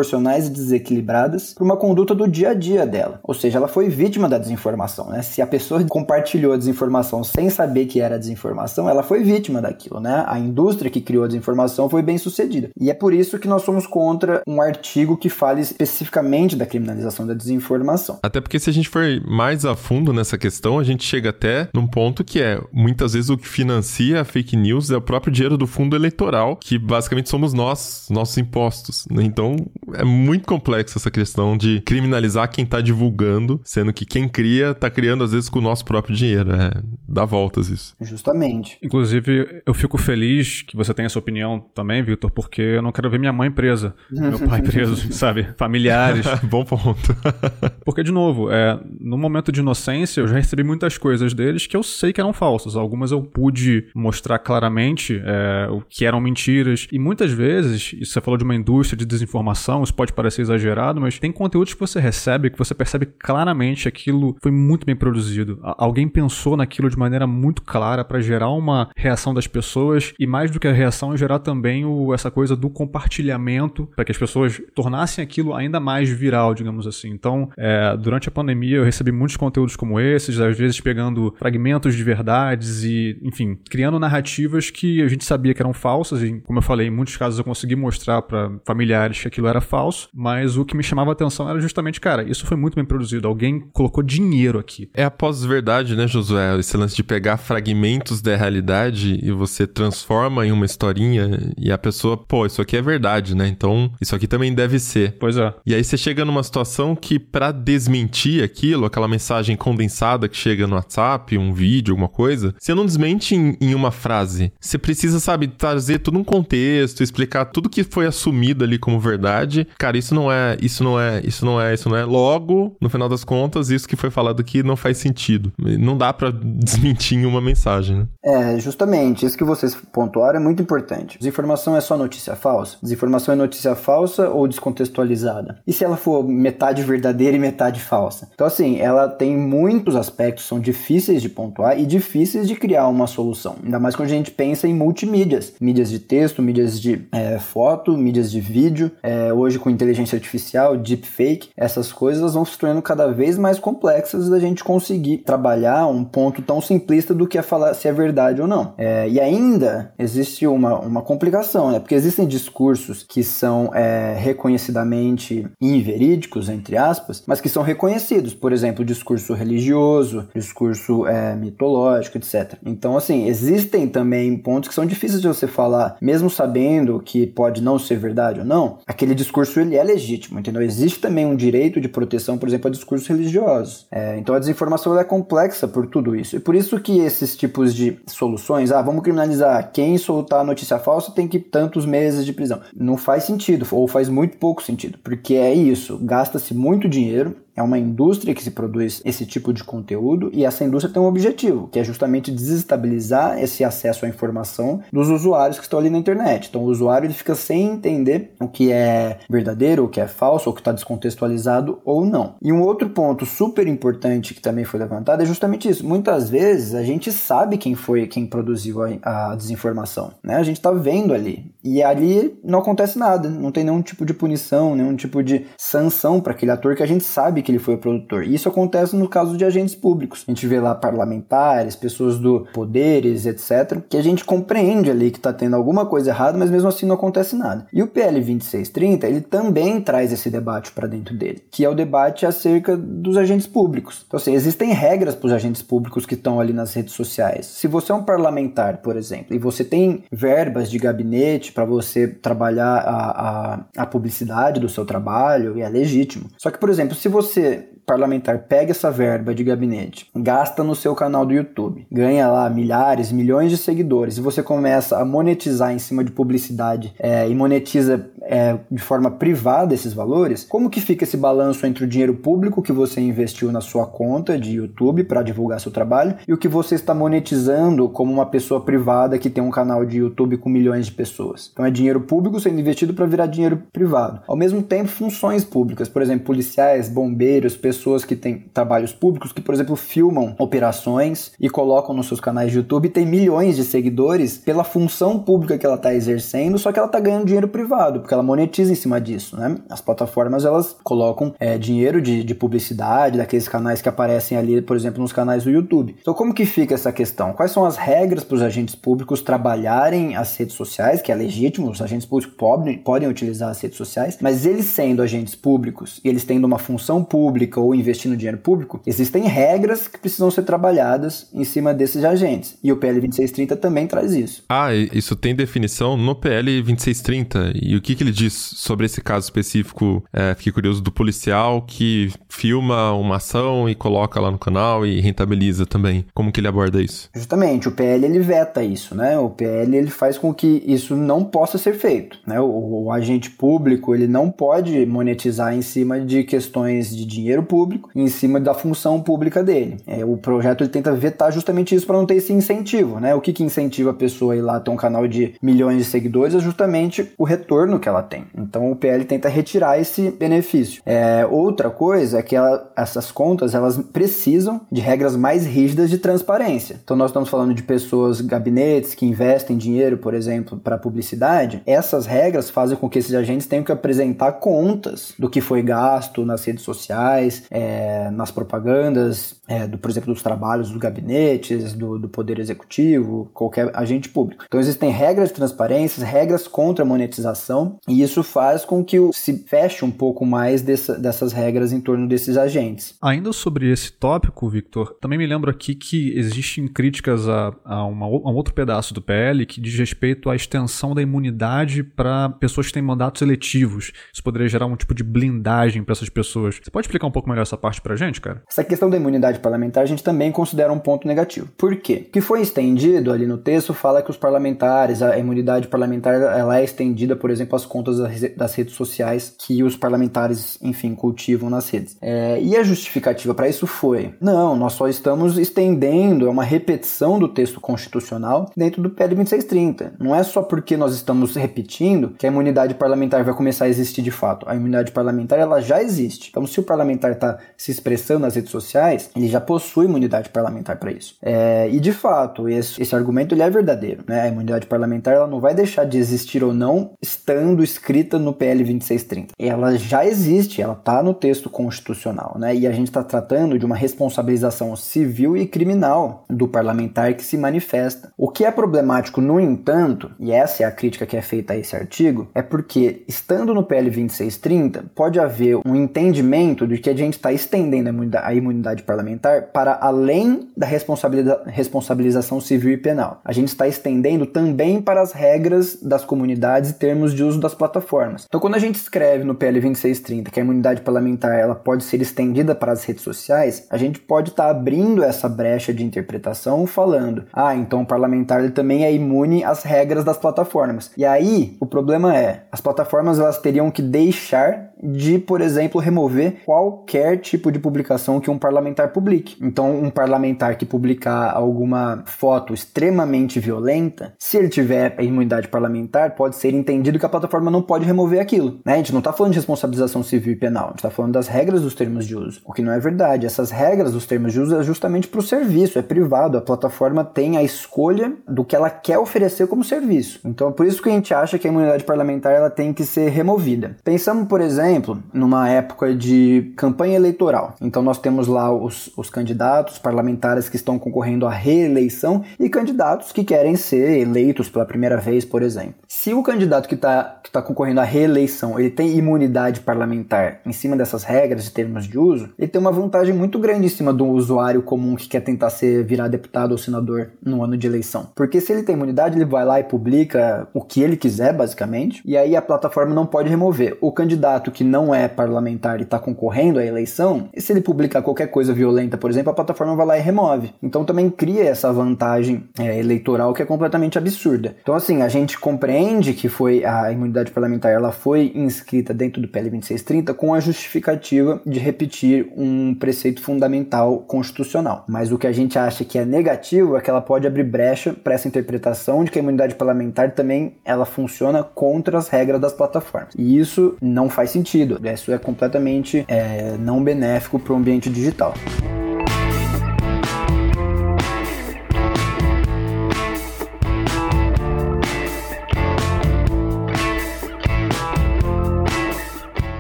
e 0.48 0.50
desequilibradas 0.50 1.54
por 1.54 1.64
uma 1.64 1.78
conduta 1.78 2.14
do 2.14 2.28
dia 2.28 2.50
a 2.50 2.54
dia 2.54 2.86
dela. 2.86 3.20
Ou 3.24 3.34
seja, 3.34 3.58
ela 3.58 3.68
foi 3.68 3.90
vítima 3.90 4.30
da 4.30 4.38
desinformação, 4.38 5.10
né? 5.10 5.22
Se 5.22 5.42
a 5.42 5.48
pessoa 5.48 5.84
compartilhou 5.86 6.54
a 6.54 6.58
desinformação 6.58 7.24
sem 7.24 7.50
saber 7.50 7.86
que 7.86 8.00
era 8.00 8.20
desinformação, 8.20 8.90
ela 8.90 9.04
foi 9.04 9.24
vítima 9.24 9.62
daquilo, 9.62 10.00
né? 10.00 10.24
A 10.28 10.38
indústria 10.40 10.92
que 10.92 11.02
criou 11.02 11.24
a 11.24 11.28
desinformação 11.28 11.90
foi 11.90 12.02
bem 12.02 12.18
sucedida. 12.18 12.70
E 12.80 12.90
é 12.90 12.94
por 12.94 13.14
isso 13.14 13.40
que 13.40 13.48
nós 13.48 13.64
somos 13.64 13.88
contra 13.88 14.42
um 14.48 14.62
artigo 14.62 15.18
que 15.18 15.30
fale 15.30 15.62
especificamente 15.62 16.56
da 16.56 16.66
criminalização 16.66 17.26
da 17.26 17.34
desinformação. 17.34 18.20
Até 18.22 18.40
porque 18.40 18.60
se 18.60 18.70
a 18.70 18.74
gente 18.74 18.90
for 18.90 19.04
mais 19.26 19.66
a 19.66 19.76
fundo 19.76 20.14
nessa 20.14 20.38
questão, 20.38 20.80
a 20.80 20.84
gente 20.84 21.04
chega 21.04 21.30
até 21.30 21.70
num 21.74 21.88
ponto 21.88 22.24
que 22.24 22.42
é 22.42 22.62
muitas 22.72 23.14
vezes 23.14 23.30
o 23.30 23.38
que 23.38 23.48
financia 23.48 24.22
a 24.22 24.26
fake 24.26 24.56
news 24.56 24.92
é 24.92 24.98
o 24.98 25.02
próprio 25.02 25.32
dinheiro 25.32 25.58
do 25.58 25.68
fundo 25.68 25.96
eleitoral, 25.96 26.56
que 26.56 26.78
basicamente 26.78 27.30
somos 27.30 27.54
nós, 27.54 28.08
nossos 28.10 28.38
impostos. 28.38 29.06
Né? 29.10 29.24
Então 29.24 29.56
é 29.94 30.04
muito 30.04 30.46
complexo 30.46 30.98
essa 30.98 31.12
questão 31.12 31.58
de 31.58 31.82
criminalizar 31.82 32.50
quem 32.50 32.64
está 32.64 32.82
divulgando, 32.82 33.60
sendo 33.64 33.94
que 33.94 34.06
quem 34.06 34.28
cria 34.28 34.72
está 34.72 34.90
criando 34.90 35.24
às 35.24 35.32
vezes 35.32 35.50
com 35.50 35.60
o 35.60 35.62
nosso 35.62 35.86
próprio 35.86 36.16
dinheiro. 36.16 36.52
É, 36.52 36.72
dá 37.08 37.26
voltas 37.26 37.70
isso. 37.70 37.96
Justamente. 38.02 38.78
Inclusive, 38.84 39.62
eu 39.66 39.74
fico 39.74 39.98
feliz 39.98 40.62
que 40.62 40.76
você 40.76 40.94
tenha 40.94 41.06
essa 41.06 41.20
opinião 41.20 41.60
também, 41.74 42.04
Victor, 42.04 42.32
porque 42.32 42.62
eu 42.62 42.82
não 42.82 42.92
quero 42.92 43.10
ver 43.10 43.20
minha 43.20 43.34
mãe 43.34 43.52
presa, 43.52 43.96
meu 44.12 44.40
pai 44.40 44.62
preso, 44.64 45.14
sabe? 45.14 45.48
Familiares. 45.58 46.26
Bom 46.44 46.64
ponto. 46.64 47.16
porque, 47.86 48.04
de 48.04 48.12
novo, 48.12 48.52
é, 48.52 48.80
no 49.00 49.18
momento 49.18 49.52
de 49.52 49.60
inocência, 49.60 50.22
eu 50.22 50.28
já 50.28 50.36
recebi 50.36 50.64
muitas 50.64 50.98
coisas 50.98 51.34
deles 51.34 51.68
que 51.68 51.76
eu 51.76 51.84
sei 51.84 52.12
que 52.12 52.22
eram 52.22 52.34
falsas. 52.34 52.76
Algumas 52.76 53.12
eu 53.12 53.22
pude 53.22 53.88
mostrar 53.96 54.40
claramente 54.40 55.22
é, 55.24 55.68
o 55.70 55.82
que 55.82 56.06
eram 56.06 56.20
mentiras. 56.20 56.88
E 56.92 57.00
muitas 57.00 57.32
vezes, 57.32 57.94
e 57.94 58.06
você 58.06 58.20
falou 58.22 58.38
de 58.38 58.44
uma 58.44 58.56
indústria 58.56 58.98
de 58.98 59.06
desinformação, 59.06 59.67
isso 59.84 59.94
pode 59.94 60.14
parecer 60.14 60.42
exagerado, 60.42 61.00
mas 61.02 61.20
tem 61.20 61.32
conteúdos 61.32 61.74
que 61.74 61.80
você 61.80 62.00
recebe 62.00 62.50
que 62.50 62.58
você 62.58 62.74
percebe 62.74 63.06
claramente 63.06 63.88
aquilo 63.88 64.36
foi 64.42 64.52
muito 64.52 64.86
bem 64.86 64.96
produzido. 64.96 65.60
Alguém 65.62 66.08
pensou 66.08 66.58
naquilo 66.58 66.90
de 66.90 66.98
maneira 66.98 67.28
muito 67.28 67.62
clara 67.62 68.04
para 68.04 68.20
gerar 68.20 68.50
uma 68.50 68.90
reação 68.96 69.34
das 69.34 69.48
pessoas 69.48 70.14
e 70.20 70.26
mais 70.26 70.52
do 70.52 70.60
que 70.60 70.68
a 70.68 70.74
reação, 70.74 71.16
gerar 71.18 71.40
também 71.40 71.86
o, 71.86 72.14
essa 72.14 72.32
coisa 72.32 72.56
do 72.56 72.70
compartilhamento 72.70 73.88
para 73.96 74.06
que 74.06 74.12
as 74.12 74.18
pessoas 74.18 74.62
tornassem 74.74 75.24
aquilo 75.24 75.54
ainda 75.54 75.80
mais 75.80 76.10
viral, 76.10 76.54
digamos 76.54 76.88
assim. 76.88 77.10
Então, 77.10 77.50
é, 77.58 77.96
durante 77.98 78.28
a 78.30 78.32
pandemia 78.32 78.78
eu 78.78 78.84
recebi 78.84 79.12
muitos 79.12 79.38
conteúdos 79.38 79.76
como 79.76 80.00
esses, 80.00 80.40
às 80.40 80.58
vezes 80.58 80.80
pegando 80.80 81.34
fragmentos 81.38 81.96
de 81.96 82.04
verdades 82.04 82.84
e, 82.84 83.20
enfim, 83.22 83.58
criando 83.70 84.00
narrativas 84.00 84.70
que 84.70 85.02
a 85.02 85.08
gente 85.08 85.26
sabia 85.26 85.54
que 85.54 85.62
eram 85.62 85.74
falsas 85.74 86.24
e, 86.24 86.40
como 86.42 86.60
eu 86.60 86.64
falei, 86.64 86.88
em 86.88 86.92
muitos 86.92 87.18
casos 87.18 87.40
eu 87.40 87.46
consegui 87.46 87.76
mostrar 87.76 88.22
para 88.22 88.52
familiares 88.66 89.22
que 89.22 89.28
aquilo 89.28 89.48
era 89.48 89.57
falso, 89.62 90.10
mas 90.14 90.58
o 90.58 90.66
que 90.66 90.76
me 90.76 90.84
chamava 90.84 91.12
a 91.12 91.14
atenção 91.14 91.50
era 91.50 91.60
justamente, 91.60 92.00
cara, 92.00 92.24
isso 92.24 92.46
foi 92.46 92.58
muito 92.58 92.76
bem 92.76 92.86
produzido, 92.86 93.28
alguém 93.28 93.60
colocou 93.74 94.04
dinheiro 94.04 94.60
aqui. 94.60 94.90
É 94.94 95.04
a 95.04 95.12
pós-verdade, 95.12 95.96
né, 95.96 96.08
Josué? 96.08 96.58
Esse 96.58 96.78
lance 96.78 96.96
de 96.96 97.04
pegar 97.04 97.38
fragmentos 97.38 98.22
da 98.22 98.36
realidade 98.36 99.20
e 99.22 99.32
você 99.32 99.68
transforma 99.68 100.46
em 100.46 100.52
uma 100.52 100.66
historinha 100.66 101.54
e 101.58 101.72
a 101.72 101.78
pessoa, 101.78 102.18
pô, 102.18 102.46
isso 102.46 102.62
aqui 102.62 102.78
é 102.78 102.82
verdade, 102.82 103.36
né? 103.36 103.48
Então, 103.48 103.92
isso 104.02 104.16
aqui 104.16 104.28
também 104.28 104.54
deve 104.54 104.80
ser. 104.80 105.16
Pois 105.20 105.38
é. 105.38 105.54
E 105.66 105.74
aí 105.74 105.84
você 105.84 105.98
chega 105.98 106.26
numa 106.26 106.44
situação 106.44 106.96
que 106.96 107.20
para 107.20 107.52
desmentir 107.52 108.44
aquilo, 108.44 108.86
aquela 108.86 109.08
mensagem 109.08 109.56
condensada 109.56 110.28
que 110.28 110.38
chega 110.38 110.68
no 110.68 110.76
WhatsApp, 110.76 111.38
um 111.38 111.54
vídeo, 111.54 111.94
alguma 111.94 112.10
coisa, 112.10 112.54
você 112.58 112.74
não 112.74 112.86
desmente 112.86 113.36
em, 113.36 113.58
em 113.60 113.74
uma 113.74 113.92
frase. 113.92 114.52
Você 114.60 114.78
precisa, 114.78 115.20
sabe, 115.20 115.48
trazer 115.48 116.00
todo 116.00 116.18
um 116.18 116.24
contexto, 116.24 117.04
explicar 117.04 117.46
tudo 117.46 117.70
que 117.70 117.84
foi 117.84 118.06
assumido 118.06 118.64
ali 118.64 118.78
como 118.78 119.00
verdade. 119.00 119.47
Cara, 119.78 119.98
isso 119.98 120.14
não 120.14 120.32
é, 120.32 120.58
isso 120.62 120.84
não 120.84 121.00
é, 121.00 121.22
isso 121.24 121.46
não 121.46 121.62
é, 121.62 121.74
isso 121.74 121.90
não 121.90 121.98
é. 121.98 122.06
Logo, 122.06 122.76
no 122.82 122.90
final 122.90 123.10
das 123.10 123.24
contas, 123.24 123.70
isso 123.70 123.88
que 123.88 123.96
foi 123.96 124.10
falado 124.10 124.40
aqui 124.40 124.64
não 124.64 124.76
faz 124.76 124.98
sentido. 124.98 125.52
Não 125.58 125.98
dá 125.98 126.14
para 126.14 126.32
desmentir 126.44 127.26
uma 127.26 127.42
mensagem, 127.42 127.98
né? 127.98 128.08
É, 128.24 128.60
justamente, 128.60 129.26
isso 129.26 129.38
que 129.38 129.44
vocês 129.44 129.76
pontuaram 129.94 130.40
é 130.40 130.44
muito 130.44 130.62
importante. 130.62 131.18
Desinformação 131.18 131.76
é 131.76 131.82
só 131.82 131.98
notícia 131.98 132.36
falsa? 132.36 132.78
Desinformação 132.82 133.34
é 133.34 133.38
notícia 133.38 133.76
falsa 133.76 134.30
ou 134.30 134.48
descontextualizada? 134.48 135.60
E 135.66 135.74
se 135.74 135.84
ela 135.84 135.98
for 135.98 136.24
metade 136.24 136.84
verdadeira 136.84 137.36
e 137.36 137.40
metade 137.40 137.80
falsa? 137.80 138.30
Então, 138.34 138.46
assim, 138.46 138.80
ela 138.80 139.08
tem 139.08 139.38
muitos 139.38 139.96
aspectos, 139.96 140.46
são 140.46 140.60
difíceis 140.60 141.22
de 141.22 141.30
pontuar 141.30 141.80
e 141.80 141.86
difíceis 141.86 142.48
de 142.48 142.56
criar 142.56 142.88
uma 142.88 143.08
solução. 143.08 143.56
Ainda 143.64 143.80
mais 143.80 143.96
quando 143.96 144.08
a 144.08 144.12
gente 144.12 144.32
pensa 144.32 144.68
em 144.68 144.74
multimídias. 144.74 145.54
Mídias 145.60 145.90
de 145.90 146.00
texto, 146.00 146.42
mídias 146.42 146.80
de 146.80 147.08
é, 147.12 147.40
foto, 147.40 147.98
mídias 147.98 148.32
de 148.32 148.40
vídeo. 148.40 148.92
É, 149.02 149.32
hoje 149.38 149.60
com 149.60 149.70
inteligência 149.70 150.16
artificial, 150.16 150.78
deepfake, 150.78 151.50
essas 151.56 151.92
coisas 151.92 152.34
vão 152.34 152.46
se 152.46 152.58
tornando 152.58 152.82
cada 152.82 153.08
vez 153.08 153.38
mais 153.38 153.60
complexas 153.60 154.30
da 154.30 154.40
gente 154.40 154.64
conseguir 154.64 155.20
trabalhar 155.20 155.88
um 155.88 156.04
ponto 156.04 156.42
tão 156.42 156.62
simplista 156.62 157.14
do 157.14 157.28
que 157.28 157.38
é 157.38 157.42
falar 157.42 157.74
se 157.74 157.88
é 157.88 157.94
verdade 157.94 158.42
ou 158.42 158.48
não. 158.48 158.74
É, 158.78 159.08
e 159.08 159.20
ainda 159.20 159.94
existe 159.98 160.46
uma, 160.48 160.80
uma 160.80 161.02
complicação, 161.02 161.72
né? 161.72 161.80
Porque 161.80 161.96
existem 161.96 162.28
discursos 162.28 163.04
que 163.04 163.24
são 163.24 163.72
é, 163.74 164.14
reconhecidamente 164.18 165.48
inverídicos, 165.62 166.50
entre 166.50 166.78
aspas, 166.78 167.24
mas 167.26 167.42
que 167.42 167.50
são 167.50 167.64
reconhecidos. 167.64 168.34
Por 168.34 168.52
exemplo, 168.52 168.86
discurso 168.86 169.34
religioso, 169.34 170.28
discurso 170.34 171.08
é, 171.08 171.36
mitológico, 171.36 172.18
etc. 172.18 172.56
Então, 172.66 172.98
assim, 172.98 173.28
existem 173.28 173.88
também 173.88 174.38
pontos 174.38 174.70
que 174.70 174.76
são 174.76 174.86
difíceis 174.86 175.22
de 175.22 175.28
você 175.28 175.48
falar, 175.48 175.98
mesmo 176.02 176.30
sabendo 176.30 177.00
que 177.00 177.28
pode 177.28 177.62
não 177.62 177.80
ser 177.80 177.98
verdade 177.98 178.40
ou 178.40 178.46
não, 178.46 178.80
aquele 178.86 179.16
discurso 179.28 179.60
ele 179.60 179.76
é 179.76 179.84
legítimo, 179.84 180.40
entendeu? 180.40 180.62
Existe 180.62 181.00
também 181.00 181.26
um 181.26 181.36
direito 181.36 181.80
de 181.80 181.88
proteção, 181.88 182.38
por 182.38 182.48
exemplo, 182.48 182.68
a 182.68 182.72
discursos 182.72 183.08
religiosos. 183.08 183.86
É, 183.92 184.18
então 184.18 184.34
a 184.34 184.40
desinformação 184.40 184.98
é 184.98 185.04
complexa 185.04 185.68
por 185.68 185.88
tudo 185.88 186.16
isso. 186.16 186.36
E 186.36 186.40
por 186.40 186.56
isso 186.56 186.80
que 186.80 187.00
esses 187.00 187.36
tipos 187.36 187.76
de 187.76 188.00
soluções, 188.08 188.72
ah, 188.72 188.82
vamos 188.82 189.04
criminalizar 189.04 189.72
quem 189.72 189.98
soltar 189.98 190.44
notícia 190.44 190.80
falsa 190.80 191.12
tem 191.12 191.28
que 191.28 191.40
tantos 191.40 191.86
meses 191.86 192.26
de 192.26 192.34
prisão. 192.34 192.62
Não 192.76 192.98
faz 192.98 193.24
sentido, 193.24 193.68
ou 193.72 193.88
faz 193.88 194.10
muito 194.10 194.38
pouco 194.38 194.64
sentido, 194.64 194.98
porque 195.04 195.36
é 195.36 195.54
isso, 195.54 196.00
gasta-se 196.02 196.54
muito 196.54 196.88
dinheiro 196.88 197.36
é 197.58 197.64
uma 197.64 197.80
indústria 197.80 198.36
que 198.36 198.44
se 198.44 198.52
produz 198.52 199.02
esse 199.04 199.26
tipo 199.26 199.52
de 199.52 199.64
conteúdo 199.64 200.30
e 200.32 200.46
essa 200.46 200.64
indústria 200.64 200.94
tem 200.94 201.02
um 201.02 201.08
objetivo, 201.08 201.68
que 201.68 201.80
é 201.80 201.84
justamente 201.84 202.32
desestabilizar 202.32 203.42
esse 203.42 203.64
acesso 203.64 204.06
à 204.06 204.10
informação 204.10 204.82
dos 204.94 205.10
usuários 205.10 205.58
que 205.58 205.64
estão 205.64 205.80
ali 205.80 205.90
na 205.90 205.98
internet. 205.98 206.48
Então 206.50 206.62
o 206.62 206.68
usuário 206.68 207.08
ele 207.08 207.14
fica 207.16 207.34
sem 207.34 207.68
entender 207.68 208.36
o 208.40 208.48
que 208.48 208.72
é 208.72 209.18
verdadeiro, 209.28 209.86
o 209.86 209.90
que 209.90 210.00
é 210.00 210.08
falso, 210.08 210.50
o 210.50 210.54
que 210.54 210.62
está 210.62 210.72
descontextualizado 210.72 211.82
ou 211.84 212.06
não. 212.06 212.36
E 212.42 212.54
um 212.54 212.62
outro 212.62 212.90
ponto 212.90 213.26
super 213.26 213.68
importante 213.68 214.36
que 214.36 214.42
também 214.42 214.64
foi 214.64 214.80
levantado 214.80 215.24
é 215.24 215.26
justamente 215.26 215.68
isso. 215.68 215.86
Muitas 215.86 216.30
vezes 216.30 216.76
a 216.76 216.84
gente 216.84 217.12
sabe 217.12 217.58
quem 217.58 217.74
foi 217.74 218.06
quem 218.06 218.28
produziu 218.28 218.84
a, 218.84 219.32
a 219.32 219.36
desinformação, 219.36 220.12
né? 220.24 220.36
A 220.36 220.44
gente 220.44 220.58
está 220.58 220.72
vendo 220.72 221.14
ali 221.14 221.52
e 221.64 221.82
ali 221.82 222.40
não 222.44 222.60
acontece 222.60 223.00
nada, 223.00 223.30
não 223.30 223.52
tem 223.52 223.64
nenhum 223.64 223.82
tipo 223.82 224.06
de 224.06 224.14
punição, 224.14 224.76
nenhum 224.76 224.96
tipo 224.96 225.24
de 225.24 225.48
sanção 225.58 226.22
para 226.22 226.34
aquele 226.34 226.52
ator 226.52 226.76
que 226.76 226.84
a 226.84 226.88
gente 226.88 227.04
sabe 227.04 227.42
que 227.48 227.52
ele 227.54 227.60
foi 227.60 227.76
o 227.76 227.78
produtor. 227.78 228.28
Isso 228.28 228.50
acontece 228.50 228.94
no 228.94 229.08
caso 229.08 229.38
de 229.38 229.46
agentes 229.46 229.74
públicos. 229.74 230.26
A 230.28 230.32
gente 230.32 230.46
vê 230.46 230.60
lá 230.60 230.76
parlamentares, 230.76 231.78
pessoas 231.78 232.20
do 232.20 232.46
poderes, 232.52 233.26
etc., 233.26 233.82
que 233.88 233.96
a 233.96 234.04
gente 234.04 234.26
compreende 234.26 234.92
ali 234.92 235.10
que 235.10 235.18
está 235.18 235.32
tendo 235.32 235.56
alguma 235.56 235.86
coisa 235.86 236.10
errada, 236.10 236.38
mas 236.38 236.52
mesmo 236.52 236.68
assim 236.68 236.86
não 236.86 236.96
acontece 236.96 237.38
nada. 237.38 237.66
E 237.72 237.82
o 237.82 237.88
PL 237.88 238.16
2630, 238.16 239.08
ele 239.08 239.22
também 239.22 239.80
traz 239.80 240.12
esse 240.12 240.30
debate 240.30 240.74
para 240.74 240.90
dentro 240.90 241.16
dele, 241.16 241.42
que 241.50 241.64
é 241.64 241.70
o 241.70 241.74
debate 241.74 242.26
acerca 242.26 242.76
dos 242.76 243.16
agentes 243.16 243.48
públicos. 243.48 244.04
Então, 244.06 244.18
assim, 244.18 244.34
existem 244.34 244.74
regras 244.74 245.16
para 245.16 245.28
os 245.28 245.34
agentes 245.34 245.62
públicos 245.62 246.06
que 246.06 246.16
estão 246.16 246.42
ali 246.42 246.52
nas 246.52 246.74
redes 246.74 246.94
sociais. 246.94 247.46
Se 247.46 247.66
você 247.66 247.94
é 247.94 247.96
um 247.96 248.04
parlamentar, 248.04 248.80
por 248.80 248.98
exemplo, 248.98 249.34
e 249.34 249.40
você 249.40 249.64
tem 249.64 250.04
verbas 250.12 250.70
de 250.70 250.78
gabinete 250.78 251.54
para 251.54 251.64
você 251.64 252.10
trabalhar 252.10 252.76
a, 252.80 253.54
a, 253.54 253.60
a 253.78 253.86
publicidade 253.86 254.60
do 254.60 254.68
seu 254.68 254.86
trabalho, 254.86 255.58
é 255.62 255.70
legítimo. 255.70 256.26
Só 256.38 256.52
que, 256.52 256.60
por 256.60 256.70
exemplo, 256.70 256.94
se 256.94 257.08
você 257.08 257.37
Leute, 257.38 257.77
parlamentar 257.88 258.40
pega 258.40 258.72
essa 258.72 258.92
verba 258.92 259.34
de 259.34 259.46
gabinete, 259.46 260.10
gasta 260.14 260.62
no 260.62 260.76
seu 260.76 260.94
canal 260.94 261.26
do 261.26 261.34
YouTube, 261.34 261.88
ganha 261.90 262.28
lá 262.28 262.50
milhares, 262.50 263.14
milhões 263.14 263.50
de 263.50 263.58
seguidores 263.58 264.18
e 264.18 264.22
você 264.22 264.44
começa 264.44 265.00
a 265.00 265.06
monetizar 265.06 265.72
em 265.72 265.80
cima 265.80 266.04
de 266.04 266.12
publicidade 266.12 266.94
é, 267.00 267.30
e 267.30 267.34
monetiza 267.34 268.12
é, 268.24 268.58
de 268.70 268.82
forma 268.82 269.10
privada 269.10 269.74
esses 269.74 269.94
valores, 269.94 270.44
como 270.44 270.70
que 270.70 270.82
fica 270.82 271.06
esse 271.06 271.16
balanço 271.16 271.66
entre 271.66 271.86
o 271.86 271.88
dinheiro 271.88 272.16
público 272.16 272.62
que 272.62 272.74
você 272.74 273.00
investiu 273.00 273.54
na 273.54 273.62
sua 273.62 273.86
conta 273.86 274.38
de 274.38 274.58
YouTube 274.58 275.06
para 275.06 275.24
divulgar 275.24 275.62
seu 275.62 275.72
trabalho 275.72 276.18
e 276.28 276.34
o 276.34 276.38
que 276.38 276.50
você 276.50 276.76
está 276.76 276.94
monetizando 276.94 277.88
como 277.88 278.12
uma 278.12 278.26
pessoa 278.26 278.60
privada 278.60 279.18
que 279.18 279.30
tem 279.30 279.42
um 279.42 279.50
canal 279.50 279.86
de 279.86 280.00
YouTube 280.00 280.36
com 280.40 280.50
milhões 280.50 280.88
de 280.88 280.92
pessoas? 280.92 281.50
Então 281.54 281.66
é 281.66 281.72
dinheiro 281.72 282.02
público 282.02 282.38
sendo 282.38 282.60
investido 282.60 282.94
para 282.94 283.06
virar 283.06 283.28
dinheiro 283.28 283.64
privado. 283.72 284.20
Ao 284.28 284.36
mesmo 284.36 284.62
tempo, 284.62 284.90
funções 284.90 285.46
públicas, 285.46 285.88
por 285.88 286.02
exemplo, 286.02 286.26
policiais, 286.26 286.90
bombeiros, 286.90 287.56
pessoas 287.56 287.77
pessoas 287.78 288.04
que 288.04 288.16
têm 288.16 288.40
trabalhos 288.54 288.92
públicos 288.92 289.32
que, 289.32 289.42
por 289.42 289.54
exemplo, 289.54 289.76
filmam 289.76 290.36
operações 290.40 291.32
e 291.40 291.48
colocam 291.50 291.96
nos 291.96 292.08
seus 292.08 292.20
canais 292.20 292.52
de 292.52 292.58
YouTube 292.58 292.88
e 292.88 292.90
tem 292.90 293.06
milhões 293.06 293.56
de 293.56 293.64
seguidores 293.64 294.38
pela 294.40 294.64
função 294.64 295.20
pública 295.20 295.58
que 295.58 295.66
ela 295.66 295.76
está 295.76 295.94
exercendo, 295.94 296.58
só 296.58 296.72
que 296.72 296.80
ela 296.80 296.88
está 296.88 297.00
ganhando 297.00 297.26
dinheiro 297.26 297.48
privado, 297.48 298.00
porque 298.00 298.14
ela 298.14 298.24
monetiza 298.24 298.72
em 298.72 298.76
cima 298.76 299.00
disso, 299.00 299.38
né? 299.38 299.58
As 299.70 299.80
plataformas, 299.80 300.44
elas 300.44 300.76
colocam 300.84 301.34
é, 301.40 301.58
dinheiro 301.58 302.02
de, 302.02 302.24
de 302.24 302.36
publicidade 302.36 303.18
daqueles 303.18 303.48
canais 303.48 303.82
que 303.82 303.90
aparecem 303.90 304.38
ali, 304.38 304.62
por 304.62 304.76
exemplo, 304.76 305.02
nos 305.02 305.14
canais 305.14 305.44
do 305.44 305.52
YouTube. 305.52 305.96
Então, 306.02 306.14
como 306.14 306.34
que 306.34 306.46
fica 306.46 306.74
essa 306.74 306.92
questão? 306.92 307.34
Quais 307.34 307.52
são 307.52 307.64
as 307.64 307.78
regras 307.78 308.24
para 308.24 308.36
os 308.36 308.42
agentes 308.42 308.74
públicos 308.74 309.22
trabalharem 309.22 310.16
as 310.16 310.36
redes 310.36 310.56
sociais, 310.56 311.02
que 311.02 311.12
é 311.12 311.16
legítimo, 311.16 311.70
os 311.70 311.82
agentes 311.82 312.08
públicos 312.08 312.36
podem, 312.36 312.78
podem 312.80 313.08
utilizar 313.08 313.50
as 313.50 313.62
redes 313.62 313.78
sociais, 313.78 314.18
mas 314.20 314.46
eles 314.46 314.66
sendo 314.66 315.02
agentes 315.02 315.36
públicos 315.36 316.02
e 316.04 316.10
eles 316.10 316.24
tendo 316.24 316.46
uma 316.46 316.58
função 316.58 317.04
pública 317.04 317.60
ou 317.68 317.76
investindo 317.76 318.16
dinheiro 318.16 318.38
público, 318.38 318.80
existem 318.86 319.24
regras 319.24 319.88
que 319.88 320.00
precisam 320.00 320.32
ser 320.32 320.44
trabalhadas 320.44 321.28
em 321.34 321.44
cima 321.44 321.74
desses 321.74 322.06
agentes. 322.06 322.58
E 322.64 322.72
o 322.72 322.78
PL 322.78 323.02
2630 323.02 323.58
também 323.58 323.86
traz 323.86 324.14
isso. 324.14 324.44
Ah, 324.48 324.74
isso 324.74 325.16
tem 325.16 325.36
definição 325.36 325.98
no 325.98 326.16
PL 326.16 326.62
2630. 326.62 327.52
E 327.62 327.76
o 327.76 327.82
que, 327.82 327.94
que 327.94 328.04
ele 328.04 328.12
diz 328.12 328.34
sobre 328.34 328.86
esse 328.86 329.02
caso 329.02 329.26
específico? 329.26 330.04
É, 330.14 330.34
fiquei 330.36 330.54
curioso 330.54 330.82
do 330.82 330.92
policial 330.92 331.62
que 331.62 332.10
filma 332.30 332.94
uma 332.94 333.18
ação 333.18 333.68
e 333.70 333.76
coloca 333.76 334.20
lá 334.20 334.32
no 334.32 334.40
canal 334.40 334.86
e 334.86 335.02
rentabiliza 335.02 335.66
também. 335.66 336.06
Como 336.14 336.32
que 336.32 336.40
ele 336.40 336.48
aborda 336.48 336.82
isso? 336.82 337.10
Justamente, 337.14 337.68
o 337.68 337.72
PL 337.72 338.06
ele 338.06 338.20
veta 338.20 338.64
isso, 338.64 338.96
né? 338.96 339.18
O 339.18 339.30
PL 339.30 339.76
ele 339.76 339.90
faz 339.90 340.18
com 340.18 340.34
que 340.34 340.64
isso 340.66 340.96
não 340.96 341.24
possa 341.24 341.58
ser 341.58 341.74
feito, 341.74 342.18
né? 342.26 342.40
O, 342.40 342.86
o 342.86 342.92
agente 342.92 343.30
público 343.30 343.94
ele 343.94 344.08
não 344.08 344.32
pode 344.32 344.86
monetizar 344.86 345.54
em 345.54 345.62
cima 345.62 346.00
de 346.00 346.24
questões 346.24 346.96
de 346.96 347.06
dinheiro 347.06 347.44
público 347.44 347.57
público 347.58 347.90
em 347.96 348.08
cima 348.08 348.40
da 348.40 348.54
função 348.54 349.02
pública 349.02 349.44
dele. 349.44 349.78
É, 349.88 350.06
o 350.06 350.16
projeto 350.16 350.64
ele 350.64 350.70
tenta 350.70 350.92
vetar 350.94 351.32
justamente 351.32 351.74
isso 351.74 351.88
para 351.88 351.98
não 351.98 352.06
ter 352.06 352.14
esse 352.14 352.32
incentivo, 352.32 353.00
né? 353.00 353.16
O 353.16 353.22
que, 353.22 353.34
que 353.34 353.44
incentiva 353.44 353.90
a 353.90 353.94
pessoa 353.96 354.34
a 354.34 354.38
ir 354.38 354.42
lá 354.42 354.60
ter 354.60 354.70
um 354.70 354.76
canal 354.76 355.08
de 355.08 355.34
milhões 355.42 355.80
de 355.80 355.86
seguidores 355.86 356.36
é 356.36 356.40
justamente 356.40 357.12
o 357.18 357.24
retorno 357.24 357.80
que 357.80 357.90
ela 357.90 358.04
tem. 358.04 358.26
Então 358.38 358.72
o 358.72 358.76
PL 358.76 359.06
tenta 359.06 359.28
retirar 359.28 359.80
esse 359.80 360.12
benefício. 360.12 360.84
É, 360.86 361.26
outra 361.26 361.72
coisa 361.72 362.20
é 362.20 362.22
que 362.22 362.36
ela, 362.36 362.72
essas 362.76 363.12
contas 363.12 363.56
elas 363.56 363.78
precisam 363.92 364.62
de 364.72 364.80
regras 364.80 365.16
mais 365.16 365.44
rígidas 365.44 365.90
de 365.90 365.98
transparência. 365.98 366.80
Então 366.84 366.96
nós 366.96 367.10
estamos 367.10 367.28
falando 367.28 367.56
de 367.56 367.64
pessoas, 367.64 368.22
gabinetes 368.22 368.94
que 368.94 369.06
investem 369.06 369.58
dinheiro, 369.58 369.98
por 369.98 370.14
exemplo, 370.14 370.60
para 370.60 370.78
publicidade. 370.78 371.64
Essas 371.66 372.06
regras 372.06 372.52
fazem 372.52 372.78
com 372.78 372.88
que 372.88 373.00
esses 373.00 373.16
agentes 373.16 373.48
tenham 373.48 373.64
que 373.64 373.72
apresentar 373.72 374.34
contas 374.34 375.16
do 375.18 375.28
que 375.28 375.42
foi 375.42 375.64
gasto 375.64 376.24
nas 376.24 376.46
redes 376.46 376.64
sociais, 376.64 377.37
é, 377.50 378.10
nas 378.12 378.32
propagandas, 378.32 379.36
é, 379.48 379.68
do, 379.68 379.78
por 379.78 379.90
exemplo, 379.90 380.14
dos 380.14 380.22
trabalhos 380.22 380.70
dos 380.70 380.78
gabinetes, 380.78 381.74
do, 381.74 381.98
do, 381.98 382.10
poder 382.10 382.40
executivo, 382.40 383.30
qualquer 383.34 383.72
agente 383.74 384.10
público. 384.10 384.44
Então 384.46 384.60
existem 384.60 384.92
regras 384.92 385.30
de 385.30 385.36
transparência, 385.36 386.06
regras 386.06 386.48
contra 386.48 386.84
a 386.84 386.88
monetização, 386.88 387.80
e 387.88 388.02
isso 388.02 388.24
faz 388.24 388.66
com 388.66 388.84
que 388.84 388.98
se 389.14 389.46
feche 389.48 389.86
um 389.86 389.92
pouco 389.92 390.26
mais 390.26 390.62
dessa, 390.62 390.98
dessas 391.00 391.32
regras 391.32 391.72
em 391.72 391.80
torno 391.80 392.08
desses 392.08 392.38
agentes. 392.38 392.96
Ainda 393.02 393.32
sobre 393.32 393.72
esse 393.72 393.92
tópico, 393.92 394.50
Victor, 394.50 394.98
também 395.00 395.18
me 395.18 395.26
lembro 395.26 395.50
aqui 395.50 395.76
que 395.76 396.18
existem 396.18 396.68
críticas 396.68 397.28
a, 397.28 397.54
a, 397.64 397.86
uma, 397.86 398.06
a 398.06 398.10
um 398.10 398.36
outro 398.36 398.54
pedaço 398.54 398.94
do 398.94 399.02
PL 399.02 399.46
que 399.46 399.62
diz 399.62 399.78
respeito 399.78 400.30
à 400.30 400.36
extensão 400.36 400.94
da 400.94 401.02
imunidade 401.02 401.84
para 401.84 402.30
pessoas 402.30 402.68
que 402.68 402.74
têm 402.74 402.82
mandatos 402.82 403.22
eletivos. 403.22 403.92
Isso 404.14 404.24
poderia 404.24 404.48
gerar 404.48 404.66
um 404.66 404.76
tipo 404.76 404.94
de 404.94 405.04
blindagem 405.04 405.84
para 405.84 405.94
essas 405.94 406.10
pessoas. 406.10 406.60
Você 406.62 406.72
pode 406.72 406.86
explicar 406.86 407.08
um 407.08 407.12
pouco 407.12 407.30
melhor 407.30 407.44
essa 407.44 407.58
parte 407.58 407.82
pra 407.82 407.96
gente, 407.96 408.20
cara? 408.20 408.44
Essa 408.50 408.64
questão 408.64 408.90
da 408.90 408.98
imunidade 408.98 409.37
parlamentar 409.40 409.84
a 409.84 409.88
gente 409.88 410.04
também 410.04 410.32
considera 410.32 410.72
um 410.72 410.80
ponto 410.80 411.08
negativo. 411.08 411.48
Por 411.58 411.76
quê? 411.78 412.06
O 412.08 412.12
que 412.12 412.22
foi 412.22 412.42
estendido 412.42 413.12
ali 413.12 413.26
no 413.26 413.38
texto 413.38 413.74
fala 413.74 414.02
que 414.02 414.10
os 414.10 414.18
parlamentares, 414.18 415.02
a 415.02 415.18
imunidade 415.18 415.68
parlamentar, 415.68 416.16
ela 416.16 416.60
é 416.60 416.64
estendida, 416.64 417.16
por 417.16 417.30
exemplo, 417.30 417.56
às 417.56 417.66
contas 417.66 417.98
das 418.36 418.56
redes 418.56 418.74
sociais 418.74 419.34
que 419.38 419.64
os 419.64 419.76
parlamentares, 419.76 420.58
enfim, 420.62 420.96
cultivam 420.96 421.50
nas 421.50 421.70
redes. 421.70 421.98
É, 422.02 422.40
e 422.42 422.56
a 422.56 422.64
justificativa 422.64 423.34
para 423.34 423.48
isso 423.48 423.68
foi: 423.68 424.14
não, 424.20 424.56
nós 424.56 424.74
só 424.74 424.88
estamos 424.88 425.38
estendendo, 425.38 426.28
é 426.28 426.30
uma 426.30 426.44
repetição 426.44 427.20
do 427.20 427.28
texto 427.28 427.60
constitucional 427.60 428.52
dentro 428.56 428.82
do 428.82 428.90
PL 428.90 429.16
2630. 429.16 429.94
Não 430.00 430.16
é 430.16 430.24
só 430.24 430.42
porque 430.42 430.78
nós 430.78 430.94
estamos 430.94 431.36
repetindo 431.36 432.10
que 432.18 432.26
a 432.26 432.30
imunidade 432.30 432.76
parlamentar 432.76 433.24
vai 433.24 433.34
começar 433.34 433.66
a 433.66 433.70
existir 433.70 434.02
de 434.02 434.12
fato. 434.12 434.48
A 434.50 434.56
imunidade 434.56 434.92
parlamentar 434.92 435.40
ela 435.40 435.62
já 435.62 435.82
existe. 435.82 436.30
Então, 436.30 436.46
se 436.46 436.60
o 436.60 436.64
parlamentar 436.64 437.12
está 437.12 437.38
se 437.56 437.72
expressando 437.72 438.22
nas 438.22 438.36
redes 438.36 438.52
sociais, 438.52 439.10
ele 439.16 439.27
já 439.28 439.42
possui 439.42 439.86
imunidade 439.86 440.30
parlamentar 440.30 440.78
para 440.78 440.92
isso. 440.92 441.16
É, 441.22 441.70
e 441.70 441.80
de 441.80 441.92
fato, 441.92 442.48
esse, 442.48 442.82
esse 442.82 442.96
argumento 442.96 443.34
ele 443.34 443.42
é 443.42 443.50
verdadeiro. 443.50 444.04
Né? 444.08 444.22
A 444.22 444.28
imunidade 444.28 444.66
parlamentar 444.68 445.14
ela 445.14 445.28
não 445.28 445.40
vai 445.40 445.54
deixar 445.54 445.86
de 445.86 445.98
existir 445.98 446.44
ou 446.44 446.54
não 446.54 446.92
estando 447.02 447.64
escrita 447.64 448.18
no 448.20 448.34
PL 448.34 448.64
2630. 448.64 449.34
Ela 449.38 449.78
já 449.78 450.06
existe, 450.06 450.62
ela 450.62 450.74
está 450.74 451.02
no 451.02 451.14
texto 451.14 451.50
constitucional. 451.50 452.36
Né? 452.40 452.56
E 452.56 452.68
a 452.68 452.72
gente 452.72 452.88
está 452.88 453.04
tratando 453.04 453.58
de 453.58 453.66
uma 453.66 453.76
responsabilização 453.76 454.76
civil 454.76 455.36
e 455.38 455.46
criminal 455.46 456.26
do 456.30 456.48
parlamentar 456.48 457.14
que 457.14 457.24
se 457.24 457.38
manifesta. 457.38 458.12
O 458.18 458.30
que 458.30 458.46
é 458.46 458.52
problemático, 458.52 459.22
no 459.22 459.40
entanto, 459.40 460.12
e 460.20 460.32
essa 460.32 460.64
é 460.64 460.66
a 460.66 460.72
crítica 460.72 461.06
que 461.06 461.18
é 461.18 461.22
feita 461.22 461.54
a 461.54 461.58
esse 461.58 461.76
artigo, 461.76 462.30
é 462.34 462.42
porque, 462.42 463.04
estando 463.08 463.54
no 463.54 463.64
PL 463.64 463.90
2630, 463.90 464.86
pode 464.96 465.20
haver 465.20 465.58
um 465.66 465.76
entendimento 465.76 466.68
de 466.68 466.78
que 466.78 466.90
a 466.90 466.96
gente 466.96 467.14
está 467.14 467.32
estendendo 467.32 467.90
a 467.90 467.92
imunidade, 467.92 468.26
a 468.28 468.34
imunidade, 468.34 468.84
parlamentar 468.84 469.17
para 469.54 469.78
além 469.82 470.50
da 470.56 470.66
responsabiliza 470.66 471.42
responsabilização 471.46 472.40
civil 472.40 472.72
e 472.72 472.78
penal. 472.78 473.22
A 473.24 473.32
gente 473.32 473.50
está 473.50 473.68
estendendo 473.68 474.26
também 474.26 474.82
para 474.82 475.02
as 475.02 475.12
regras 475.12 475.78
das 475.82 476.04
comunidades 476.04 476.72
e 476.72 476.74
termos 476.74 477.14
de 477.14 477.24
uso 477.24 477.40
das 477.40 477.54
plataformas. 477.54 478.26
Então, 478.28 478.40
quando 478.40 478.56
a 478.56 478.60
gente 478.60 478.76
escreve 478.76 479.24
no 479.24 479.36
PL 479.36 479.60
2630 479.60 480.32
que 480.32 480.40
a 480.40 480.44
imunidade 480.44 480.82
parlamentar 480.82 481.38
ela 481.38 481.56
pode 481.56 481.84
ser 481.84 482.02
estendida 482.02 482.56
para 482.56 482.72
as 482.72 482.84
redes 482.84 483.04
sociais, 483.04 483.66
a 483.70 483.78
gente 483.78 484.00
pode 484.00 484.30
estar 484.30 484.46
tá 484.46 484.50
abrindo 484.50 485.04
essa 485.04 485.28
brecha 485.28 485.74
de 485.74 485.84
interpretação 485.84 486.66
falando, 486.68 487.26
ah, 487.34 487.56
então 487.56 487.82
o 487.82 487.86
parlamentar 487.86 488.40
ele 488.40 488.52
também 488.52 488.86
é 488.86 488.94
imune 488.94 489.44
às 489.44 489.64
regras 489.64 490.04
das 490.04 490.18
plataformas. 490.18 490.92
E 490.98 491.06
aí, 491.06 491.56
o 491.60 491.66
problema 491.66 492.16
é, 492.16 492.44
as 492.52 492.62
plataformas 492.62 493.20
elas 493.20 493.38
teriam 493.38 493.72
que 493.72 493.82
deixar 493.82 494.72
de, 494.82 495.18
por 495.18 495.42
exemplo, 495.42 495.82
remover 495.82 496.38
qualquer 496.46 497.18
tipo 497.18 497.52
de 497.52 497.60
publicação 497.60 498.20
que 498.20 498.30
um 498.30 498.38
parlamentar 498.38 498.92
publique. 498.92 499.38
Então, 499.42 499.76
um 499.76 499.90
parlamentar 499.90 500.58
que 500.58 500.66
publicar 500.66 501.32
alguma 501.32 502.04
foto 502.06 502.54
extremamente 502.54 503.40
violenta, 503.40 504.14
se 504.18 504.38
ele 504.38 504.50
tiver 504.50 504.96
a 504.98 505.04
imunidade 505.04 505.48
parlamentar, 505.48 506.16
pode 506.16 506.36
ser 506.36 506.54
entendido 506.54 507.00
que 507.00 507.06
a 507.06 507.10
plataforma 507.10 507.50
não 507.50 507.62
pode 507.62 507.86
remover 507.86 508.20
aquilo. 508.20 508.60
Né? 508.66 508.74
A 508.74 508.78
gente 508.78 508.92
não 508.92 509.00
está 509.00 509.12
falando 509.12 509.34
de 509.34 509.40
responsabilização 509.40 510.04
civil 510.04 510.34
e 510.34 510.36
penal, 510.36 510.66
a 510.66 510.68
gente 510.70 510.78
está 510.78 510.90
falando 510.90 511.14
das 511.14 511.28
regras 511.28 511.62
dos 511.62 511.74
termos 511.74 512.06
de 512.06 512.16
uso, 512.16 512.42
o 512.46 512.54
que 512.54 512.62
não 512.62 512.72
é 512.72 512.80
verdade. 512.80 513.26
Essas 513.26 513.52
regras 513.52 513.92
dos 513.92 514.06
termos 514.06 514.34
de 514.34 514.40
uso 514.40 514.56
é 514.56 514.64
justamente 514.64 515.08
para 515.08 515.20
o 515.20 515.24
serviço, 515.24 515.80
é 515.80 515.82
privado. 515.82 516.38
A 516.38 516.42
plataforma 516.42 517.04
tem 517.04 517.38
a 517.38 517.44
escolha 517.44 518.14
do 518.28 518.44
que 518.44 518.56
ela 518.56 518.70
quer 518.70 519.00
oferecer 519.00 519.48
como 519.48 519.64
serviço. 519.64 520.20
Então, 520.26 520.52
por 520.52 520.66
isso 520.66 520.82
que 520.82 520.90
a 520.90 520.92
gente 520.92 521.14
acha 521.14 521.38
que 521.38 521.48
a 521.48 521.52
imunidade 521.52 521.84
parlamentar 521.84 522.34
ela 522.34 522.50
tem 522.50 522.74
que 522.74 522.86
ser 522.86 523.10
removida. 523.10 523.76
Pensamos, 523.84 524.28
por 524.28 524.42
exemplo, 524.42 524.67
exemplo, 524.68 525.02
numa 525.14 525.50
época 525.50 525.96
de 525.96 526.54
campanha 526.56 526.96
eleitoral. 526.96 527.56
Então 527.62 527.82
nós 527.82 527.98
temos 527.98 528.28
lá 528.28 528.54
os, 528.54 528.92
os 528.98 529.10
candidatos 529.10 529.78
parlamentares 529.78 530.50
que 530.50 530.56
estão 530.56 530.78
concorrendo 530.78 531.26
à 531.26 531.32
reeleição 531.32 532.24
e 532.40 532.50
candidatos 532.50 533.12
que 533.12 533.24
querem 533.24 533.56
ser 533.56 534.00
eleitos 534.00 534.50
pela 534.50 534.66
primeira 534.66 534.98
vez, 534.98 535.26
por 535.26 535.42
exemplo. 535.42 535.76
Se 535.88 536.14
o 536.14 536.24
candidato 536.24 536.68
que 536.68 536.76
está 536.76 537.20
que 537.24 537.32
tá 537.32 537.42
concorrendo 537.42 537.82
à 537.82 537.84
reeleição 537.84 538.60
ele 538.60 538.70
tem 538.70 538.96
imunidade 538.98 539.62
parlamentar 539.62 540.40
em 540.46 540.54
cima 540.54 540.76
dessas 540.76 541.04
regras 541.04 541.48
e 541.48 541.52
termos 541.52 541.88
de 541.88 541.98
uso, 541.98 542.30
ele 542.38 542.48
tem 542.48 542.62
uma 542.62 542.72
vantagem 542.72 543.14
muito 543.14 543.40
grande 543.40 543.66
em 543.66 543.70
cima 543.70 543.94
do 543.94 544.06
usuário 544.06 544.62
comum 544.62 544.96
que 544.96 545.08
quer 545.08 545.22
tentar 545.22 545.50
ser 545.50 545.84
virar 545.84 546.08
deputado 546.08 546.52
ou 546.52 546.58
senador 546.58 547.12
no 547.24 547.44
ano 547.44 547.58
de 547.58 547.68
eleição. 547.68 548.10
Porque 548.16 548.40
se 548.40 548.52
ele 548.52 548.64
tem 548.64 548.76
imunidade, 548.76 549.18
ele 549.18 549.26
vai 549.26 549.46
lá 549.46 549.60
e 549.60 549.64
publica 549.64 550.48
o 550.54 550.62
que 550.62 550.82
ele 550.82 550.96
quiser, 550.96 551.34
basicamente, 551.34 552.02
e 552.06 552.16
aí 552.16 552.36
a 552.36 552.42
plataforma 552.42 552.94
não 552.94 553.06
pode 553.06 553.30
remover. 553.30 553.78
O 553.82 553.92
candidato 553.92 554.52
que 554.58 554.64
não 554.64 554.94
é 554.94 555.08
parlamentar 555.08 555.80
e 555.80 555.84
está 555.84 556.00
concorrendo 556.00 556.58
à 556.58 556.66
eleição, 556.66 557.30
se 557.38 557.54
ele 557.54 557.62
publicar 557.62 558.02
qualquer 558.02 558.26
coisa 558.26 558.52
violenta, 558.52 558.98
por 558.98 559.08
exemplo, 559.08 559.30
a 559.30 559.36
plataforma 559.36 559.76
vai 559.76 559.86
lá 559.86 559.98
e 560.00 560.02
remove. 560.02 560.52
Então 560.64 560.84
também 560.84 561.12
cria 561.12 561.44
essa 561.44 561.72
vantagem 561.72 562.44
é, 562.58 562.80
eleitoral 562.80 563.36
que 563.36 563.44
é 563.44 563.46
completamente 563.46 564.00
absurda. 564.00 564.56
Então 564.60 564.74
assim, 564.74 565.04
a 565.04 565.08
gente 565.08 565.38
compreende 565.38 566.16
que 566.16 566.28
foi 566.28 566.66
a 566.66 566.92
imunidade 566.92 567.30
parlamentar, 567.30 567.72
ela 567.72 567.92
foi 567.92 568.32
inscrita 568.34 568.96
dentro 568.96 569.22
do 569.22 569.28
PL 569.28 569.52
2630 569.52 570.12
com 570.16 570.34
a 570.34 570.40
justificativa 570.40 571.40
de 571.46 571.60
repetir 571.60 572.28
um 572.36 572.74
preceito 572.74 573.22
fundamental 573.22 574.00
constitucional. 574.08 574.86
Mas 574.88 575.12
o 575.12 575.20
que 575.20 575.28
a 575.28 575.32
gente 575.32 575.60
acha 575.60 575.86
que 575.86 576.00
é 576.00 576.06
negativo 576.06 576.76
é 576.76 576.82
que 576.82 576.90
ela 576.90 577.02
pode 577.02 577.28
abrir 577.28 577.44
brecha 577.44 577.94
para 577.94 578.16
essa 578.16 578.28
interpretação 578.28 579.04
de 579.04 579.12
que 579.12 579.20
a 579.20 579.22
imunidade 579.22 579.54
parlamentar 579.54 580.16
também 580.16 580.56
ela 580.66 580.84
funciona 580.84 581.44
contra 581.44 582.00
as 582.00 582.08
regras 582.08 582.42
das 582.42 582.54
plataformas. 582.54 583.14
E 583.16 583.38
isso 583.38 583.78
não 583.80 584.10
faz 584.10 584.32
sentido. 584.32 584.47
Isso 584.94 585.12
é 585.12 585.18
completamente 585.18 586.06
é, 586.08 586.56
não 586.58 586.84
benéfico 586.84 587.40
para 587.40 587.54
o 587.54 587.56
ambiente 587.56 587.90
digital. 587.90 588.34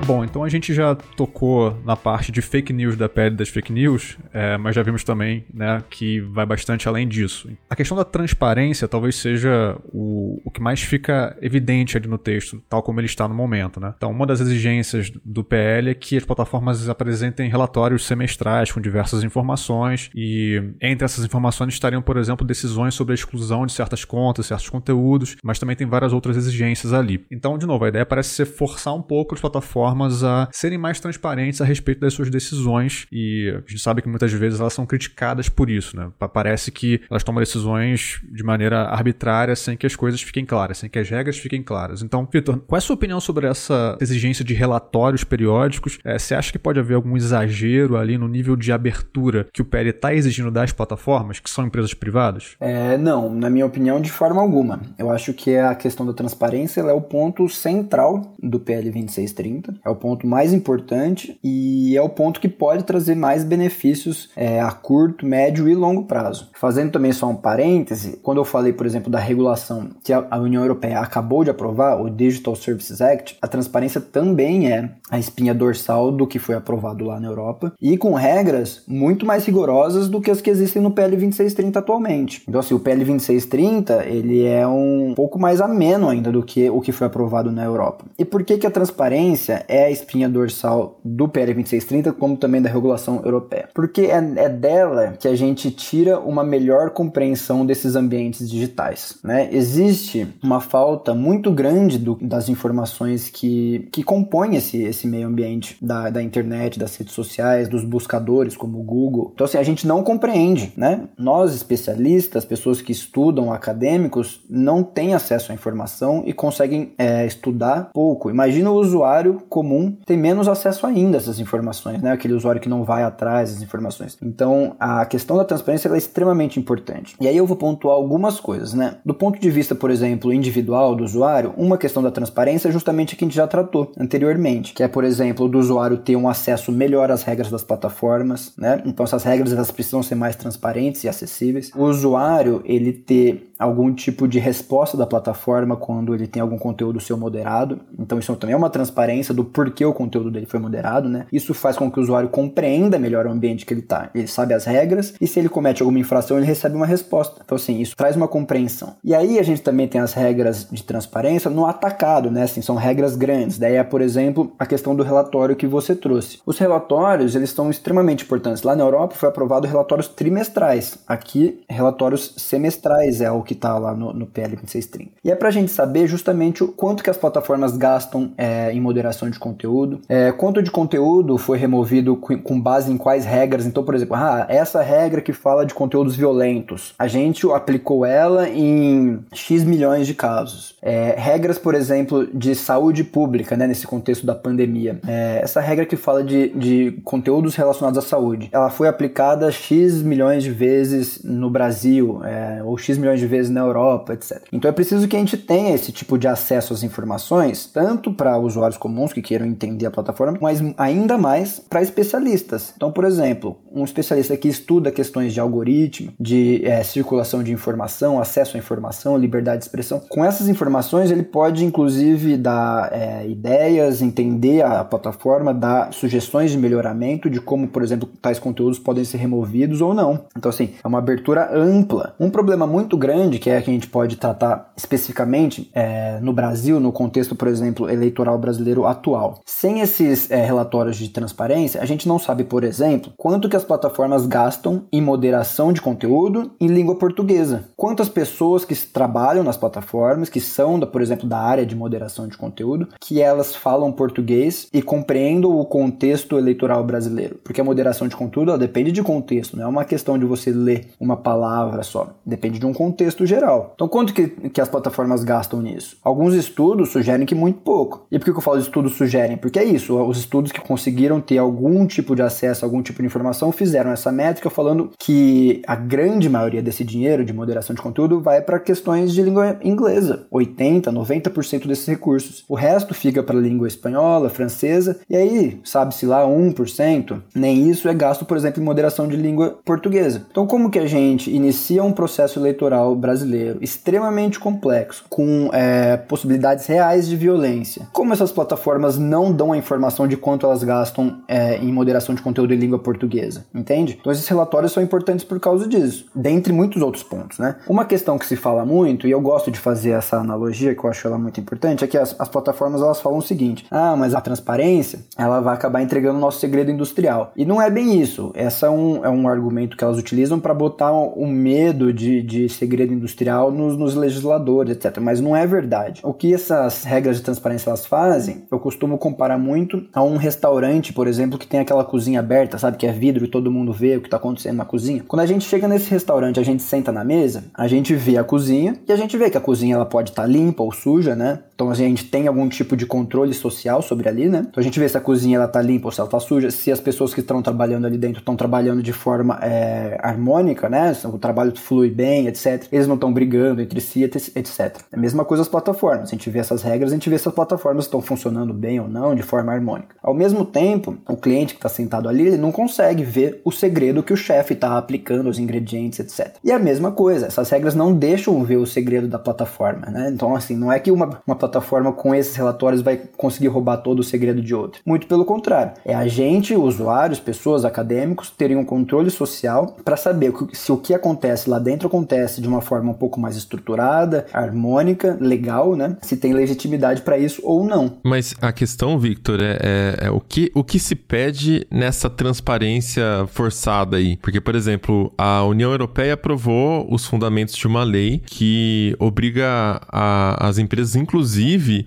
Bom, 0.08 0.24
então 0.24 0.42
a 0.42 0.48
gente 0.48 0.74
já 0.74 0.96
tocou 0.96 1.78
na 1.84 1.98
parte 1.98 2.32
de 2.32 2.42
fake 2.42 2.72
news 2.72 2.96
da 2.96 3.10
pele 3.10 3.36
das 3.36 3.50
fake 3.50 3.74
news, 3.74 4.18
é, 4.34 4.58
mas 4.58 4.74
já 4.74 4.82
vimos 4.82 5.04
também 5.04 5.44
né, 5.54 5.84
que 5.90 6.22
vai 6.22 6.46
bastante 6.46 6.88
além 6.88 7.06
disso. 7.06 7.50
A 7.70 7.76
questão 7.76 7.98
da 7.98 8.06
transparência 8.06 8.88
talvez 8.88 9.18
seja 9.18 9.78
o, 9.92 10.42
o 10.46 10.50
que 10.50 10.62
mais 10.62 10.82
fica 10.82 11.38
evidente 11.42 11.98
ali 11.98 12.08
no 12.08 12.18
texto, 12.18 12.64
tal 12.70 12.82
como 12.82 13.02
ele 13.02 13.06
está 13.06 13.28
no 13.28 13.36
momento. 13.36 13.82
Né? 13.82 13.94
Então, 13.98 14.10
uma 14.10 14.26
das 14.26 14.40
exigências 14.40 15.12
do 15.26 15.44
PL 15.44 15.90
é 15.90 15.94
que 15.94 16.16
as 16.16 16.24
plataformas 16.24 16.88
apresentem 16.88 17.50
relatórios 17.50 18.06
semestrais 18.06 18.72
com 18.72 18.80
diversas 18.80 19.26
informações 19.26 20.10
e 20.16 20.72
entre 20.82 21.04
essas 21.04 21.26
informações 21.26 21.74
estariam, 21.74 22.02
por 22.02 22.16
exemplo, 22.16 22.48
decisões 22.48 22.94
sobre 22.96 23.12
a 23.12 23.16
exclusão 23.16 23.66
de 23.66 23.74
certas 23.74 24.06
contas, 24.06 24.46
certos 24.46 24.70
conteúdos, 24.70 25.36
mas 25.44 25.60
também 25.60 25.76
tem 25.76 25.86
várias 25.86 26.14
outras 26.14 26.38
exigências 26.38 26.94
ali. 26.94 27.26
Então, 27.30 27.58
de 27.58 27.66
novo, 27.66 27.84
a 27.84 27.90
ideia 27.90 28.06
parece 28.06 28.30
ser 28.30 28.46
forçar 28.46 28.96
um 28.96 29.02
pouco 29.02 29.36
as 29.36 29.42
plataformas 29.42 29.97
plataformas 29.98 30.24
a 30.24 30.48
serem 30.52 30.78
mais 30.78 31.00
transparentes 31.00 31.60
a 31.60 31.66
respeito 31.66 32.00
das 32.00 32.14
suas 32.14 32.30
decisões 32.30 33.08
e 33.12 33.50
a 33.50 33.70
gente 33.70 33.80
sabe 33.80 34.02
que 34.02 34.08
muitas 34.08 34.32
vezes 34.32 34.60
elas 34.60 34.74
são 34.74 34.86
criticadas 34.86 35.50
por 35.50 35.70
isso, 35.70 35.98
né? 35.98 36.10
Parece 36.32 36.72
que 36.72 37.02
elas 37.10 37.24
tomam 37.24 37.42
decisões 37.42 38.22
de 38.32 38.44
maneira 38.44 38.84
arbitrária 38.84 39.56
sem 39.56 39.76
que 39.76 39.86
as 39.86 39.96
coisas 39.96 40.22
fiquem 40.22 40.46
claras, 40.46 40.78
sem 40.78 40.90
que 40.90 41.00
as 41.00 41.10
regras 41.10 41.38
fiquem 41.38 41.64
claras. 41.64 42.04
Então, 42.04 42.28
Vitor, 42.32 42.60
qual 42.68 42.78
é 42.78 42.80
a 42.80 42.82
sua 42.82 42.96
opinião 42.96 43.20
sobre 43.20 43.48
essa 43.48 43.98
exigência 44.00 44.46
de 44.46 44.54
relatórios 44.54 45.24
periódicos? 45.24 45.98
É, 46.04 46.20
você 46.20 46.36
acha 46.36 46.52
que 46.52 46.60
pode 46.60 46.80
haver 46.80 46.96
algum 46.96 47.18
exagero 47.18 47.98
ali 47.98 48.18
no 48.18 48.28
nível 48.28 48.56
de 48.56 48.72
abertura 48.72 49.48
que 49.52 49.62
o 49.62 49.66
PL 49.66 49.90
está 49.90 50.14
exigindo 50.14 50.52
das 50.52 50.72
plataformas, 50.72 51.40
que 51.40 51.50
são 51.50 51.66
empresas 51.66 51.94
privadas? 51.94 52.56
É, 52.60 52.98
não, 52.98 53.34
na 53.34 53.50
minha 53.50 53.66
opinião, 53.66 54.00
de 54.00 54.12
forma 54.12 54.42
alguma. 54.42 54.82
Eu 54.98 55.10
acho 55.10 55.34
que 55.34 55.56
a 55.56 55.74
questão 55.74 56.06
da 56.06 56.14
transparência 56.14 56.82
é 56.82 56.94
o 56.94 57.02
ponto 57.02 57.48
central 57.50 58.36
do 58.42 58.60
PL 58.60 58.92
2630. 58.92 59.80
É 59.88 59.90
o 59.90 59.96
ponto 59.96 60.28
mais 60.28 60.52
importante 60.54 61.40
e 61.42 61.96
é 61.96 62.02
o 62.02 62.10
ponto 62.10 62.42
que 62.42 62.50
pode 62.50 62.84
trazer 62.84 63.16
mais 63.16 63.46
benefícios 63.46 64.30
é, 64.36 64.60
a 64.60 64.70
curto, 64.72 65.26
médio 65.26 65.70
e 65.70 65.74
longo 65.74 66.04
prazo. 66.04 66.50
Fazendo 66.54 66.92
também 66.92 67.14
só 67.14 67.30
um 67.30 67.36
parêntese, 67.36 68.20
quando 68.22 68.40
eu 68.40 68.46
falei, 68.46 68.74
por 68.74 68.86
exemplo, 68.86 69.10
da 69.10 69.20
regulação 69.20 69.90
que 70.04 70.12
a 70.12 70.38
União 70.40 70.62
Europeia 70.62 71.00
acabou 71.00 71.44
de 71.44 71.50
aprovar, 71.50 72.02
o 72.02 72.10
Digital 72.10 72.56
Services 72.56 73.00
Act, 73.00 73.38
a 73.42 73.48
transparência 73.48 74.02
também 74.02 74.72
é 74.72 74.92
a 75.10 75.18
espinha 75.18 75.54
dorsal 75.54 76.12
do 76.12 76.28
que 76.28 76.38
foi 76.38 76.56
aprovado 76.56 77.06
lá 77.06 77.18
na 77.18 77.28
Europa 77.28 77.72
e 77.82 77.98
com 77.98 78.14
regras 78.14 78.84
muito 78.88 79.26
mais 79.26 79.46
rigorosas 79.46 80.10
do 80.10 80.20
que 80.20 80.30
as 80.30 80.42
que 80.42 80.50
existem 80.50 80.82
no 80.82 80.92
PL 80.92 81.16
2630 81.16 81.80
atualmente. 81.80 82.44
Então, 82.48 82.60
assim, 82.60 82.74
o 82.74 82.80
PL 82.80 83.06
2630 83.06 84.06
ele 84.06 84.44
é 84.44 84.68
um 84.68 85.14
pouco 85.16 85.40
mais 85.40 85.62
ameno 85.62 86.10
ainda 86.10 86.30
do 86.30 86.44
que 86.44 86.70
o 86.70 86.82
que 86.82 86.92
foi 86.92 87.08
aprovado 87.08 87.52
na 87.52 87.64
Europa. 87.64 88.04
E 88.20 88.26
por 88.26 88.44
que, 88.44 88.58
que 88.58 88.68
a 88.68 88.72
transparência 88.72 89.64
é 89.68 89.77
a 89.86 89.92
espinha 89.92 90.30
dorsal 90.30 91.00
do 91.04 91.28
PL 91.28 91.54
2630, 91.54 92.14
como 92.14 92.38
também 92.38 92.62
da 92.62 92.70
regulação 92.70 93.22
europeia. 93.24 93.70
Porque 93.74 94.02
é, 94.02 94.18
é 94.38 94.50
dela 94.50 95.14
que 95.20 95.28
a 95.28 95.36
gente 95.36 95.72
tira 95.72 96.20
uma 96.20 96.44
melhor 96.44 96.92
compreensão 96.92 97.66
desses 97.66 97.96
ambientes 97.96 98.50
digitais. 98.50 99.20
Né? 99.24 99.50
Existe 99.52 100.28
uma 100.44 100.60
falta 100.60 101.14
muito 101.14 101.52
grande 101.52 101.98
do, 101.98 102.16
das 102.22 102.50
informações 102.50 103.30
que, 103.30 103.88
que 103.92 104.04
compõem 104.04 104.56
esse, 104.56 104.82
esse 104.84 105.08
meio 105.08 105.28
ambiente 105.28 105.78
da, 105.82 106.10
da 106.10 106.22
internet, 106.22 106.80
das 106.80 106.96
redes 106.96 107.14
sociais, 107.14 107.68
dos 107.68 107.84
buscadores 107.84 108.56
como 108.56 108.80
o 108.80 108.84
Google. 108.84 109.32
Então, 109.34 109.46
assim, 109.46 109.58
a 109.58 109.64
gente 109.64 109.86
não 109.88 110.04
compreende. 110.04 110.72
Né? 110.76 111.08
Nós, 111.18 111.54
especialistas, 111.54 112.46
pessoas 112.46 112.82
que 112.82 112.92
estudam, 112.92 113.52
acadêmicos, 113.52 114.42
não 114.50 114.84
têm 114.84 115.14
acesso 115.14 115.52
à 115.52 115.56
informação 115.56 116.24
e 116.26 116.34
conseguem 116.34 116.94
é, 116.98 117.26
estudar 117.26 117.92
pouco. 117.94 118.30
Imagina 118.30 118.72
o 118.72 118.76
usuário 118.76 119.42
comum 119.50 119.67
tem 120.06 120.18
menos 120.18 120.48
acesso 120.48 120.86
ainda 120.86 121.18
a 121.18 121.20
essas 121.20 121.40
informações, 121.40 122.02
né? 122.02 122.12
Aquele 122.12 122.34
usuário 122.34 122.62
que 122.62 122.70
não 122.70 122.84
vai 122.84 123.04
atrás 123.04 123.54
das 123.54 123.62
informações. 123.62 124.18
Então, 124.22 124.76
a 124.80 125.06
questão 125.06 125.38
da 125.38 125.46
transparência 125.46 125.90
é 125.90 125.98
extremamente 125.98 126.60
importante. 126.60 127.16
E 127.20 127.28
aí 127.28 127.36
eu 127.36 127.46
vou 127.46 127.58
pontuar 127.58 127.96
algumas 127.96 128.40
coisas, 128.40 128.74
né? 128.74 128.98
Do 129.06 129.14
ponto 129.14 129.40
de 129.40 129.50
vista, 129.50 129.76
por 129.76 129.92
exemplo, 129.92 130.32
individual 130.34 130.96
do 130.96 131.04
usuário, 131.04 131.54
uma 131.58 131.78
questão 131.78 132.02
da 132.02 132.12
transparência 132.12 132.70
é 132.70 132.72
justamente 132.72 133.14
a 133.14 133.18
que 133.18 133.24
a 133.24 133.28
gente 133.28 133.36
já 133.36 133.48
tratou 133.48 133.92
anteriormente, 133.98 134.74
que 134.74 134.84
é, 134.84 134.88
por 134.88 135.04
exemplo, 135.04 135.48
do 135.48 135.58
usuário 135.58 135.98
ter 135.98 136.16
um 136.16 136.30
acesso 136.30 136.72
melhor 136.72 137.12
às 137.12 137.24
regras 137.24 137.50
das 137.50 137.64
plataformas, 137.64 138.54
né? 138.58 138.82
Então, 138.86 139.04
essas 139.04 139.24
regras 139.24 139.52
elas 139.54 139.72
precisam 139.72 140.04
ser 140.04 140.16
mais 140.16 140.36
transparentes 140.36 141.04
e 141.04 141.10
acessíveis. 141.10 141.72
O 141.76 141.84
usuário, 141.84 142.62
ele 142.66 142.94
ter 142.94 143.52
algum 143.58 143.94
tipo 143.94 144.28
de 144.28 144.40
resposta 144.40 144.98
da 144.98 145.06
plataforma 145.06 145.76
quando 145.76 146.14
ele 146.14 146.28
tem 146.28 146.42
algum 146.42 146.58
conteúdo 146.58 147.00
seu 147.00 147.18
moderado. 147.18 147.80
Então 147.98 148.20
isso 148.20 148.36
também 148.36 148.54
é 148.54 148.58
uma 148.58 148.70
transparência 148.70 149.34
do 149.34 149.44
porquê 149.44 149.86
o 149.86 149.94
conteúdo 149.94 150.32
dele 150.32 150.46
foi 150.46 150.60
moderado, 150.60 151.10
né? 151.10 151.26
Isso 151.32 151.54
faz 151.54 151.78
com 151.78 151.92
que 151.92 152.00
o 152.00 152.04
usuário 152.04 152.30
compreenda 152.30 153.00
melhor 153.00 153.26
o 153.26 153.32
ambiente 153.32 153.66
que 153.66 153.74
ele 153.74 153.82
está. 153.82 154.10
Ele 154.14 154.28
sabe 154.28 154.54
as 154.54 154.66
regras 154.66 155.14
e 155.20 155.28
se 155.28 155.40
ele 155.40 155.50
comete 155.50 155.82
alguma 155.82 156.00
infração, 156.00 156.38
ele 156.38 156.46
recebe 156.46 156.76
uma 156.76 156.86
resposta. 156.86 157.42
Então 157.44 157.56
assim, 157.56 157.80
isso 157.80 157.96
traz 157.96 158.16
uma 158.16 158.28
compreensão. 158.28 158.96
E 159.04 159.14
aí 159.14 159.40
a 159.40 159.44
gente 159.44 159.62
também 159.62 159.88
tem 159.88 160.02
as 160.02 160.14
regras 160.14 160.68
de 160.72 160.84
transparência 160.84 161.50
no 161.50 161.66
atacado, 161.66 162.30
né? 162.30 162.44
Assim, 162.44 162.62
são 162.62 162.76
regras 162.76 163.16
grandes. 163.16 163.58
Daí 163.58 163.76
é, 163.76 163.84
por 163.84 164.02
exemplo, 164.02 164.52
a 164.60 164.66
questão 164.66 164.96
do 164.96 165.04
relatório 165.04 165.56
que 165.56 165.68
você 165.68 165.96
trouxe. 165.96 166.40
Os 166.46 166.58
relatórios, 166.58 167.36
eles 167.36 167.50
são 167.50 167.70
extremamente 167.70 168.24
importantes. 168.24 168.64
Lá 168.64 168.76
na 168.76 168.84
Europa 168.84 169.16
foi 169.16 169.30
aprovado 169.30 169.68
relatórios 169.68 170.08
trimestrais. 170.08 170.98
Aqui, 171.08 171.62
relatórios 171.70 172.34
semestrais 172.38 173.22
é 173.22 173.32
o 173.32 173.44
que 173.48 173.54
está 173.54 173.78
lá 173.80 173.96
no, 173.96 174.14
no 174.14 174.28
PL 174.28 174.56
2630. 174.56 175.12
E 175.24 175.32
é 175.32 175.36
para 175.36 175.48
a 175.48 175.52
gente 175.52 175.72
saber 175.72 176.06
justamente 176.08 176.64
o 176.64 176.68
quanto 176.68 177.04
que 177.04 177.10
as 177.10 177.18
plataformas 177.18 177.76
gastam 177.78 178.32
é, 178.38 178.72
em 178.72 178.80
moderação 178.80 179.30
de 179.30 179.40
conteúdo, 179.40 180.02
é, 180.08 180.32
quanto 180.32 180.62
de 180.62 180.70
conteúdo 180.70 181.38
foi 181.38 181.58
removido 181.58 182.16
com 182.16 182.60
base 182.60 182.92
em 182.92 182.98
quais 182.98 183.26
regras. 183.26 183.66
Então, 183.66 183.84
por 183.84 183.96
exemplo, 183.96 184.16
ah, 184.16 184.46
essa 184.50 184.82
regra 184.82 185.22
que 185.22 185.34
fala 185.34 185.66
de 185.66 185.74
conteúdos 185.74 186.16
violentos, 186.16 186.94
a 187.00 187.08
gente 187.08 187.50
aplicou 187.52 188.06
ela 188.06 188.50
em 188.50 189.20
X 189.34 189.64
milhões 189.64 190.06
de 190.06 190.14
casos. 190.14 190.76
É, 190.82 191.16
regras, 191.18 191.58
por 191.58 191.74
exemplo, 191.74 192.28
de 192.34 192.54
saúde 192.56 193.04
pública, 193.04 193.56
né, 193.56 193.66
nesse 193.68 193.88
contexto 193.88 194.26
da 194.26 194.36
pandemia. 194.36 195.00
É, 195.08 195.40
essa 195.42 195.62
regra 195.62 195.86
que 195.86 195.96
fala 195.96 196.24
de, 196.24 196.50
de 196.50 197.00
conteúdos 197.04 197.56
relacionados 197.56 197.98
à 197.98 198.02
saúde, 198.02 198.50
ela 198.52 198.70
foi 198.70 198.88
aplicada 198.88 199.50
X 199.52 200.02
milhões 200.02 200.44
de 200.44 200.52
vezes 200.52 201.22
no 201.24 201.50
Brasil, 201.50 202.22
é, 202.24 202.62
ou 202.64 202.78
X 202.78 202.98
milhões 202.98 203.20
de 203.20 203.28
vezes 203.28 203.37
vezes 203.38 203.52
na 203.52 203.62
Europa, 203.62 204.14
etc. 204.14 204.44
Então 204.52 204.70
é 204.70 204.72
preciso 204.72 205.08
que 205.08 205.16
a 205.16 205.20
gente 205.20 205.38
tenha 205.38 205.74
esse 205.74 205.92
tipo 205.92 206.18
de 206.18 206.28
acesso 206.28 206.74
às 206.74 206.84
informações, 206.84 207.68
tanto 207.68 208.12
para 208.12 208.38
usuários 208.38 208.78
comuns 208.78 209.14
que 209.14 209.22
queiram 209.22 209.46
entender 209.46 209.86
a 209.86 209.92
plataforma, 209.92 210.38
mas 210.42 210.62
ainda 210.78 211.18
mais 211.18 211.60
para 211.60 211.82
especialistas. 211.82 212.74
Então, 212.76 212.92
por 212.92 213.06
exemplo, 213.06 213.58
um 213.72 213.84
especialista 213.84 214.36
que 214.36 214.48
estuda 214.48 214.92
questões 214.92 215.34
de 215.34 215.40
algoritmo, 215.40 216.12
de 216.20 216.66
é, 216.66 216.84
circulação 216.84 217.44
de 217.44 217.52
informação, 217.52 218.20
acesso 218.20 218.58
à 218.58 218.60
informação, 218.60 219.18
liberdade 219.18 219.60
de 219.60 219.66
expressão, 219.66 220.02
com 220.10 220.24
essas 220.24 220.48
informações 220.48 221.12
ele 221.12 221.24
pode 221.24 221.64
inclusive 221.64 222.38
dar 222.38 222.92
é, 222.92 223.28
ideias, 223.28 224.02
entender 224.02 224.64
a 224.64 224.84
plataforma, 224.84 225.54
dar 225.54 225.94
sugestões 225.94 226.52
de 226.52 226.58
melhoramento 226.58 227.30
de 227.30 227.40
como, 227.40 227.68
por 227.68 227.84
exemplo, 227.84 228.10
tais 228.22 228.40
conteúdos 228.40 228.80
podem 228.80 229.04
ser 229.04 229.18
removidos 229.18 229.82
ou 229.82 229.94
não. 229.94 230.26
Então, 230.36 230.50
assim, 230.50 230.72
é 230.84 230.88
uma 230.88 231.00
abertura 231.00 231.50
ampla. 231.54 232.16
Um 232.20 232.30
problema 232.30 232.66
muito 232.66 232.98
grande 232.98 233.27
que 233.32 233.50
é 233.50 233.62
que 233.62 233.70
a 233.70 233.74
gente 233.74 233.88
pode 233.88 234.16
tratar 234.16 234.72
especificamente 234.78 235.70
é, 235.74 236.20
no 236.22 236.32
Brasil, 236.32 236.80
no 236.80 236.92
contexto, 236.92 237.36
por 237.36 237.48
exemplo, 237.48 237.90
eleitoral 237.90 238.38
brasileiro 238.38 238.86
atual. 238.86 239.42
Sem 239.46 239.82
esses 239.82 240.32
é, 240.32 240.46
relatórios 240.46 240.98
de 240.98 241.10
transparência, 241.10 241.82
a 241.82 241.86
gente 241.86 242.08
não 242.08 242.18
sabe, 242.18 242.44
por 242.44 242.64
exemplo, 242.64 243.12
quanto 243.18 243.50
que 243.50 243.56
as 243.56 243.64
plataformas 243.64 244.26
gastam 244.26 244.84
em 244.92 245.02
moderação 245.02 245.74
de 245.74 245.82
conteúdo 245.82 246.52
em 246.60 246.68
língua 246.68 246.96
portuguesa. 246.96 247.66
Quantas 247.76 248.08
pessoas 248.08 248.64
que 248.64 248.76
trabalham 248.76 249.44
nas 249.44 249.58
plataformas, 249.58 250.30
que 250.30 250.40
são, 250.40 250.80
por 250.80 251.02
exemplo, 251.02 251.28
da 251.28 251.40
área 251.40 251.66
de 251.66 251.76
moderação 251.76 252.28
de 252.28 252.38
conteúdo, 252.38 252.88
que 253.00 253.22
elas 253.22 253.56
falam 253.56 253.92
português 253.92 254.68
e 254.74 254.82
compreendem 254.82 255.50
o 255.50 255.66
contexto 255.66 256.38
eleitoral 256.38 256.84
brasileiro. 256.84 257.40
Porque 257.44 257.62
a 257.62 257.64
moderação 257.64 258.08
de 258.08 258.16
conteúdo 258.16 258.58
depende 258.58 258.92
de 258.92 259.04
contexto, 259.04 259.58
não 259.58 259.66
é 259.66 259.68
uma 259.68 259.86
questão 259.86 260.18
de 260.18 260.26
você 260.26 260.52
ler 260.52 260.90
uma 261.00 261.18
palavra 261.18 261.84
só. 261.84 262.14
Depende 262.26 262.60
de 262.60 262.66
um 262.66 262.74
contexto 262.74 263.17
geral. 263.26 263.72
Então, 263.76 263.88
quanto 263.88 264.14
que, 264.14 264.28
que 264.28 264.62
as 264.62 264.70
plataformas 264.70 265.24
gastam 265.24 265.62
nisso? 265.62 265.98
Alguns 266.04 266.34
estudos 266.34 266.90
sugerem 266.90 267.26
que 267.26 267.36
muito 267.36 267.60
pouco. 267.60 268.06
E 268.12 268.18
por 268.18 268.26
que 268.26 268.32
eu 268.32 268.42
falo 268.42 268.60
estudos 268.60 268.94
sugerem? 268.94 269.38
Porque 269.38 269.60
é 269.60 269.64
isso, 269.64 269.98
os 270.02 270.18
estudos 270.20 270.52
que 270.52 270.62
conseguiram 270.62 271.20
ter 271.20 271.38
algum 271.38 271.86
tipo 271.86 272.16
de 272.16 272.22
acesso, 272.22 272.66
algum 272.66 272.82
tipo 272.82 273.02
de 273.02 273.08
informação, 273.08 273.52
fizeram 273.52 273.92
essa 273.92 274.12
métrica 274.12 274.50
falando 274.50 274.92
que 275.00 275.62
a 275.68 275.76
grande 275.76 276.30
maioria 276.30 276.62
desse 276.62 276.84
dinheiro 276.84 277.26
de 277.26 277.34
moderação 277.34 277.76
de 277.76 277.82
conteúdo 277.82 278.20
vai 278.22 278.42
para 278.42 278.60
questões 278.60 279.14
de 279.14 279.22
língua 279.22 279.58
inglesa. 279.64 280.26
80, 280.32 280.92
90% 280.92 281.68
desses 281.68 281.88
recursos. 281.88 282.44
O 282.48 282.56
resto 282.56 282.94
fica 282.94 283.24
para 283.24 283.40
língua 283.40 283.68
espanhola, 283.68 284.30
francesa, 284.30 285.00
e 285.10 285.16
aí, 285.16 285.60
sabe-se 285.64 286.06
lá, 286.06 286.26
1%, 286.26 287.22
nem 287.36 287.70
isso 287.70 287.88
é 287.88 287.94
gasto, 287.94 288.26
por 288.26 288.38
exemplo, 288.38 288.62
em 288.62 288.66
moderação 288.66 289.08
de 289.08 289.16
língua 289.16 289.60
portuguesa. 289.64 290.26
Então, 290.30 290.48
como 290.48 290.70
que 290.70 290.80
a 290.80 290.86
gente 290.86 291.30
inicia 291.32 291.84
um 291.84 291.92
processo 291.92 292.40
eleitoral 292.40 292.96
brasileiro 293.08 293.60
extremamente 293.62 294.38
complexo, 294.38 295.06
com 295.10 295.50
é, 295.54 295.96
possibilidades 295.96 296.66
reais 296.66 297.08
de 297.08 297.16
violência? 297.16 297.88
Como 297.94 298.12
essas 298.12 298.34
plataformas 298.34 298.98
não 298.98 299.32
dão 299.32 299.54
a 299.54 299.58
informação 299.58 300.06
de 300.08 300.18
quanto 300.18 300.46
elas 300.46 300.62
gastam 300.62 301.20
é, 301.26 301.56
em 301.58 301.72
moderação 301.72 302.14
de 302.14 302.22
conteúdo 302.22 302.54
em 302.54 302.58
língua 302.58 302.80
portuguesa? 302.80 303.46
Entende? 303.56 303.98
Então, 304.00 304.12
esses 304.12 304.28
relatórios 304.28 304.74
são 304.74 304.84
importantes 304.84 305.24
por 305.24 305.40
causa 305.40 305.68
disso, 305.68 306.06
dentre 306.14 306.52
muitos 306.52 306.82
outros 306.82 307.04
pontos, 307.04 307.40
né? 307.40 307.56
Uma 307.68 307.86
questão 307.86 308.18
que 308.18 308.26
se 308.26 308.36
fala 308.36 308.66
muito, 308.66 309.08
e 309.08 309.12
eu 309.12 309.22
gosto 309.22 309.50
de 309.50 309.58
fazer 309.58 309.92
essa 309.92 310.18
analogia, 310.18 310.76
que 310.76 310.84
eu 310.84 310.90
acho 310.90 311.08
ela 311.08 311.18
muito 311.18 311.40
importante, 311.40 311.86
é 311.86 311.88
que 311.88 311.98
as, 311.98 312.14
as 312.20 312.28
plataformas 312.28 312.82
elas 312.82 313.00
falam 313.00 313.20
o 313.20 313.22
seguinte: 313.22 313.66
ah, 313.72 313.96
mas 313.96 314.14
a 314.14 314.20
transparência 314.20 315.00
ela 315.18 315.40
vai 315.40 315.54
acabar 315.54 315.82
entregando 315.82 316.18
o 316.18 316.22
nosso 316.22 316.40
segredo 316.40 316.72
industrial. 316.72 317.32
E 317.38 317.46
não 317.46 317.62
é 317.62 317.70
bem 317.70 318.02
isso. 318.02 318.32
Essa 318.36 318.68
é 318.68 318.70
um, 318.70 319.06
é 319.06 319.10
um 319.10 319.28
argumento 319.28 319.78
que 319.78 319.84
elas 319.84 319.98
utilizam 319.98 320.40
para 320.40 320.54
botar 320.54 320.92
o 320.92 321.24
um 321.24 321.32
medo 321.32 321.94
de, 321.94 322.22
de 322.22 322.50
segredo 322.50 322.94
industrial 322.98 323.52
nos, 323.52 323.78
nos 323.78 323.96
legisladores, 323.96 324.76
etc. 324.76 325.00
Mas 325.00 325.22
não 325.22 325.36
é 325.36 325.46
verdade. 325.48 326.02
O 326.04 326.14
que 326.14 326.34
essas 326.34 326.84
regras 326.84 327.18
de 327.18 327.24
transparência 327.24 327.70
elas 327.70 327.86
fazem, 327.86 328.46
eu 328.52 328.60
costumo 328.60 328.98
comparar 328.98 329.38
muito 329.38 329.88
a 329.94 330.04
um 330.04 330.18
restaurante, 330.18 330.94
por 330.94 331.08
exemplo, 331.08 331.40
que 331.40 331.48
tem 331.48 331.60
aquela 331.60 331.86
cozinha 331.86 332.20
aberta, 332.20 332.58
sabe? 332.58 332.78
Que 332.78 332.88
é 332.88 332.92
vidro 332.92 333.26
e 333.26 333.28
todo 333.28 333.52
mundo 333.52 333.72
vê 333.72 333.98
o 333.98 334.02
que 334.02 334.08
está 334.08 334.18
acontecendo 334.18 334.58
na 334.58 334.66
cozinha. 334.66 335.04
Quando 335.08 335.22
a 335.22 335.26
gente 335.26 335.46
chega 335.46 335.68
nesse 335.68 335.90
restaurante, 335.90 336.40
a 336.40 336.44
gente 336.44 336.64
senta 336.64 336.92
na 336.92 337.04
mesa, 337.04 337.46
a 337.54 337.68
gente 337.68 337.94
vê 337.96 338.18
a 338.18 338.24
cozinha 338.24 338.76
e 338.88 338.92
a 338.92 338.96
gente 338.96 339.16
vê 339.18 339.30
que 339.30 339.38
a 339.38 339.42
cozinha 339.42 339.76
ela 339.76 339.86
pode 339.86 340.10
estar 340.10 340.24
tá 340.24 340.28
limpa 340.28 340.64
ou 340.64 340.72
suja, 340.72 341.16
né? 341.16 341.40
Então 341.58 341.72
a 341.72 341.74
gente 341.74 342.06
tem 342.06 342.28
algum 342.28 342.48
tipo 342.48 342.78
de 342.78 342.86
controle 342.86 343.34
social 343.34 343.82
sobre 343.82 344.08
ali, 344.08 344.30
né? 344.30 344.46
Então 344.48 344.62
a 344.62 344.64
gente 344.64 344.80
vê 344.80 344.88
se 344.88 344.96
a 344.96 345.02
cozinha 345.02 345.38
ela 345.38 345.48
tá 345.48 345.60
limpa 345.60 345.88
ou 345.88 345.92
se 345.92 346.00
ela 346.00 346.08
tá 346.08 346.20
suja, 346.20 346.52
se 346.52 346.72
as 346.72 346.80
pessoas 346.80 347.16
que 347.16 347.20
estão 347.20 347.42
trabalhando 347.42 347.88
ali 347.88 347.98
dentro 347.98 348.20
estão 348.20 348.36
trabalhando 348.36 348.84
de 348.84 348.94
forma 348.94 349.40
é, 349.42 349.98
harmônica, 350.04 350.70
né? 350.70 350.94
Se 350.94 351.08
o 351.08 351.18
trabalho 351.18 351.52
flui 351.58 351.90
bem, 351.90 352.28
etc. 352.28 352.68
Eles 352.72 352.86
não 352.86 352.94
estão 352.94 353.12
brigando 353.12 353.60
entre 353.60 353.82
si, 353.82 354.04
etc. 354.04 354.60
É 354.92 354.96
a 354.96 355.00
mesma 355.00 355.26
coisa 355.26 355.42
as 355.42 355.50
plataformas. 355.50 356.10
A 356.10 356.12
gente 356.12 356.30
vê 356.30 356.38
essas 356.38 356.62
regras, 356.62 356.92
a 356.92 356.94
gente 356.94 357.10
vê 357.10 357.18
se 357.18 357.28
as 357.28 357.34
plataformas 357.34 357.86
estão 357.86 358.04
funcionando 358.04 358.54
bem 358.54 358.80
ou 358.80 358.88
não, 358.88 359.16
de 359.16 359.24
forma 359.24 359.52
harmônica. 359.52 359.96
Ao 360.04 360.14
mesmo 360.14 360.46
tempo, 360.46 360.96
o 361.10 361.18
cliente 361.18 361.56
que 361.56 361.60
está 361.60 361.70
sentado 361.70 362.08
ali, 362.08 362.28
ele 362.28 362.38
não 362.38 362.52
consegue 362.52 363.04
ver 363.04 363.42
o 363.44 363.52
segredo 363.52 364.04
que 364.04 364.14
o 364.14 364.18
chefe 364.18 364.54
está 364.54 364.78
aplicando, 364.78 365.28
os 365.28 365.40
ingredientes, 365.40 366.00
etc. 366.00 366.36
E 366.44 366.52
é 366.52 366.54
a 366.54 366.60
mesma 366.60 366.92
coisa, 366.92 367.26
essas 367.26 367.50
regras 367.50 367.74
não 367.74 367.96
deixam 367.96 368.44
ver 368.44 368.58
o 368.58 368.68
segredo 368.68 369.08
da 369.08 369.18
plataforma, 369.18 369.88
né? 369.88 370.12
Então, 370.14 370.36
assim, 370.36 370.56
não 370.56 370.72
é 370.72 370.80
que 370.80 370.92
uma, 370.92 371.20
uma 371.26 371.36
plataforma 371.36 371.47
com 371.96 372.14
esses 372.14 372.36
relatórios 372.36 372.82
vai 372.82 373.02
conseguir 373.18 373.48
roubar 373.48 373.78
todo 373.78 374.00
o 374.00 374.04
segredo 374.04 374.42
de 374.42 374.54
outro. 374.54 374.82
Muito 374.86 375.08
pelo 375.08 375.26
contrário. 375.26 375.74
É 375.86 375.94
a 375.94 376.08
gente, 376.08 376.56
usuários, 376.56 377.20
pessoas, 377.20 377.66
acadêmicos, 377.66 378.30
terem 378.30 378.58
um 378.58 378.66
controle 378.66 379.10
social 379.10 379.76
para 379.84 379.98
saber 379.98 380.34
se 380.54 380.72
o 380.72 380.78
que 380.78 380.94
acontece 380.94 381.50
lá 381.50 381.60
dentro 381.60 381.88
acontece 381.88 382.42
de 382.42 382.48
uma 382.48 382.62
forma 382.62 382.92
um 382.92 382.94
pouco 382.94 383.20
mais 383.20 383.36
estruturada, 383.36 384.26
harmônica, 384.34 385.18
legal, 385.20 385.76
né? 385.76 385.98
Se 386.02 386.18
tem 386.18 386.34
legitimidade 386.34 387.02
para 387.02 387.18
isso 387.18 387.42
ou 387.44 387.64
não. 387.64 387.98
Mas 388.04 388.36
a 388.42 388.52
questão, 388.52 388.98
Victor, 389.00 389.42
é, 389.42 389.58
é, 389.62 390.08
é, 390.08 390.12
o, 390.12 390.20
que, 390.20 390.52
o 390.54 390.64
que 390.64 390.80
se 390.80 390.96
pede 390.96 391.66
nessa 391.72 392.10
transparência 392.10 393.28
forçada 393.28 393.98
aí? 393.98 394.18
Porque, 394.18 394.42
por 394.42 394.56
exemplo, 394.56 395.12
a 395.18 395.44
União 395.44 395.72
Europeia 395.72 396.14
aprovou 396.14 396.88
os 396.92 397.06
fundamentos 397.06 397.56
de 397.56 397.68
uma 397.68 397.84
lei 397.84 398.22
que 398.26 398.96
obriga 399.00 399.82
a, 399.90 400.48
as 400.48 400.58
empresas, 400.58 400.96
inclusive, 400.96 401.37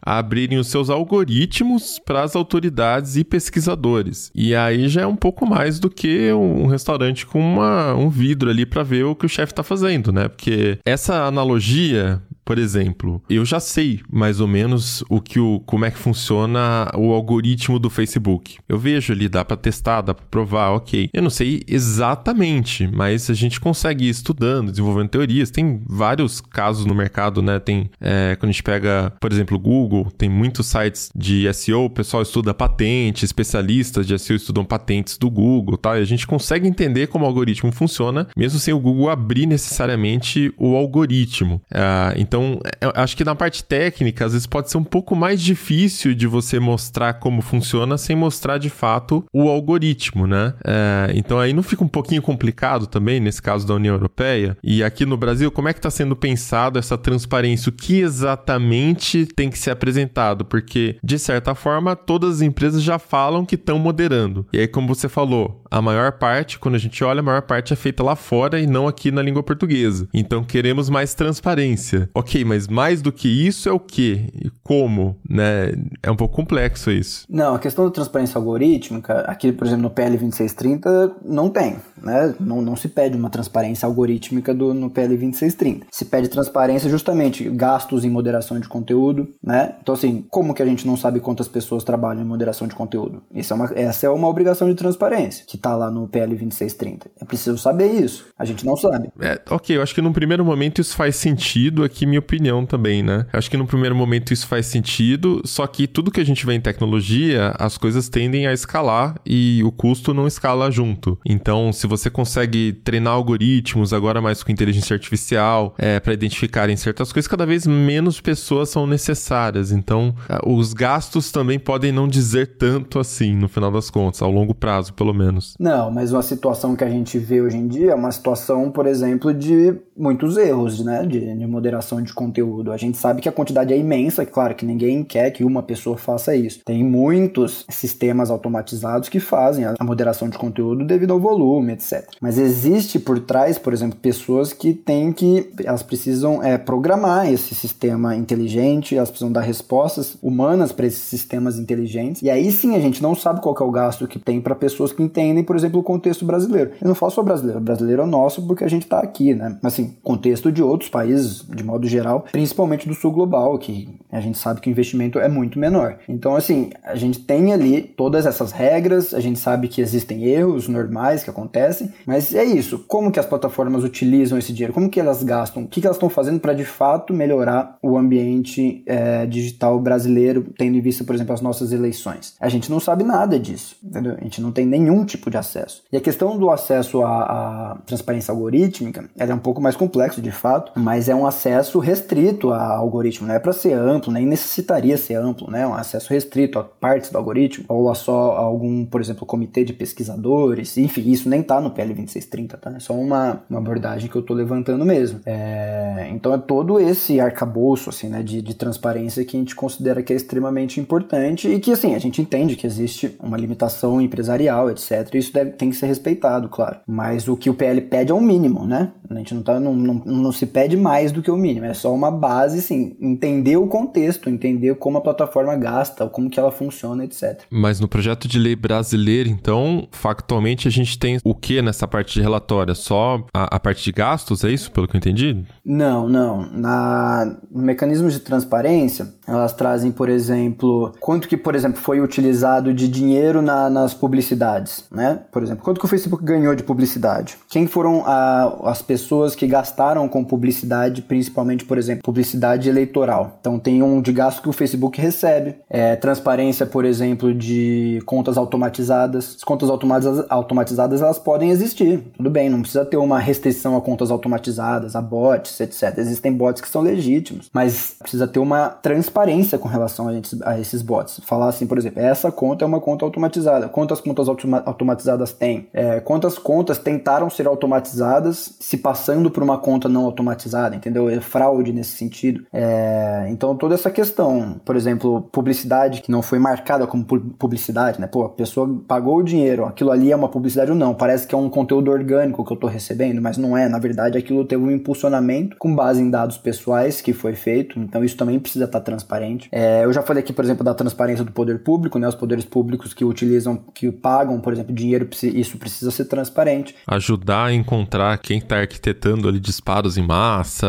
a 0.05 0.19
abrirem 0.19 0.59
os 0.59 0.69
seus 0.69 0.91
algoritmos 0.91 1.99
para 2.05 2.23
as 2.23 2.37
autoridades 2.37 3.17
e 3.17 3.25
pesquisadores. 3.25 4.31
E 4.35 4.55
aí 4.55 4.89
já 4.89 5.03
é 5.03 5.07
um 5.07 5.17
pouco 5.17 5.47
mais 5.47 5.79
do 5.79 5.91
que 5.91 6.33
um 6.33 6.67
restaurante 6.67 7.27
com 7.27 7.41
uma, 7.41 7.95
um 7.95 8.09
vidro 8.09 8.51
ali 8.51 8.65
para 8.65 8.83
ver 8.83 9.05
o 9.05 9.15
que 9.15 9.27
o 9.27 9.29
chefe 9.29 9.53
está 9.53 9.63
fazendo, 9.63 10.13
né? 10.13 10.29
Porque 10.29 10.79
essa 10.85 11.25
analogia 11.25 12.23
por 12.51 12.59
exemplo, 12.59 13.23
eu 13.31 13.45
já 13.45 13.61
sei 13.61 14.01
mais 14.11 14.41
ou 14.41 14.49
menos 14.49 15.05
o 15.09 15.21
que 15.21 15.39
o, 15.39 15.61
como 15.61 15.85
é 15.85 15.91
que 15.93 15.97
funciona 15.97 16.91
o 16.97 17.13
algoritmo 17.13 17.79
do 17.79 17.89
Facebook. 17.89 18.59
Eu 18.69 18.77
vejo 18.77 19.13
ali, 19.13 19.29
dá 19.29 19.45
para 19.45 19.57
testar, 19.57 20.01
dá 20.01 20.13
para 20.13 20.27
provar, 20.29 20.71
ok. 20.71 21.09
Eu 21.13 21.23
não 21.23 21.31
sei 21.31 21.63
exatamente, 21.69 22.89
mas 22.89 23.31
a 23.31 23.35
gente 23.35 23.61
consegue 23.61 24.07
ir 24.07 24.09
estudando, 24.09 24.73
desenvolvendo 24.73 25.11
teorias. 25.11 25.49
Tem 25.49 25.81
vários 25.87 26.41
casos 26.41 26.85
no 26.85 26.93
mercado, 26.93 27.41
né? 27.41 27.61
Tem 27.61 27.89
é, 28.01 28.35
quando 28.35 28.51
a 28.51 28.53
gente 28.53 28.65
pega, 28.65 29.13
por 29.21 29.31
exemplo, 29.31 29.57
o 29.57 29.61
Google, 29.61 30.11
tem 30.19 30.29
muitos 30.29 30.67
sites 30.67 31.09
de 31.15 31.47
SEO, 31.55 31.85
o 31.85 31.91
pessoal 31.91 32.25
estuda 32.25 32.53
patente, 32.53 33.25
especialistas 33.25 34.09
de 34.09 34.19
SEO 34.19 34.35
estudam 34.35 34.65
patentes 34.65 35.17
do 35.17 35.31
Google, 35.31 35.79
tal. 35.79 35.97
E 35.97 36.01
a 36.01 36.05
gente 36.05 36.27
consegue 36.27 36.67
entender 36.67 37.07
como 37.07 37.25
o 37.25 37.29
algoritmo 37.29 37.71
funciona, 37.71 38.27
mesmo 38.37 38.59
sem 38.59 38.75
o 38.75 38.81
Google 38.81 39.09
abrir 39.09 39.47
necessariamente 39.47 40.53
o 40.59 40.75
algoritmo. 40.75 41.63
Ah, 41.73 42.13
então 42.17 42.40
então, 42.41 42.93
acho 42.95 43.17
que 43.17 43.25
na 43.25 43.35
parte 43.35 43.65
técnica, 43.65 44.27
às 44.27 44.33
vezes 44.33 44.47
pode 44.47 44.71
ser 44.71 44.79
um 44.79 44.85
pouco 44.85 45.15
mais 45.15 45.41
difícil 45.41 46.15
de 46.15 46.27
você 46.27 46.59
mostrar 46.59 47.15
como 47.15 47.43
funciona 47.43 47.97
sem 47.99 48.17
mostrar 48.17 48.59
de 48.59 48.71
fato 48.71 49.25
o 49.33 49.49
algoritmo, 49.49 50.27
né? 50.27 50.55
É, 50.65 51.13
então 51.15 51.39
aí 51.39 51.53
não 51.53 51.63
fica 51.63 51.85
um 51.85 51.89
pouquinho 51.89 52.23
complicado 52.23 52.87
também, 52.87 53.21
nesse 53.21 53.41
caso 53.41 53.67
da 53.67 53.75
União 53.75 53.95
Europeia? 53.95 54.57
E 54.63 54.83
aqui 54.83 55.07
no 55.07 55.17
Brasil, 55.17 55.51
como 55.51 55.69
é 55.69 55.73
que 55.73 55.79
está 55.79 55.91
sendo 55.91 56.17
pensado 56.17 56.79
essa 56.79 56.97
transparência? 56.97 57.71
O 57.71 57.73
que 57.73 58.01
exatamente 58.01 59.27
tem 59.27 59.51
que 59.51 59.59
ser 59.59 59.71
apresentado? 59.71 60.45
Porque, 60.45 60.97
de 61.03 61.19
certa 61.19 61.55
forma, 61.55 61.97
todas 61.97 62.37
as 62.37 62.43
empresas 62.43 62.83
já 62.83 62.99
falam 62.99 63.45
que 63.45 63.55
estão 63.55 63.79
moderando. 63.79 64.47
E 64.53 64.59
aí, 64.59 64.69
como 64.69 64.89
você 64.89 65.09
falou, 65.09 65.63
a 65.71 65.81
maior 65.81 66.13
parte, 66.13 66.59
quando 66.59 66.75
a 66.75 66.79
gente 66.79 67.03
olha, 67.05 67.21
a 67.21 67.23
maior 67.23 67.43
parte 67.43 67.73
é 67.73 67.77
feita 67.77 68.03
lá 68.03 68.17
fora 68.17 68.61
e 68.61 68.67
não 68.67 68.89
aqui 68.89 69.11
na 69.11 69.23
língua 69.23 69.43
portuguesa. 69.43 70.09
Então, 70.13 70.43
queremos 70.43 70.89
mais 70.89 71.15
transparência. 71.15 72.09
Ok, 72.15 72.30
ok, 72.31 72.45
mas 72.45 72.69
mais 72.69 73.03
do 73.03 73.11
que 73.11 73.29
isso 73.29 73.69
é 73.69 73.73
o 73.73 73.81
quê? 73.81 74.27
E 74.35 74.51
como? 74.63 75.17
Né? 75.29 75.73
É 76.01 76.11
um 76.11 76.17
pouco 76.17 76.37
complexo 76.37 76.91
isso. 76.91 77.27
Não, 77.29 77.57
a 77.57 77.59
questão 77.59 77.85
da 77.85 77.91
transparência 77.91 78.39
algorítmica, 78.39 79.23
aqui, 79.23 79.51
por 79.51 79.67
exemplo, 79.67 79.83
no 79.83 79.91
PL 79.91 80.17
2630, 80.17 81.17
não 81.25 81.51
tem. 81.51 81.77
Né? 82.01 82.35
Não, 82.39 82.63
não 82.63 82.77
se 82.77 82.89
pede 82.89 83.17
uma 83.17 83.29
transparência 83.29 83.85
algorítmica 83.85 84.55
do, 84.55 84.73
no 84.73 84.89
PL 84.89 85.09
2630. 85.09 85.87
Se 85.91 86.05
pede 86.05 86.29
transparência 86.29 86.89
justamente 86.89 87.49
gastos 87.51 88.05
em 88.05 88.11
moderação 88.11 88.61
de 88.61 88.69
conteúdo, 88.69 89.29
né? 89.43 89.75
Então, 89.83 89.95
assim, 89.95 90.25
como 90.31 90.55
que 90.55 90.63
a 90.63 90.67
gente 90.67 90.87
não 90.87 90.97
sabe 90.97 91.19
quantas 91.19 91.49
pessoas 91.49 91.83
trabalham 91.83 92.23
em 92.23 92.27
moderação 92.27 92.69
de 92.69 92.75
conteúdo? 92.75 93.23
Isso 93.35 93.53
é 93.53 93.57
uma, 93.57 93.71
essa 93.75 94.07
é 94.07 94.11
uma 94.11 94.29
obrigação 94.29 94.69
de 94.69 94.75
transparência 94.75 95.45
que 95.47 95.57
está 95.57 95.77
lá 95.77 95.91
no 95.91 96.07
PL 96.07 96.31
2630. 96.31 97.11
É 97.21 97.25
preciso 97.25 97.59
saber 97.59 97.93
isso. 97.93 98.27
A 98.39 98.45
gente 98.45 98.65
não 98.65 98.77
sabe. 98.77 99.11
É, 99.21 99.41
ok, 99.51 99.77
eu 99.77 99.83
acho 99.83 99.95
que 99.95 100.01
num 100.01 100.13
primeiro 100.13 100.45
momento 100.45 100.81
isso 100.81 100.95
faz 100.95 101.17
sentido, 101.17 101.83
aqui 101.83 102.07
minha 102.07 102.20
opinião 102.21 102.65
também, 102.65 103.03
né? 103.03 103.27
Acho 103.33 103.51
que 103.51 103.57
no 103.57 103.67
primeiro 103.67 103.95
momento 103.95 104.33
isso 104.33 104.47
faz 104.47 104.67
sentido, 104.67 105.43
só 105.45 105.67
que 105.67 105.87
tudo 105.87 106.11
que 106.11 106.21
a 106.21 106.25
gente 106.25 106.47
vê 106.47 106.55
em 106.55 106.61
tecnologia, 106.61 107.55
as 107.59 107.77
coisas 107.77 108.09
tendem 108.09 108.47
a 108.47 108.53
escalar 108.53 109.17
e 109.27 109.63
o 109.65 109.73
custo 109.73 110.15
não 110.15 110.27
escala 110.27 110.71
junto. 110.71 111.19
Então, 111.27 111.73
se 111.73 111.87
você 111.87 112.09
consegue 112.09 112.73
treinar 112.85 113.15
algoritmos 113.15 113.93
agora 113.93 114.21
mais 114.21 114.43
com 114.43 114.53
inteligência 114.53 114.95
artificial 114.95 115.75
é, 115.79 115.99
para 115.99 116.13
identificarem 116.13 116.77
certas 116.77 117.13
coisas, 117.13 117.29
cada 117.29 117.47
vez 117.47 117.67
menos 117.67 118.21
pessoas 118.21 118.69
são 118.69 118.87
necessárias. 118.87 119.73
Então, 119.73 120.15
os 120.47 120.73
gastos 120.73 121.33
também 121.33 121.59
podem 121.59 121.93
não 121.93 122.07
dizer 122.07 122.57
tanto 122.59 122.99
assim, 122.99 123.35
no 123.35 123.49
final 123.49 123.71
das 123.71 123.91
contas, 123.91 124.23
ao 124.23 124.31
longo 124.31 124.55
prazo, 124.55 124.93
pelo 124.95 125.15
menos. 125.15 125.55
Não, 125.59 125.91
mas 125.91 126.13
uma 126.13 126.23
situação 126.23 126.77
que 126.77 126.85
a 126.85 126.91
gente 126.91 127.19
vê 127.19 127.41
hoje 127.41 127.57
em 127.57 127.67
dia 127.67 127.93
é 127.93 127.95
uma 127.95 128.13
situação, 128.13 128.71
por 128.71 128.87
exemplo, 128.87 129.33
de 129.33 129.75
muitos 129.97 130.37
erros, 130.37 130.85
né, 130.85 131.05
de, 131.07 131.37
de 131.37 131.47
moderação 131.47 132.00
de 132.03 132.13
conteúdo. 132.13 132.73
A 132.73 132.77
gente 132.77 132.99
sabe 132.99 133.21
que 133.21 133.29
a 133.29 133.33
quantidade 133.33 133.73
é 133.73 133.79
imensa, 133.79 134.25
claro 134.27 134.55
que 134.55 134.67
ninguém 134.67 135.03
quer 135.05 135.31
que 135.31 135.45
uma 135.45 135.63
pessoa 135.63 135.97
faça 135.97 136.35
isso. 136.35 136.61
Tem 136.65 136.85
muitos 136.85 137.65
sistemas 137.69 138.31
automatizados 138.31 139.09
que 139.09 139.21
fazem 139.21 139.65
a 139.65 139.85
moderação 139.85 140.29
de 140.29 140.39
conteúdo 140.39 140.85
devido 140.85 141.13
ao 141.13 141.21
volume, 141.21 141.73
etc. 141.73 142.09
Mas 142.21 142.39
existe 142.39 142.99
por 142.99 143.21
trás, 143.21 143.59
por 143.59 143.73
exemplo, 143.73 143.99
pessoas 143.99 144.53
que 144.53 144.73
têm 144.73 145.13
que, 145.13 145.51
elas 145.65 145.83
precisam 145.83 146.43
é, 146.43 146.57
programar 146.59 147.33
esse 147.33 147.55
sistema 147.55 148.15
inteligente, 148.17 148.97
elas 148.97 149.11
precisam 149.11 149.33
dar 149.33 149.41
respostas 149.41 150.17
humanas 150.23 150.73
para 150.73 150.87
esses 150.87 151.03
sistemas 151.03 151.59
inteligentes. 151.59 152.23
E 152.23 152.31
aí 152.31 152.51
sim 152.51 152.75
a 152.75 152.81
gente 152.81 153.03
não 153.03 153.15
sabe 153.15 153.41
qual 153.41 153.57
é 153.59 153.65
o 153.65 153.71
gasto 153.71 154.07
que 154.07 154.19
tem 154.19 154.41
para 154.41 154.55
pessoas 154.55 154.93
que 154.93 155.03
entendem, 155.03 155.45
por 155.45 155.57
exemplo, 155.57 155.81
o 155.81 155.83
contexto 155.83 156.25
brasileiro. 156.25 156.73
Eu 156.81 156.89
não 156.89 156.95
falo 156.95 157.13
só 157.13 157.23
brasileiro, 157.23 157.61
brasileiro 157.61 158.03
é 158.03 158.07
nosso 158.07 158.47
porque 158.47 158.65
a 158.65 158.69
gente 158.69 158.83
está 158.83 159.01
aqui, 159.01 159.35
né? 159.35 159.59
Mas 159.63 159.75
assim, 159.75 159.97
contexto 160.03 160.51
de 160.51 160.63
outros 160.63 160.91
países, 160.91 161.45
de 161.49 161.65
modo 161.65 161.87
geral, 161.91 162.25
principalmente 162.31 162.89
do 162.89 162.95
sul 162.95 163.13
global, 163.13 163.59
que 163.59 163.89
a 164.11 164.21
gente 164.21 164.39
sabe 164.39 164.61
que 164.61 164.69
o 164.69 164.73
investimento 164.73 165.19
é 165.19 165.29
muito 165.29 165.59
menor. 165.59 165.99
Então, 166.09 166.35
assim, 166.35 166.71
a 166.85 166.97
gente 166.97 167.21
tem 167.21 167.53
ali 167.53 167.83
todas 167.83 168.27
essas 168.27 168.53
regras, 168.53 169.15
a 169.15 169.21
gente 169.21 169.39
sabe 169.39 169.69
que 169.69 169.81
existem 169.81 170.25
erros 170.25 170.69
normais 170.69 171.23
que 171.23 171.31
acontecem, 171.31 171.93
mas 172.07 172.35
é 172.35 172.45
isso. 172.45 172.85
Como 172.87 173.11
que 173.11 173.21
as 173.21 173.27
plataformas 173.27 173.85
utilizam 173.85 174.39
esse 174.39 174.53
dinheiro? 174.53 174.73
Como 174.73 174.89
que 174.89 175.01
elas 175.01 175.23
gastam? 175.23 175.65
O 175.65 175.69
que, 175.69 175.81
que 175.81 175.87
elas 175.87 175.97
estão 175.97 176.09
fazendo 176.09 176.41
para 176.41 176.53
de 176.53 176.65
fato 176.65 177.13
melhorar 177.13 177.79
o 177.83 177.97
ambiente 177.97 178.83
é, 178.87 179.27
digital 179.27 179.79
brasileiro, 179.81 180.47
tendo 180.57 180.77
em 180.77 180.81
vista, 180.81 181.05
por 181.05 181.15
exemplo, 181.15 181.35
as 181.35 181.41
nossas 181.41 181.73
eleições? 181.73 182.35
A 182.41 182.49
gente 182.49 182.71
não 182.71 182.81
sabe 182.81 183.05
nada 183.05 183.39
disso, 183.39 183.77
entendeu? 183.83 184.17
A 184.19 184.25
gente 184.25 184.41
não 184.41 184.53
tem 184.53 184.67
nenhum 184.67 185.05
tipo 185.05 185.31
de 185.31 185.37
acesso. 185.37 185.83
E 185.93 185.97
a 185.97 186.01
questão 186.01 186.39
do 186.39 186.51
acesso 186.51 187.03
à, 187.03 187.23
à 187.23 187.79
transparência 187.87 188.33
algorítmica, 188.33 189.09
ela 189.17 189.33
é 189.33 189.35
um 189.35 189.39
pouco 189.39 189.61
mais 189.61 189.77
complexo 189.77 190.21
de 190.21 190.31
fato, 190.31 190.73
mas 190.79 191.09
é 191.09 191.15
um 191.15 191.27
acesso 191.27 191.80
restrito 191.81 192.51
a 192.51 192.77
algoritmo, 192.77 193.27
não 193.27 193.35
é 193.35 193.39
para 193.39 193.53
ser 193.53 193.73
amplo, 193.73 194.13
nem 194.13 194.25
necessitaria 194.25 194.97
ser 194.97 195.15
amplo, 195.15 195.51
né? 195.51 195.67
Um 195.67 195.75
acesso 195.75 196.13
restrito 196.13 196.59
a 196.59 196.65
partes 196.65 197.11
do 197.11 197.19
algoritmo 197.19 197.65
ou 197.69 197.91
a 197.91 197.95
só 197.95 198.33
algum, 198.33 198.85
por 198.85 199.01
exemplo, 199.01 199.27
comitê 199.27 199.65
de 199.65 199.73
pesquisadores, 199.73 200.77
enfim, 200.79 201.11
isso 201.11 201.29
nem 201.29 201.43
tá 201.43 201.61
no 201.61 201.71
PL 201.71 201.95
2630, 201.95 202.57
tá? 202.57 202.73
É 202.77 202.81
só 202.81 202.95
uma, 202.95 203.43
uma 203.49 203.59
abordagem 203.59 204.09
que 204.09 204.17
eu 204.17 204.23
tô 204.23 204.35
levantando 204.35 204.85
mesmo. 204.85 205.21
É, 205.27 206.09
então 206.13 206.33
é 206.33 206.39
todo 206.39 206.79
esse 206.79 207.21
arcabouço, 207.21 207.91
assim, 207.91 208.09
né, 208.09 208.23
de, 208.23 208.41
de 208.43 208.55
transparência 208.55 209.25
que 209.25 209.37
a 209.37 209.41
gente 209.41 209.55
considera 209.55 210.03
que 210.03 210.13
é 210.13 210.17
extremamente 210.17 210.81
importante 210.81 211.49
e 211.49 211.59
que, 211.59 211.73
assim, 211.73 211.95
a 211.95 211.99
gente 211.99 212.21
entende 212.21 212.57
que 212.57 212.67
existe 212.67 213.17
uma 213.21 213.37
limitação 213.37 214.01
empresarial, 214.01 214.71
etc. 214.71 215.15
Isso 215.15 215.33
deve, 215.33 215.53
tem 215.53 215.71
que 215.71 215.77
ser 215.77 215.87
respeitado, 215.87 216.49
claro. 216.49 216.79
Mas 216.87 217.29
o 217.29 217.37
que 217.37 217.51
o 217.51 217.55
PL 217.55 217.81
pede 217.83 218.13
é 218.13 218.15
um 218.15 218.21
mínimo, 218.21 218.67
né? 218.67 218.93
A 219.09 219.15
gente 219.15 219.35
não, 219.35 219.43
tá, 219.43 219.59
não, 219.59 219.75
não, 219.75 219.95
não 220.05 220.33
se 220.33 220.47
pede 220.47 220.77
mais 220.77 221.11
do 221.11 221.23
que 221.23 221.31
o 221.31 221.37
mínimo, 221.37 221.67
é 221.67 221.70
só 221.75 221.93
uma 221.93 222.11
base, 222.11 222.59
assim, 222.59 222.97
entender 223.01 223.57
o 223.57 223.67
contexto, 223.67 224.29
entender 224.29 224.75
como 224.77 224.99
a 224.99 225.01
plataforma 225.01 225.55
gasta, 225.57 226.09
como 226.09 226.31
que 226.31 226.39
ela 226.39 226.51
funciona, 226.51 227.05
etc. 227.05 227.43
Mas 227.51 227.81
no 227.81 227.89
projeto 227.89 228.29
de 228.29 228.39
lei 228.39 228.57
brasileiro, 228.57 229.29
então, 229.29 229.89
factualmente 229.91 230.69
a 230.69 230.71
gente 230.71 230.99
tem 230.99 231.19
o 231.25 231.35
que 231.35 231.61
nessa 231.63 231.87
parte 231.87 232.15
de 232.15 232.21
relatório? 232.21 232.75
Só 232.75 233.25
a, 233.35 233.57
a, 233.57 233.61
parte 233.61 233.85
de 233.85 233.93
gastos, 233.93 234.45
é 234.45 234.51
isso, 234.51 234.71
pelo 234.71 234.87
que 234.87 234.97
eu 234.97 234.99
entendi? 234.99 235.45
Não, 235.65 236.09
não. 236.09 236.51
Na, 236.51 237.37
no 237.51 237.63
mecanismo 237.63 238.09
de 238.09 238.21
transparência, 238.21 239.15
elas 239.27 239.53
trazem, 239.53 239.91
por 239.91 240.09
exemplo, 240.09 240.93
quanto 241.01 241.29
que, 241.29 241.37
por 241.37 241.55
exemplo, 241.55 241.81
foi 241.81 242.01
utilizado 242.01 242.73
de 242.75 242.89
dinheiro 242.89 243.41
na, 243.41 243.71
nas 243.71 243.95
publicidades, 243.95 244.85
né? 244.91 245.21
Por 245.31 245.43
exemplo, 245.43 245.63
quanto 245.63 245.79
que 245.79 245.87
o 245.87 245.89
Facebook 245.89 246.25
ganhou 246.25 246.55
de 246.55 246.63
publicidade? 246.63 247.39
Quem 247.49 247.67
foram 247.67 248.05
a, 248.07 248.71
as 248.71 248.83
pessoas 248.83 249.35
que 249.35 249.47
gastaram 249.47 250.09
com 250.09 250.25
publicidade, 250.25 251.03
principalmente, 251.03 251.60
por 251.65 251.79
exemplo, 251.79 252.03
publicidade 252.03 252.69
eleitoral? 252.69 253.39
Então 253.41 253.59
tem 253.59 253.83
um 253.83 254.01
de 254.01 254.13
gasto 254.13 254.43
que 254.43 254.49
o 254.49 254.53
Facebook 254.53 255.01
recebe, 255.01 255.57
é, 255.69 255.97
transparência, 255.97 256.67
por 256.67 256.85
exemplo, 256.85 257.35
de 257.35 258.01
contas 258.07 258.37
automatizadas. 258.37 259.37
As 259.37 259.45
contas 259.45 259.69
automatizadas, 259.69 260.27
automatizadas 260.29 261.03
elas 261.03 261.19
podem 261.19 261.51
existir, 261.51 262.03
tudo 262.17 262.31
bem, 262.31 262.49
não 262.49 262.61
precisa 262.61 262.85
ter 262.85 262.97
uma 262.97 263.19
restrição 263.19 263.77
a 263.77 263.81
contas 263.81 264.11
automatizadas, 264.11 264.97
a 264.97 265.01
bots, 265.01 265.61
etc. 265.61 265.99
Existem 265.99 266.33
bots 266.33 266.61
que 266.61 266.69
são 266.69 266.83
legítimos, 266.83 267.51
mas 267.53 267.97
precisa 267.99 268.27
ter 268.27 268.39
uma 268.39 268.69
transparência 268.69 269.59
com 269.59 269.69
relação 269.69 270.09
a, 270.09 270.15
esses, 270.15 270.43
a 270.43 270.59
esses 270.59 270.83
bots. 270.83 271.21
Falar 271.25 271.49
assim, 271.49 271.67
por 271.67 271.79
exemplo, 271.79 272.01
essa 272.01 272.31
conta 272.31 272.65
é 272.65 272.67
uma 272.67 272.81
conta 272.81 273.05
automatizada. 273.05 273.69
Quantas 273.69 274.01
contas 274.01 274.29
automa 274.29 274.63
automatizadas 274.65 275.33
tem? 275.33 275.69
É, 275.73 276.01
quantas 276.01 276.39
contas 276.39 276.79
tentaram 276.79 277.29
ser 277.29 277.47
automatizadas 277.47 278.57
se 278.61 278.77
passando 278.77 279.31
por 279.31 279.43
uma 279.43 279.59
conta 279.59 279.89
não 279.89 280.05
automatizada, 280.05 280.77
entendeu? 280.77 281.09
É 281.09 281.21
fraude 281.21 281.50
nesse 281.73 281.97
sentido. 281.97 282.45
É, 282.53 283.27
então 283.31 283.55
toda 283.57 283.75
essa 283.75 283.91
questão, 283.91 284.61
por 284.65 284.77
exemplo, 284.77 285.23
publicidade 285.33 286.01
que 286.03 286.11
não 286.11 286.23
foi 286.23 286.39
marcada 286.39 286.87
como 286.87 287.05
publicidade, 287.05 288.01
né? 288.01 288.07
Pô, 288.07 288.25
a 288.25 288.29
pessoa 288.29 288.83
pagou 288.87 289.19
o 289.19 289.23
dinheiro, 289.23 289.65
aquilo 289.65 289.91
ali 289.91 290.13
é 290.13 290.17
uma 290.17 290.29
publicidade 290.29 290.71
ou 290.71 290.77
não? 290.77 290.95
Parece 290.95 291.27
que 291.27 291.35
é 291.35 291.39
um 291.39 291.49
conteúdo 291.49 291.91
orgânico 291.91 292.45
que 292.45 292.53
eu 292.53 292.55
estou 292.55 292.71
recebendo, 292.71 293.21
mas 293.21 293.37
não 293.37 293.57
é. 293.57 293.69
Na 293.69 293.79
verdade, 293.79 294.19
aquilo 294.19 294.45
teve 294.45 294.63
um 294.63 294.71
impulsionamento 294.71 295.57
com 295.59 295.75
base 295.75 296.03
em 296.03 296.11
dados 296.11 296.39
pessoais 296.39 297.01
que 297.01 297.13
foi 297.13 297.35
feito, 297.35 297.79
então 297.79 298.05
isso 298.05 298.17
também 298.17 298.39
precisa 298.39 298.65
estar 298.65 298.81
transparente. 298.81 299.49
É, 299.53 299.85
eu 299.85 299.93
já 299.93 300.03
falei 300.03 300.23
aqui, 300.23 300.33
por 300.33 300.45
exemplo, 300.45 300.65
da 300.65 300.75
transparência 300.75 301.25
do 301.25 301.33
poder 301.33 301.61
público, 301.63 301.99
né? 301.99 302.09
Os 302.09 302.15
poderes 302.15 302.45
públicos 302.45 302.95
que 302.95 303.05
utilizam, 303.05 303.57
que 303.75 303.91
pagam, 303.91 304.41
por 304.41 304.53
exemplo, 304.53 304.75
dinheiro, 304.75 305.09
isso 305.23 305.59
precisa 305.59 305.91
ser 305.91 306.05
transparente. 306.07 306.75
Ajudar 306.87 307.47
a 307.47 307.53
encontrar 307.53 308.19
quem 308.19 308.39
está 308.39 308.59
arquitetando 308.59 309.29
ali 309.29 309.41
disparos 309.41 309.97
em 309.97 310.07
massa 310.07 310.67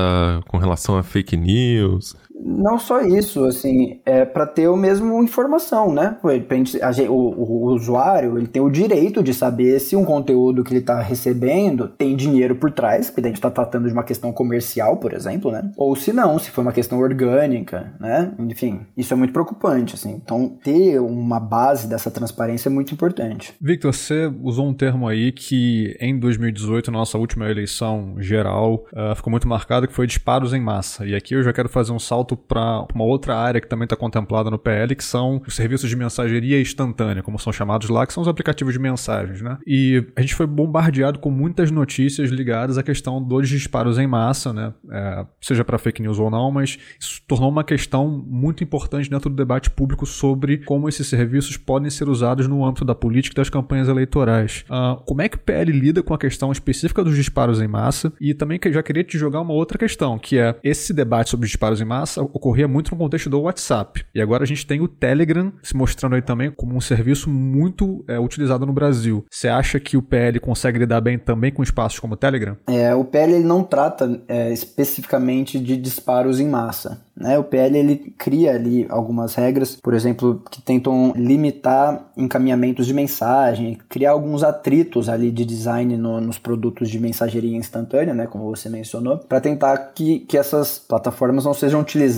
com 0.47 0.57
relação 0.57 0.70
a 0.97 1.03
fake 1.03 1.34
news. 1.34 2.15
Não 2.43 2.79
só 2.79 3.01
isso, 3.01 3.45
assim, 3.45 3.99
é 4.05 4.25
para 4.25 4.45
ter 4.45 4.67
o 4.67 4.75
mesmo 4.75 5.21
informação, 5.23 5.93
né? 5.93 6.17
A, 6.23 7.11
o, 7.11 7.13
o, 7.13 7.73
usuário 7.73 8.37
ele 8.37 8.47
tem 8.47 8.61
o 8.61 8.69
direito 8.69 9.23
de 9.23 9.33
saber 9.33 9.79
se 9.79 9.95
um 9.95 10.03
conteúdo 10.03 10.63
que 10.63 10.71
ele 10.71 10.79
está 10.79 11.01
recebendo 11.01 11.87
tem 11.87 12.15
dinheiro 12.15 12.55
por 12.55 12.71
trás, 12.71 13.09
porque 13.09 13.21
a 13.21 13.29
gente 13.29 13.37
está 13.37 13.51
tratando 13.51 13.87
de 13.87 13.93
uma 13.93 14.03
questão 14.03 14.31
comercial, 14.31 14.97
por 14.97 15.13
exemplo, 15.13 15.51
né? 15.51 15.71
Ou 15.77 15.95
se 15.95 16.11
não, 16.11 16.39
se 16.39 16.51
foi 16.51 16.63
uma 16.63 16.73
questão 16.73 16.99
orgânica, 16.99 17.93
né? 17.99 18.33
Enfim, 18.39 18.81
isso 18.97 19.13
é 19.13 19.17
muito 19.17 19.33
preocupante, 19.33 19.95
assim. 19.95 20.19
Então, 20.23 20.57
ter 20.63 20.99
uma 20.99 21.39
base 21.39 21.87
dessa 21.87 22.09
transparência 22.09 22.69
é 22.69 22.71
muito 22.71 22.93
importante. 22.93 23.53
Victor, 23.61 23.93
você 23.93 24.31
usou 24.41 24.67
um 24.67 24.73
termo 24.73 25.07
aí 25.07 25.31
que 25.31 25.95
em 25.99 26.17
2018, 26.17 26.91
nossa 26.91 27.17
última 27.17 27.49
eleição 27.49 28.15
geral, 28.19 28.85
uh, 28.93 29.15
ficou 29.15 29.31
muito 29.31 29.47
marcado, 29.47 29.87
que 29.87 29.93
foi 29.93 30.07
disparos 30.07 30.53
em 30.53 30.61
massa. 30.61 31.05
E 31.05 31.15
aqui 31.15 31.35
eu 31.35 31.43
já 31.43 31.53
quero 31.53 31.69
fazer 31.69 31.91
um 31.91 31.99
salto 31.99 32.30
para 32.36 32.86
uma 32.93 33.03
outra 33.03 33.36
área 33.36 33.61
que 33.61 33.67
também 33.67 33.86
está 33.86 33.95
contemplada 33.95 34.49
no 34.49 34.57
PL, 34.57 34.95
que 34.95 35.03
são 35.03 35.41
os 35.45 35.55
serviços 35.55 35.89
de 35.89 35.95
mensageria 35.95 36.59
instantânea, 36.61 37.23
como 37.23 37.39
são 37.39 37.51
chamados 37.51 37.89
lá, 37.89 38.05
que 38.05 38.13
são 38.13 38.21
os 38.21 38.27
aplicativos 38.27 38.73
de 38.73 38.79
mensagens, 38.79 39.41
né? 39.41 39.57
E 39.65 40.05
a 40.15 40.21
gente 40.21 40.36
foi 40.36 40.47
bombardeado 40.47 41.19
com 41.19 41.29
muitas 41.29 41.71
notícias 41.71 42.29
ligadas 42.29 42.77
à 42.77 42.84
questão 42.84 43.21
dos 43.21 43.49
disparos 43.49 43.97
em 43.97 44.07
massa, 44.07 44.53
né? 44.53 44.73
É, 44.89 45.25
seja 45.41 45.63
para 45.63 45.77
fake 45.77 46.01
news 46.01 46.19
ou 46.19 46.29
não, 46.29 46.51
mas 46.51 46.77
isso 46.99 47.21
tornou 47.27 47.49
uma 47.49 47.63
questão 47.63 48.07
muito 48.07 48.63
importante 48.63 49.09
dentro 49.09 49.29
do 49.29 49.36
debate 49.36 49.69
público 49.69 50.05
sobre 50.05 50.59
como 50.59 50.88
esses 50.88 51.07
serviços 51.07 51.57
podem 51.57 51.89
ser 51.89 52.09
usados 52.09 52.47
no 52.47 52.65
âmbito 52.65 52.86
da 52.86 52.95
política 52.95 53.34
e 53.34 53.38
das 53.38 53.49
campanhas 53.49 53.88
eleitorais. 53.88 54.63
Uh, 54.69 55.01
como 55.05 55.21
é 55.21 55.29
que 55.29 55.38
o 55.38 55.39
PL 55.39 55.71
lida 55.71 56.03
com 56.03 56.13
a 56.13 56.17
questão 56.17 56.51
específica 56.51 57.03
dos 57.03 57.15
disparos 57.15 57.61
em 57.61 57.67
massa? 57.67 58.11
E 58.19 58.34
também 58.34 58.59
já 58.71 58.84
queria 58.84 59.03
te 59.03 59.17
jogar 59.17 59.41
uma 59.41 59.53
outra 59.53 59.77
questão, 59.77 60.17
que 60.17 60.38
é 60.38 60.55
esse 60.63 60.93
debate 60.93 61.29
sobre 61.29 61.47
disparos 61.47 61.82
em 61.82 61.86
massa 61.86 62.20
ocorria 62.22 62.67
muito 62.67 62.91
no 62.91 62.97
contexto 62.97 63.30
do 63.30 63.41
WhatsApp. 63.41 64.05
E 64.13 64.22
agora 64.22 64.43
a 64.43 64.47
gente 64.47 64.65
tem 64.65 64.82
o 64.82 64.88
Telegram 64.88 65.51
se 65.61 65.76
mostrando 65.76 66.15
aí 66.15 66.22
também 66.22 66.51
como 66.51 66.76
um 66.76 66.82
serviço 66.82 67.30
muito 67.30 68.03
é, 68.07 68.19
utilizado 68.19 68.65
no 68.65 68.74
Brasil. 68.74 69.26
Você 69.30 69.47
acha 69.47 69.80
que 69.80 69.97
o 69.97 70.01
PL 70.01 70.39
consegue 70.39 70.80
lidar 70.80 71.01
bem 71.01 71.17
também 71.17 71.51
com 71.51 71.63
espaços 71.63 71.99
como 71.99 72.13
o 72.13 72.17
Telegram? 72.17 72.57
É, 72.67 72.93
o 72.93 73.03
PL 73.03 73.34
ele 73.34 73.43
não 73.43 73.63
trata 73.63 74.22
é, 74.28 74.51
especificamente 74.51 75.59
de 75.59 75.78
disparos 75.78 76.39
em 76.39 76.47
massa. 76.47 77.01
Né? 77.15 77.38
O 77.38 77.43
PL 77.43 77.78
ele 77.78 77.97
cria 78.17 78.55
ali 78.55 78.86
algumas 78.89 79.36
regras, 79.36 79.76
por 79.76 79.93
exemplo, 79.93 80.41
que 80.49 80.61
tentam 80.61 81.13
limitar 81.15 82.11
encaminhamentos 82.17 82.86
de 82.86 82.93
mensagem, 82.93 83.78
criar 83.89 84.11
alguns 84.11 84.43
atritos 84.43 85.09
ali 85.09 85.32
de 85.32 85.45
design 85.45 85.97
no, 85.97 86.19
nos 86.19 86.38
produtos 86.38 86.89
de 86.89 86.99
mensageria 86.99 87.55
instantânea, 87.55 88.13
né, 88.13 88.28
como 88.28 88.45
você 88.45 88.69
mencionou, 88.69 89.17
para 89.17 89.41
tentar 89.41 89.78
que, 89.93 90.19
que 90.19 90.38
essas 90.38 90.80
plataformas 90.80 91.45
não 91.45 91.53
sejam 91.53 91.82
utilizadas 91.82 92.11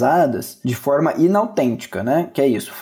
de 0.64 0.76
forma 0.76 1.14
inautêntica, 1.18 2.04
né? 2.04 2.30
Que 2.34 2.42
é 2.42 2.48
isso, 2.48 2.74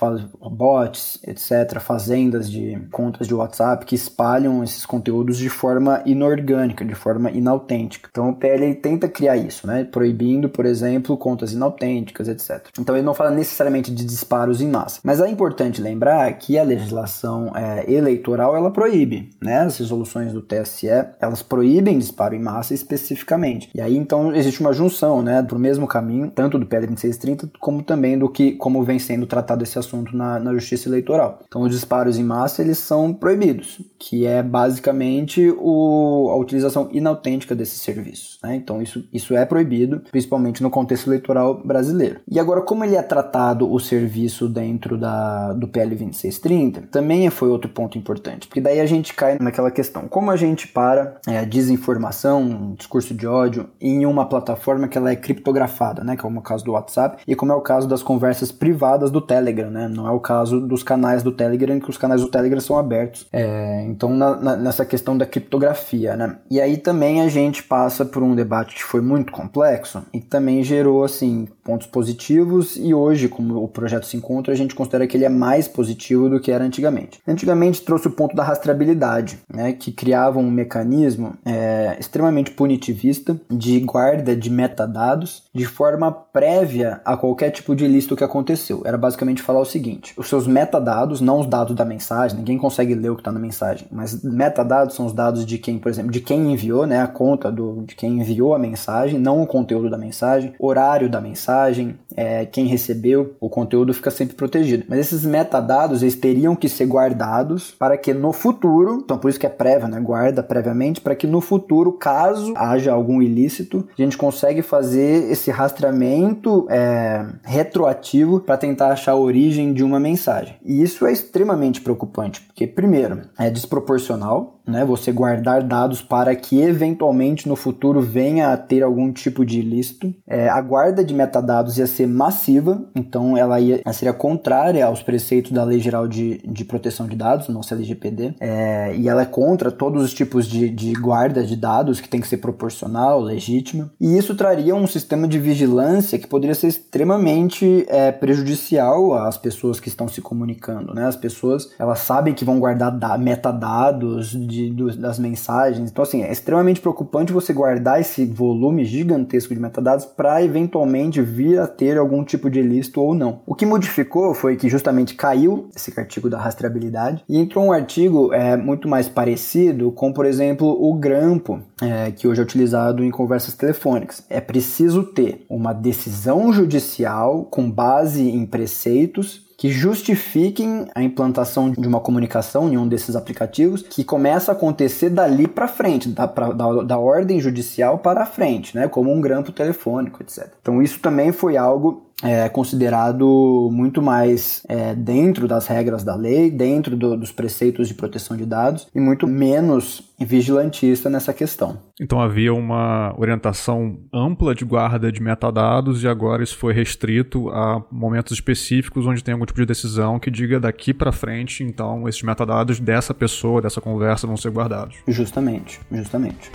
bots, 0.49 1.19
etc, 1.25 1.79
fazendas 1.79 2.49
de 2.49 2.77
contas 2.91 3.27
de 3.27 3.33
WhatsApp 3.33 3.85
que 3.85 3.95
espalham 3.95 4.63
esses 4.63 4.85
conteúdos 4.85 5.37
de 5.37 5.49
forma 5.49 6.01
inorgânica, 6.05 6.83
de 6.85 6.95
forma 6.95 7.31
inautêntica. 7.31 8.09
Então 8.11 8.29
o 8.29 8.35
PL 8.35 8.75
tenta 8.75 9.07
criar 9.07 9.37
isso, 9.37 9.67
né? 9.67 9.83
Proibindo, 9.83 10.49
por 10.49 10.65
exemplo, 10.65 11.17
contas 11.17 11.53
inautênticas 11.53 12.27
etc. 12.27 12.67
Então 12.79 12.95
ele 12.95 13.05
não 13.05 13.13
fala 13.13 13.31
necessariamente 13.31 13.91
de 13.91 14.05
disparos 14.05 14.61
em 14.61 14.69
massa. 14.69 14.99
Mas 15.03 15.19
é 15.19 15.29
importante 15.29 15.81
lembrar 15.81 16.31
que 16.33 16.57
a 16.57 16.63
legislação 16.63 17.51
é, 17.55 17.91
eleitoral 17.91 18.55
ela 18.55 18.71
proíbe, 18.71 19.29
né? 19.41 19.59
As 19.59 19.77
resoluções 19.77 20.33
do 20.33 20.41
TSE 20.41 20.87
elas 21.19 21.41
proíbem 21.41 21.97
disparo 21.97 22.35
em 22.35 22.39
massa 22.39 22.73
especificamente. 22.73 23.69
E 23.73 23.81
aí 23.81 23.95
então 23.95 24.35
existe 24.35 24.61
uma 24.61 24.73
junção, 24.73 25.21
né, 25.21 25.41
do 25.41 25.57
mesmo 25.57 25.87
caminho, 25.87 26.31
tanto 26.33 26.57
do 26.57 26.65
PL 26.65 26.87
2630 26.93 27.51
como 27.59 27.83
também 27.83 28.17
do 28.17 28.29
que 28.29 28.53
como 28.53 28.83
vem 28.83 28.99
sendo 28.99 29.25
tratado 29.25 29.63
esse 29.63 29.77
assunto 29.77 30.15
na, 30.15 30.39
na 30.39 30.53
Justiça 30.53 30.89
Eleitoral. 30.89 31.39
Então 31.47 31.61
os 31.61 31.71
disparos 31.71 32.17
em 32.17 32.23
massa 32.23 32.61
eles 32.61 32.77
são 32.77 33.13
proibidos, 33.13 33.81
que 33.99 34.25
é 34.25 34.41
basicamente 34.41 35.53
o, 35.57 36.29
a 36.31 36.35
utilização 36.35 36.89
inautêntica 36.91 37.55
desses 37.55 37.81
serviços. 37.81 38.39
Né? 38.43 38.55
Então 38.55 38.81
isso, 38.81 39.07
isso 39.11 39.35
é 39.35 39.45
proibido, 39.45 40.01
principalmente 40.11 40.63
no 40.63 40.69
contexto 40.69 41.07
eleitoral 41.07 41.61
brasileiro. 41.63 42.19
E 42.27 42.39
agora, 42.39 42.61
como 42.61 42.83
ele 42.83 42.95
é 42.95 43.01
tratado 43.01 43.71
o 43.71 43.79
serviço 43.79 44.47
dentro 44.47 44.97
da, 44.97 45.53
do 45.53 45.67
PL 45.67 45.89
2630, 45.89 46.83
também 46.91 47.29
foi 47.29 47.49
outro 47.49 47.69
ponto 47.69 47.97
importante, 47.97 48.47
porque 48.47 48.61
daí 48.61 48.79
a 48.79 48.85
gente 48.85 49.13
cai 49.13 49.37
naquela 49.39 49.71
questão: 49.71 50.07
como 50.07 50.31
a 50.31 50.35
gente 50.35 50.67
para 50.67 51.17
é, 51.27 51.39
a 51.39 51.43
desinformação, 51.43 52.73
discurso 52.77 53.13
de 53.13 53.27
ódio 53.27 53.69
em 53.79 54.05
uma 54.05 54.25
plataforma 54.25 54.87
que 54.87 54.97
ela 54.97 55.11
é 55.11 55.15
criptografada, 55.15 56.03
né? 56.03 56.15
Como 56.15 56.37
é 56.37 56.39
o 56.39 56.43
caso 56.43 56.65
do 56.65 56.71
WhatsApp, 56.81 57.23
e 57.27 57.35
como 57.35 57.51
é 57.51 57.55
o 57.55 57.61
caso 57.61 57.87
das 57.87 58.03
conversas 58.03 58.51
privadas 58.51 59.09
do 59.09 59.21
Telegram, 59.21 59.69
né? 59.69 59.87
Não 59.87 60.07
é 60.07 60.11
o 60.11 60.19
caso 60.19 60.59
dos 60.59 60.83
canais 60.83 61.23
do 61.23 61.31
Telegram, 61.31 61.79
que 61.79 61.89
os 61.89 61.97
canais 61.97 62.21
do 62.21 62.27
Telegram 62.27 62.59
são 62.59 62.77
abertos. 62.77 63.27
É, 63.31 63.83
então, 63.85 64.09
na, 64.13 64.35
na, 64.35 64.55
nessa 64.55 64.85
questão 64.85 65.17
da 65.17 65.25
criptografia, 65.25 66.15
né? 66.15 66.37
E 66.49 66.59
aí 66.59 66.77
também 66.77 67.21
a 67.21 67.29
gente 67.29 67.63
passa 67.63 68.05
por 68.05 68.23
um 68.23 68.35
debate 68.35 68.75
que 68.75 68.83
foi 68.83 69.01
muito 69.01 69.31
complexo 69.31 70.03
e 70.13 70.19
também 70.19 70.63
gerou, 70.63 71.03
assim, 71.03 71.47
pontos 71.63 71.87
positivos 71.87 72.75
e 72.77 72.93
hoje, 72.93 73.27
como 73.27 73.63
o 73.63 73.67
projeto 73.67 74.05
se 74.05 74.17
encontra, 74.17 74.53
a 74.53 74.57
gente 74.57 74.75
considera 74.75 75.07
que 75.07 75.15
ele 75.15 75.25
é 75.25 75.29
mais 75.29 75.67
positivo 75.67 76.29
do 76.29 76.39
que 76.39 76.51
era 76.51 76.63
antigamente. 76.63 77.19
Antigamente 77.27 77.81
trouxe 77.81 78.07
o 78.07 78.11
ponto 78.11 78.35
da 78.35 78.43
rastreabilidade, 78.43 79.39
né, 79.51 79.73
que 79.73 79.91
criava 79.91 80.39
um 80.39 80.49
mecanismo 80.49 81.35
é, 81.45 81.97
extremamente 81.99 82.51
punitivista 82.51 83.39
de 83.49 83.79
guarda 83.79 84.35
de 84.35 84.49
metadados 84.49 85.43
de 85.53 85.65
forma 85.65 86.11
prévia 86.11 87.01
a 87.03 87.17
qualquer 87.17 87.51
tipo 87.51 87.75
de 87.75 87.85
ilícito 87.85 88.15
que 88.15 88.23
aconteceu. 88.23 88.81
Era 88.85 88.97
basicamente 88.97 89.41
falar 89.41 89.59
o 89.59 89.65
seguinte: 89.65 90.13
os 90.17 90.27
seus 90.27 90.47
metadados, 90.47 91.21
não 91.21 91.39
os 91.39 91.47
dados 91.47 91.75
da 91.75 91.85
mensagem, 91.85 92.37
ninguém 92.37 92.57
consegue 92.57 92.95
ler 92.95 93.09
o 93.09 93.15
que 93.15 93.21
está 93.21 93.31
na 93.31 93.39
mensagem, 93.39 93.87
mas 93.91 94.23
metadados 94.23 94.95
são 94.95 95.05
os 95.05 95.13
dados 95.13 95.45
de 95.45 95.57
quem, 95.57 95.77
por 95.77 95.89
exemplo, 95.89 96.11
de 96.11 96.21
quem 96.21 96.51
enviou, 96.51 96.85
né, 96.85 97.01
a 97.01 97.07
conta 97.07 97.51
do, 97.51 97.83
de 97.85 97.95
quem 97.95 98.19
enviou 98.19 98.53
a 98.53 98.59
mensagem, 98.59 99.19
não 99.19 99.41
o 99.41 99.47
conteúdo 99.47 99.89
da 99.89 99.97
mensagem, 99.97 100.53
horário 100.59 101.09
da 101.09 101.19
mensagem 101.19 101.95
é, 102.15 102.45
quem 102.45 102.65
recebeu, 102.65 103.35
o 103.39 103.49
conteúdo 103.49 103.93
fica 103.93 104.11
sempre 104.11 104.35
protegido. 104.35 104.85
Mas 104.87 104.99
esses 104.99 105.25
metadados 105.25 106.01
eles 106.01 106.15
teriam 106.15 106.55
que 106.55 106.69
ser 106.69 106.85
guardados 106.85 107.71
para 107.71 107.97
que 107.97 108.13
no 108.13 108.33
futuro, 108.33 109.01
então 109.03 109.17
por 109.17 109.29
isso 109.29 109.39
que 109.39 109.45
é 109.45 109.49
prévia, 109.49 109.87
né? 109.87 109.99
Guarda 109.99 110.43
previamente 110.43 111.01
para 111.01 111.15
que 111.15 111.27
no 111.27 111.41
futuro, 111.41 111.93
caso 111.93 112.53
haja 112.55 112.91
algum 112.91 113.21
ilícito, 113.21 113.87
a 113.97 114.01
gente 114.01 114.17
consegue 114.17 114.61
fazer 114.61 115.31
esse 115.31 115.40
rastreamento 115.49 116.67
é, 116.69 117.25
retroativo 117.43 118.41
para 118.41 118.57
tentar 118.57 118.89
achar 118.89 119.13
a 119.13 119.17
origem 119.17 119.73
de 119.73 119.83
uma 119.83 119.99
mensagem. 119.99 120.55
E 120.63 120.83
isso 120.83 121.05
é 121.05 121.11
extremamente 121.11 121.81
preocupante, 121.81 122.41
porque 122.41 122.67
primeiro 122.67 123.21
é 123.39 123.49
desproporcional, 123.49 124.61
né? 124.67 124.85
Você 124.85 125.11
guardar 125.11 125.63
dados 125.63 126.01
para 126.01 126.35
que 126.35 126.61
eventualmente 126.61 127.47
no 127.47 127.55
futuro 127.55 128.01
venha 128.01 128.49
a 128.49 128.57
ter 128.57 128.83
algum 128.83 129.11
tipo 129.11 129.45
de 129.45 129.59
ilícito. 129.59 130.13
É, 130.27 130.49
a 130.49 130.61
guarda 130.61 131.03
de 131.03 131.13
metadados 131.13 131.77
ia 131.77 131.87
ser 131.87 132.07
massiva, 132.07 132.83
então 132.95 133.37
ela, 133.37 133.59
ia, 133.59 133.81
ela 133.83 133.93
seria 133.93 134.13
contrária 134.13 134.85
aos 134.85 135.01
preceitos 135.01 135.51
da 135.51 135.63
Lei 135.63 135.79
Geral 135.79 136.07
de, 136.07 136.37
de 136.45 136.63
Proteção 136.63 137.07
de 137.07 137.15
Dados, 137.15 137.47
nossa 137.49 137.75
LGPD, 137.75 138.35
é, 138.39 138.95
e 138.95 139.07
ela 139.07 139.23
é 139.23 139.25
contra 139.25 139.71
todos 139.71 140.03
os 140.03 140.13
tipos 140.13 140.47
de, 140.47 140.69
de 140.69 140.93
guarda 140.93 141.43
de 141.43 141.55
dados 141.55 141.99
que 141.99 142.09
tem 142.09 142.21
que 142.21 142.27
ser 142.27 142.37
proporcional, 142.37 143.19
legítima. 143.19 143.91
E 143.99 144.17
isso 144.17 144.35
traria 144.35 144.75
um 144.75 144.87
sistema 144.87 145.27
de 145.31 145.39
vigilância 145.39 146.19
que 146.19 146.27
poderia 146.27 146.53
ser 146.53 146.67
extremamente 146.67 147.85
é, 147.87 148.11
prejudicial 148.11 149.13
às 149.13 149.37
pessoas 149.37 149.79
que 149.79 149.87
estão 149.87 150.07
se 150.07 150.21
comunicando, 150.21 150.93
né? 150.93 151.05
As 151.05 151.15
pessoas 151.15 151.71
elas 151.79 151.99
sabem 151.99 152.33
que 152.33 152.45
vão 152.45 152.59
guardar 152.59 153.17
metadados 153.17 154.29
de, 154.29 154.69
do, 154.69 154.95
das 154.95 155.17
mensagens. 155.17 155.89
Então, 155.89 156.03
assim, 156.03 156.21
é 156.21 156.31
extremamente 156.31 156.81
preocupante 156.81 157.33
você 157.33 157.53
guardar 157.53 157.99
esse 157.99 158.25
volume 158.25 158.85
gigantesco 158.85 159.53
de 159.53 159.59
metadados 159.59 160.05
para 160.05 160.43
eventualmente 160.43 161.21
vir 161.21 161.59
a 161.59 161.67
ter 161.67 161.97
algum 161.97 162.23
tipo 162.23 162.49
de 162.49 162.59
ilícito 162.59 163.01
ou 163.01 163.13
não. 163.13 163.39
O 163.45 163.55
que 163.55 163.65
modificou 163.65 164.33
foi 164.33 164.55
que 164.55 164.69
justamente 164.69 165.15
caiu 165.15 165.69
esse 165.75 165.97
artigo 165.99 166.29
da 166.29 166.39
rastreabilidade 166.39 167.23
e 167.27 167.37
entrou 167.37 167.65
um 167.65 167.71
artigo 167.71 168.33
é, 168.33 168.57
muito 168.57 168.87
mais 168.87 169.07
parecido 169.07 169.91
com, 169.91 170.11
por 170.11 170.25
exemplo, 170.25 170.67
o 170.67 170.93
grampo, 170.95 171.61
é, 171.81 172.11
que 172.11 172.27
hoje 172.27 172.41
é 172.41 172.43
utilizado 172.43 173.03
em 173.03 173.11
conversas 173.11 173.53
telefônicas. 173.53 174.23
É 174.29 174.41
preciso 174.41 175.03
ter 175.03 175.20
uma 175.49 175.73
decisão 175.73 176.51
judicial 176.53 177.45
com 177.45 177.69
base 177.69 178.29
em 178.29 178.45
preceitos 178.45 179.51
que 179.61 179.69
justifiquem 179.69 180.87
a 180.95 181.03
implantação 181.03 181.69
de 181.69 181.87
uma 181.87 181.99
comunicação 181.99 182.67
em 182.67 182.77
um 182.79 182.87
desses 182.87 183.15
aplicativos 183.15 183.83
que 183.83 184.03
começa 184.03 184.51
a 184.51 184.55
acontecer 184.55 185.11
dali 185.11 185.47
para 185.47 185.67
frente, 185.67 186.09
da, 186.09 186.27
pra, 186.27 186.51
da, 186.51 186.81
da, 186.81 186.97
ordem 186.97 187.39
judicial 187.39 187.99
para 187.99 188.25
frente, 188.25 188.75
né, 188.75 188.87
como 188.87 189.13
um 189.13 189.21
grampo 189.21 189.51
telefônico, 189.51 190.23
etc. 190.23 190.51
Então 190.59 190.81
isso 190.81 190.99
também 190.99 191.31
foi 191.31 191.57
algo 191.57 192.07
é 192.23 192.47
considerado 192.49 193.69
muito 193.71 194.01
mais 194.01 194.63
é, 194.67 194.93
dentro 194.93 195.47
das 195.47 195.67
regras 195.67 196.03
da 196.03 196.15
lei, 196.15 196.51
dentro 196.51 196.95
do, 196.95 197.17
dos 197.17 197.31
preceitos 197.31 197.87
de 197.87 197.93
proteção 197.93 198.37
de 198.37 198.45
dados 198.45 198.87
e 198.93 198.99
muito 198.99 199.27
menos 199.27 200.03
vigilantista 200.19 201.09
nessa 201.09 201.33
questão. 201.33 201.79
Então 201.99 202.21
havia 202.21 202.53
uma 202.53 203.13
orientação 203.17 203.97
ampla 204.13 204.53
de 204.53 204.63
guarda 204.63 205.11
de 205.11 205.21
metadados 205.21 206.03
e 206.03 206.07
agora 206.07 206.43
isso 206.43 206.57
foi 206.57 206.73
restrito 206.73 207.49
a 207.49 207.83
momentos 207.91 208.33
específicos 208.33 209.07
onde 209.07 209.23
tem 209.23 209.33
algum 209.33 209.45
tipo 209.45 209.59
de 209.59 209.65
decisão 209.65 210.19
que 210.19 210.29
diga 210.29 210.59
daqui 210.59 210.93
para 210.93 211.11
frente, 211.11 211.63
então 211.63 212.07
esses 212.07 212.21
metadados 212.21 212.79
dessa 212.79 213.13
pessoa, 213.13 213.61
dessa 213.61 213.81
conversa 213.81 214.27
vão 214.27 214.37
ser 214.37 214.51
guardados. 214.51 214.97
Justamente, 215.07 215.79
justamente. 215.91 216.51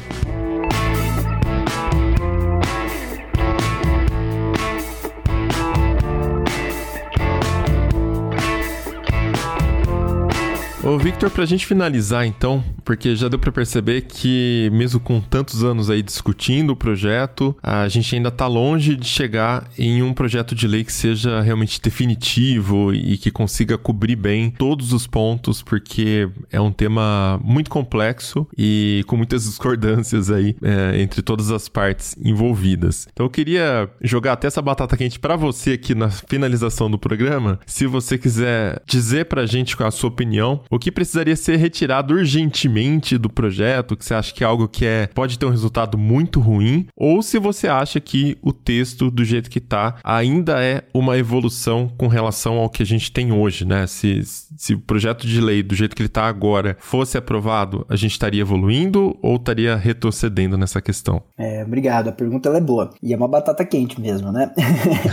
Ô, 10.86 10.96
Victor, 10.96 11.28
pra 11.30 11.44
gente 11.44 11.66
finalizar 11.66 12.24
então, 12.24 12.62
porque 12.84 13.16
já 13.16 13.26
deu 13.26 13.40
para 13.40 13.50
perceber 13.50 14.02
que, 14.02 14.70
mesmo 14.72 15.00
com 15.00 15.20
tantos 15.20 15.64
anos 15.64 15.90
aí 15.90 16.00
discutindo 16.00 16.70
o 16.70 16.76
projeto, 16.76 17.56
a 17.60 17.88
gente 17.88 18.14
ainda 18.14 18.28
está 18.28 18.46
longe 18.46 18.94
de 18.94 19.08
chegar 19.08 19.68
em 19.76 20.00
um 20.00 20.14
projeto 20.14 20.54
de 20.54 20.68
lei 20.68 20.84
que 20.84 20.92
seja 20.92 21.40
realmente 21.40 21.80
definitivo 21.80 22.94
e 22.94 23.18
que 23.18 23.32
consiga 23.32 23.76
cobrir 23.76 24.14
bem 24.14 24.48
todos 24.48 24.92
os 24.92 25.08
pontos, 25.08 25.60
porque 25.60 26.28
é 26.52 26.60
um 26.60 26.70
tema 26.70 27.40
muito 27.42 27.68
complexo 27.68 28.46
e 28.56 29.02
com 29.08 29.16
muitas 29.16 29.42
discordâncias 29.50 30.30
aí 30.30 30.54
é, 30.62 31.02
entre 31.02 31.20
todas 31.20 31.50
as 31.50 31.68
partes 31.68 32.14
envolvidas. 32.24 33.08
Então 33.12 33.26
eu 33.26 33.30
queria 33.30 33.90
jogar 34.00 34.34
até 34.34 34.46
essa 34.46 34.62
batata 34.62 34.96
quente 34.96 35.18
para 35.18 35.34
você 35.34 35.72
aqui 35.72 35.96
na 35.96 36.10
finalização 36.10 36.88
do 36.88 36.96
programa. 36.96 37.58
Se 37.66 37.88
você 37.88 38.16
quiser 38.16 38.80
dizer 38.86 39.24
pra 39.24 39.46
gente 39.46 39.76
qual 39.76 39.88
a 39.88 39.90
sua 39.90 40.10
opinião, 40.10 40.62
o 40.76 40.78
que 40.78 40.92
precisaria 40.92 41.34
ser 41.34 41.56
retirado 41.56 42.14
urgentemente 42.14 43.16
do 43.16 43.30
projeto, 43.30 43.96
que 43.96 44.04
você 44.04 44.14
acha 44.14 44.32
que 44.32 44.44
é 44.44 44.46
algo 44.46 44.68
que 44.68 44.84
é, 44.84 45.06
pode 45.08 45.38
ter 45.38 45.46
um 45.46 45.50
resultado 45.50 45.96
muito 45.96 46.38
ruim, 46.38 46.86
ou 46.94 47.22
se 47.22 47.38
você 47.38 47.66
acha 47.66 47.98
que 47.98 48.36
o 48.42 48.52
texto, 48.52 49.10
do 49.10 49.24
jeito 49.24 49.50
que 49.50 49.60
tá, 49.60 49.96
ainda 50.04 50.62
é 50.62 50.82
uma 50.92 51.16
evolução 51.16 51.88
com 51.96 52.08
relação 52.08 52.58
ao 52.58 52.68
que 52.68 52.82
a 52.82 52.86
gente 52.86 53.10
tem 53.10 53.32
hoje, 53.32 53.64
né? 53.64 53.86
Se, 53.86 54.20
se 54.56 54.74
o 54.74 54.80
projeto 54.80 55.26
de 55.26 55.40
lei, 55.40 55.62
do 55.62 55.74
jeito 55.74 55.94
que 55.94 56.02
ele 56.02 56.08
tá 56.08 56.24
agora, 56.26 56.76
fosse 56.80 57.18
aprovado, 57.18 57.84
a 57.88 57.96
gente 57.96 58.12
estaria 58.12 58.40
evoluindo 58.40 59.16
ou 59.22 59.36
estaria 59.36 59.76
retrocedendo 59.76 60.56
nessa 60.56 60.80
questão? 60.80 61.22
É, 61.36 61.62
obrigado. 61.62 62.08
A 62.08 62.12
pergunta 62.12 62.48
é 62.48 62.60
boa. 62.60 62.90
E 63.02 63.12
é 63.12 63.16
uma 63.16 63.28
batata 63.28 63.64
quente 63.64 64.00
mesmo, 64.00 64.32
né? 64.32 64.52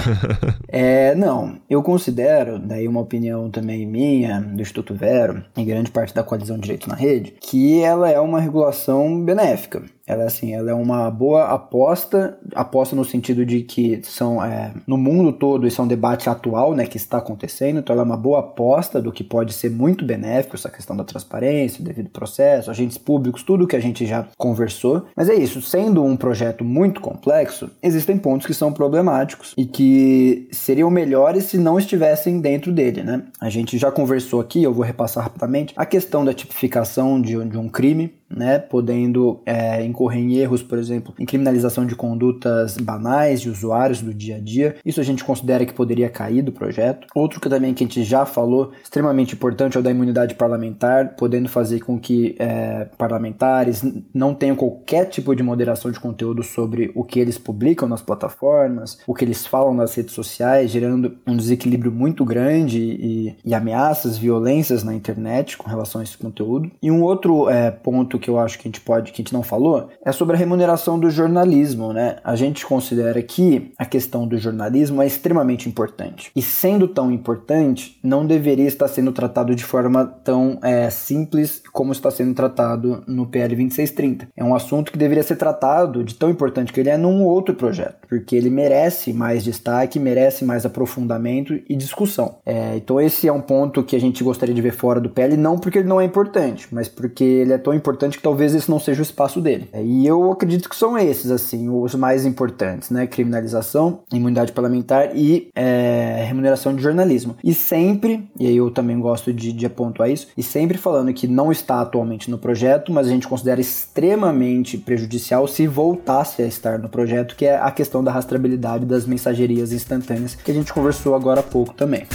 é, 0.68 1.14
não, 1.16 1.58
eu 1.70 1.82
considero, 1.84 2.60
daí 2.60 2.88
uma 2.88 3.02
opinião 3.02 3.50
também 3.50 3.86
minha, 3.86 4.40
do 4.42 4.62
Instituto 4.62 4.94
Vero, 4.94 5.44
em 5.56 5.66
grande 5.66 5.92
parte 5.92 6.14
da 6.14 6.24
coalizão 6.24 6.58
Direito 6.58 6.88
na 6.88 6.96
Rede, 6.96 7.34
que 7.40 7.82
ela 7.82 8.10
é 8.10 8.20
uma 8.20 8.40
regulação 8.40 9.24
benéfica. 9.24 9.84
Ela, 10.06 10.26
assim, 10.26 10.54
ela 10.54 10.70
é 10.70 10.74
uma 10.74 11.10
boa 11.10 11.46
aposta, 11.46 12.38
aposta 12.54 12.96
no 12.96 13.06
sentido 13.06 13.46
de 13.46 13.62
que 13.62 14.02
são, 14.04 14.44
é, 14.44 14.74
no 14.86 14.98
mundo 14.98 15.32
todo, 15.32 15.66
isso 15.66 15.82
é 15.82 15.84
um 15.84 15.88
debate 15.88 16.30
atual, 16.30 16.76
né, 16.76 16.86
que 16.86 16.98
está 16.98 17.20
acontecendo, 17.20 17.80
então 17.80 17.94
ela 17.94 18.04
é 18.04 18.06
uma 18.06 18.18
boa 18.18 18.40
aposta 18.40 19.02
do 19.02 19.12
que 19.14 19.24
pode 19.24 19.54
ser 19.54 19.70
muito 19.72 20.04
benéfico, 20.04 20.56
essa 20.56 20.70
questão 20.70 20.96
da 20.96 21.06
transparência, 21.06 21.84
devido 21.84 22.10
processo, 22.10 22.70
agentes 22.70 22.98
públicos, 22.98 23.44
tudo 23.44 23.68
que 23.68 23.76
a 23.76 23.80
gente 23.80 24.06
já 24.06 24.28
conversou. 24.38 25.06
Mas 25.16 25.30
é 25.30 25.36
isso, 25.36 25.62
sendo 25.62 26.04
um 26.04 26.18
projeto 26.18 26.66
muito 26.66 27.00
complexo, 27.00 27.70
existem 27.82 28.18
pontos 28.18 28.46
que 28.46 28.54
são 28.54 28.74
problemáticos 28.74 29.54
e 29.58 29.66
que 29.66 30.50
seriam 30.52 30.90
melhores 30.90 31.46
se 31.46 31.58
não 31.58 31.80
estivessem 31.80 32.42
dentro 32.42 32.74
dele, 32.74 33.04
né? 33.04 33.24
A 33.40 33.50
gente 33.50 33.78
já 33.78 33.92
conversou 33.92 34.42
aqui, 34.42 34.62
eu 34.62 34.74
vou 34.74 34.84
repassar 34.84 35.24
rapidamente, 35.24 35.74
a 35.78 35.86
questão 35.86 36.26
da 36.26 36.34
tipificação 36.34 37.22
de, 37.22 37.42
de 37.46 37.58
um 37.58 37.70
crime, 37.70 38.14
né, 38.36 38.60
podendo 38.60 39.42
é, 39.46 39.84
incorrer 39.84 40.22
em 40.22 40.36
erros, 40.36 40.64
por 40.64 40.78
exemplo, 40.78 41.14
em 41.20 41.26
criminalização 41.26 41.86
de 41.86 41.96
condutas 41.96 42.78
banais 42.78 43.42
de 43.42 43.50
usuários 43.50 44.02
do 44.02 44.14
dia 44.14 44.38
a 44.38 44.40
dia. 44.40 44.76
Isso 44.86 45.00
a 45.00 45.04
gente 45.04 45.24
considera 45.24 45.66
que 45.66 45.74
poderia 45.74 46.10
cair 46.10 46.42
do 46.42 46.52
projeto. 46.52 47.08
Outro 47.16 47.40
que 47.40 47.50
também 47.50 47.74
que 47.74 47.84
a 47.84 47.88
gente 47.88 48.04
já 48.04 48.26
falou, 48.26 48.72
extremamente 48.84 49.36
importante, 49.36 49.78
é 49.78 49.80
o 49.80 49.84
da 49.84 49.92
imunidade 49.92 50.36
parlamentar, 50.36 51.16
podendo 51.16 51.50
fazer 51.50 51.80
com 51.82 52.00
que 52.00 52.36
é, 52.40 52.88
parlamentares 52.98 53.84
não 54.14 54.34
tenham 54.34 54.56
qualquer 54.56 55.06
tipo 55.06 55.36
de 55.36 55.44
moderação 55.44 55.92
de 55.92 56.00
conteúdo 56.00 56.44
sobre 56.44 56.92
o 56.96 57.04
que 57.04 57.20
eles 57.20 57.38
publicam 57.38 57.88
nas 57.88 58.02
plataformas, 58.02 59.00
o 59.06 59.14
que 59.14 59.26
eles 59.26 59.46
falam 59.46 59.74
nas 59.74 59.94
redes 59.96 60.14
sociais, 60.14 60.72
gerando 60.72 61.18
um 61.28 61.36
desequilíbrio 61.36 61.92
muito 61.92 62.26
grande 62.26 62.80
e, 62.80 63.36
e 63.46 63.54
ameaças, 63.54 64.18
violências 64.18 64.84
na 64.84 64.94
internet 64.94 65.58
com 65.58 65.70
relação 65.70 66.02
a 66.02 66.04
esse 66.04 66.18
conteúdo. 66.18 66.72
E 66.82 66.92
um 66.92 67.02
outro 67.02 67.50
é, 67.50 67.72
ponto 67.72 68.20
que 68.24 68.30
eu 68.30 68.40
acho 68.40 68.58
que 68.58 68.68
a 68.68 68.70
gente 68.70 68.80
pode, 68.80 69.12
que 69.12 69.22
a 69.22 69.24
gente 69.24 69.34
não 69.34 69.44
falou, 69.44 69.90
é 70.04 70.12
sobre 70.12 70.36
a 70.36 70.40
remuneração 70.40 70.98
do 70.98 71.10
jornalismo, 71.10 71.92
né? 71.92 72.16
A 72.24 72.36
gente 72.36 72.66
considera 72.66 73.22
que 73.22 73.72
a 73.78 73.86
questão 73.86 74.26
do 74.26 74.38
jornalismo 74.38 75.02
é 75.02 75.06
extremamente 75.06 75.68
importante. 75.68 76.32
E 76.34 76.42
sendo 76.42 76.88
tão 76.88 77.12
importante, 77.12 78.00
não 78.02 78.26
deveria 78.26 78.68
estar 78.68 78.88
sendo 78.88 79.12
tratado 79.12 79.54
de 79.54 79.64
forma 79.64 80.06
tão 80.24 80.58
é, 80.64 80.90
simples 80.90 81.62
como 81.74 81.92
está 81.92 82.10
sendo 82.10 82.34
tratado 82.34 83.04
no 83.06 83.26
PL 83.28 83.56
2630. 83.56 84.30
É 84.38 84.44
um 84.44 84.56
assunto 84.56 84.92
que 84.92 84.98
deveria 84.98 85.24
ser 85.24 85.36
tratado 85.36 86.04
de 86.04 86.16
tão 86.16 86.30
importante 86.30 86.72
que 86.72 86.80
ele 86.80 86.90
é 86.90 86.98
num 86.98 87.24
outro 87.24 87.54
projeto, 87.54 88.08
porque 88.08 88.36
ele 88.36 88.50
merece 88.50 89.12
mais 89.12 89.44
destaque, 89.44 90.00
merece 90.00 90.46
mais 90.46 90.66
aprofundamento 90.66 91.60
e 91.68 91.76
discussão. 91.76 92.38
É, 92.46 92.78
então 92.78 93.02
esse 93.02 93.28
é 93.28 93.34
um 93.34 93.42
ponto 93.42 93.84
que 93.84 93.96
a 93.96 94.00
gente 94.00 94.24
gostaria 94.24 94.56
de 94.56 94.62
ver 94.62 94.74
fora 94.74 95.02
do 95.02 95.10
PL, 95.10 95.36
não 95.36 95.58
porque 95.58 95.80
ele 95.80 95.88
não 95.88 96.00
é 96.00 96.06
importante, 96.06 96.68
mas 96.72 96.88
porque 96.88 97.24
ele 97.24 97.54
é 97.54 97.58
tão 97.58 97.74
importante 97.74 98.03
que 98.12 98.24
talvez 98.24 98.54
esse 98.54 98.70
não 98.70 98.80
seja 98.80 99.02
o 99.02 99.04
espaço 99.04 99.42
dele. 99.42 99.70
É, 99.74 99.84
e 99.84 100.06
eu 100.06 100.32
acredito 100.32 100.70
que 100.70 100.76
são 100.76 100.98
esses, 100.98 101.32
assim, 101.32 101.70
os 101.70 101.96
mais 101.96 102.26
importantes, 102.26 102.90
né? 102.90 103.08
Criminalização, 103.08 104.00
imunidade 104.12 104.52
parlamentar 104.52 105.16
e 105.16 105.50
é, 105.56 106.24
remuneração 106.28 106.76
de 106.76 106.82
jornalismo. 106.82 107.36
E 107.44 107.54
sempre, 107.54 108.28
e 108.40 108.48
aí 108.48 108.58
eu 108.58 108.70
também 108.72 109.00
gosto 109.00 109.34
de, 109.34 109.52
de 109.52 109.66
apontar 109.66 110.10
isso, 110.10 110.28
e 110.38 110.44
sempre 110.44 110.78
falando 110.78 111.14
que 111.14 111.28
não 111.28 111.52
está 111.52 111.82
atualmente 111.82 112.30
no 112.30 112.38
projeto, 112.38 112.92
mas 112.92 113.08
a 113.08 113.10
gente 113.10 113.28
considera 113.28 113.62
extremamente 113.62 114.78
prejudicial 114.78 115.48
se 115.48 115.68
voltasse 115.68 116.42
a 116.42 116.46
estar 116.46 116.80
no 116.80 116.90
projeto, 116.90 117.36
que 117.36 117.46
é 117.46 117.58
a 117.58 117.72
questão 117.72 118.04
da 118.04 118.12
rastreabilidade 118.12 118.86
das 118.86 119.06
mensagerias 119.06 119.72
instantâneas, 119.72 120.36
que 120.36 120.52
a 120.52 120.54
gente 120.54 120.74
conversou 120.74 121.16
agora 121.16 121.40
há 121.40 121.44
pouco 121.44 121.74
também. 121.74 122.06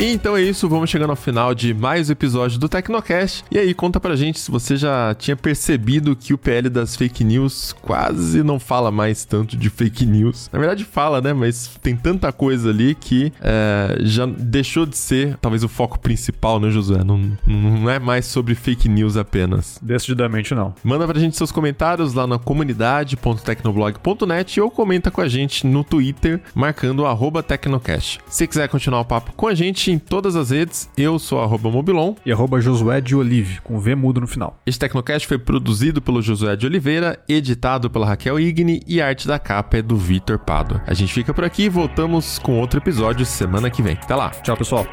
E 0.00 0.12
então 0.14 0.34
é 0.34 0.40
isso, 0.40 0.66
vamos 0.66 0.88
chegando 0.88 1.10
ao 1.10 1.16
final 1.16 1.54
de 1.54 1.74
mais 1.74 2.08
um 2.08 2.12
episódio 2.12 2.58
do 2.58 2.70
Tecnocast. 2.70 3.44
E 3.50 3.58
aí, 3.58 3.74
conta 3.74 4.00
pra 4.00 4.16
gente 4.16 4.40
se 4.40 4.50
você 4.50 4.74
já 4.74 5.14
tinha 5.14 5.36
percebido 5.36 6.16
que 6.16 6.32
o 6.32 6.38
PL 6.38 6.70
das 6.70 6.96
fake 6.96 7.22
news 7.22 7.74
quase 7.82 8.42
não 8.42 8.58
fala 8.58 8.90
mais 8.90 9.26
tanto 9.26 9.58
de 9.58 9.68
fake 9.68 10.06
news. 10.06 10.48
Na 10.50 10.58
verdade, 10.58 10.86
fala, 10.86 11.20
né? 11.20 11.34
Mas 11.34 11.78
tem 11.82 11.94
tanta 11.94 12.32
coisa 12.32 12.70
ali 12.70 12.94
que 12.94 13.30
é, 13.42 13.98
já 14.00 14.24
deixou 14.24 14.86
de 14.86 14.96
ser 14.96 15.36
talvez 15.36 15.62
o 15.62 15.68
foco 15.68 15.98
principal, 15.98 16.58
né, 16.58 16.70
Josué? 16.70 17.04
Não, 17.04 17.36
não 17.46 17.90
é 17.90 17.98
mais 17.98 18.24
sobre 18.24 18.54
fake 18.54 18.88
news 18.88 19.18
apenas. 19.18 19.78
Decididamente 19.82 20.54
não. 20.54 20.74
Manda 20.82 21.06
pra 21.06 21.20
gente 21.20 21.36
seus 21.36 21.52
comentários 21.52 22.14
lá 22.14 22.26
na 22.26 22.38
comunidade.tecnoblog.net 22.38 24.62
ou 24.62 24.70
comenta 24.70 25.10
com 25.10 25.20
a 25.20 25.28
gente 25.28 25.66
no 25.66 25.84
Twitter, 25.84 26.40
marcando 26.54 27.04
o 27.04 27.42
Tecnocast. 27.42 28.18
Se 28.30 28.46
quiser 28.46 28.66
continuar 28.66 29.00
o 29.00 29.04
papo 29.04 29.34
com 29.36 29.46
a 29.46 29.54
gente, 29.90 29.92
em 29.92 29.98
todas 29.98 30.36
as 30.36 30.50
redes. 30.50 30.88
Eu 30.96 31.18
sou 31.18 31.40
arroba 31.40 31.70
Mobilon. 31.70 32.14
E 32.24 32.32
arroba 32.32 32.60
Josué 32.60 33.00
de 33.00 33.14
Olive, 33.14 33.60
com 33.62 33.78
V 33.78 33.94
mudo 33.94 34.20
no 34.20 34.26
final. 34.26 34.58
Este 34.64 34.78
Tecnocast 34.80 35.26
foi 35.26 35.38
produzido 35.38 36.00
pelo 36.00 36.22
Josué 36.22 36.56
de 36.56 36.66
Oliveira, 36.66 37.18
editado 37.28 37.90
pela 37.90 38.06
Raquel 38.06 38.38
Igni 38.38 38.82
e 38.86 39.00
a 39.00 39.06
arte 39.06 39.26
da 39.26 39.38
capa 39.38 39.78
é 39.78 39.82
do 39.82 39.96
Vitor 39.96 40.38
Pado. 40.38 40.80
A 40.86 40.94
gente 40.94 41.12
fica 41.12 41.34
por 41.34 41.44
aqui 41.44 41.64
e 41.64 41.68
voltamos 41.68 42.38
com 42.38 42.58
outro 42.58 42.78
episódio 42.78 43.26
semana 43.26 43.70
que 43.70 43.82
vem. 43.82 43.98
Até 44.00 44.14
lá. 44.14 44.30
Tchau, 44.30 44.56
pessoal. 44.56 44.86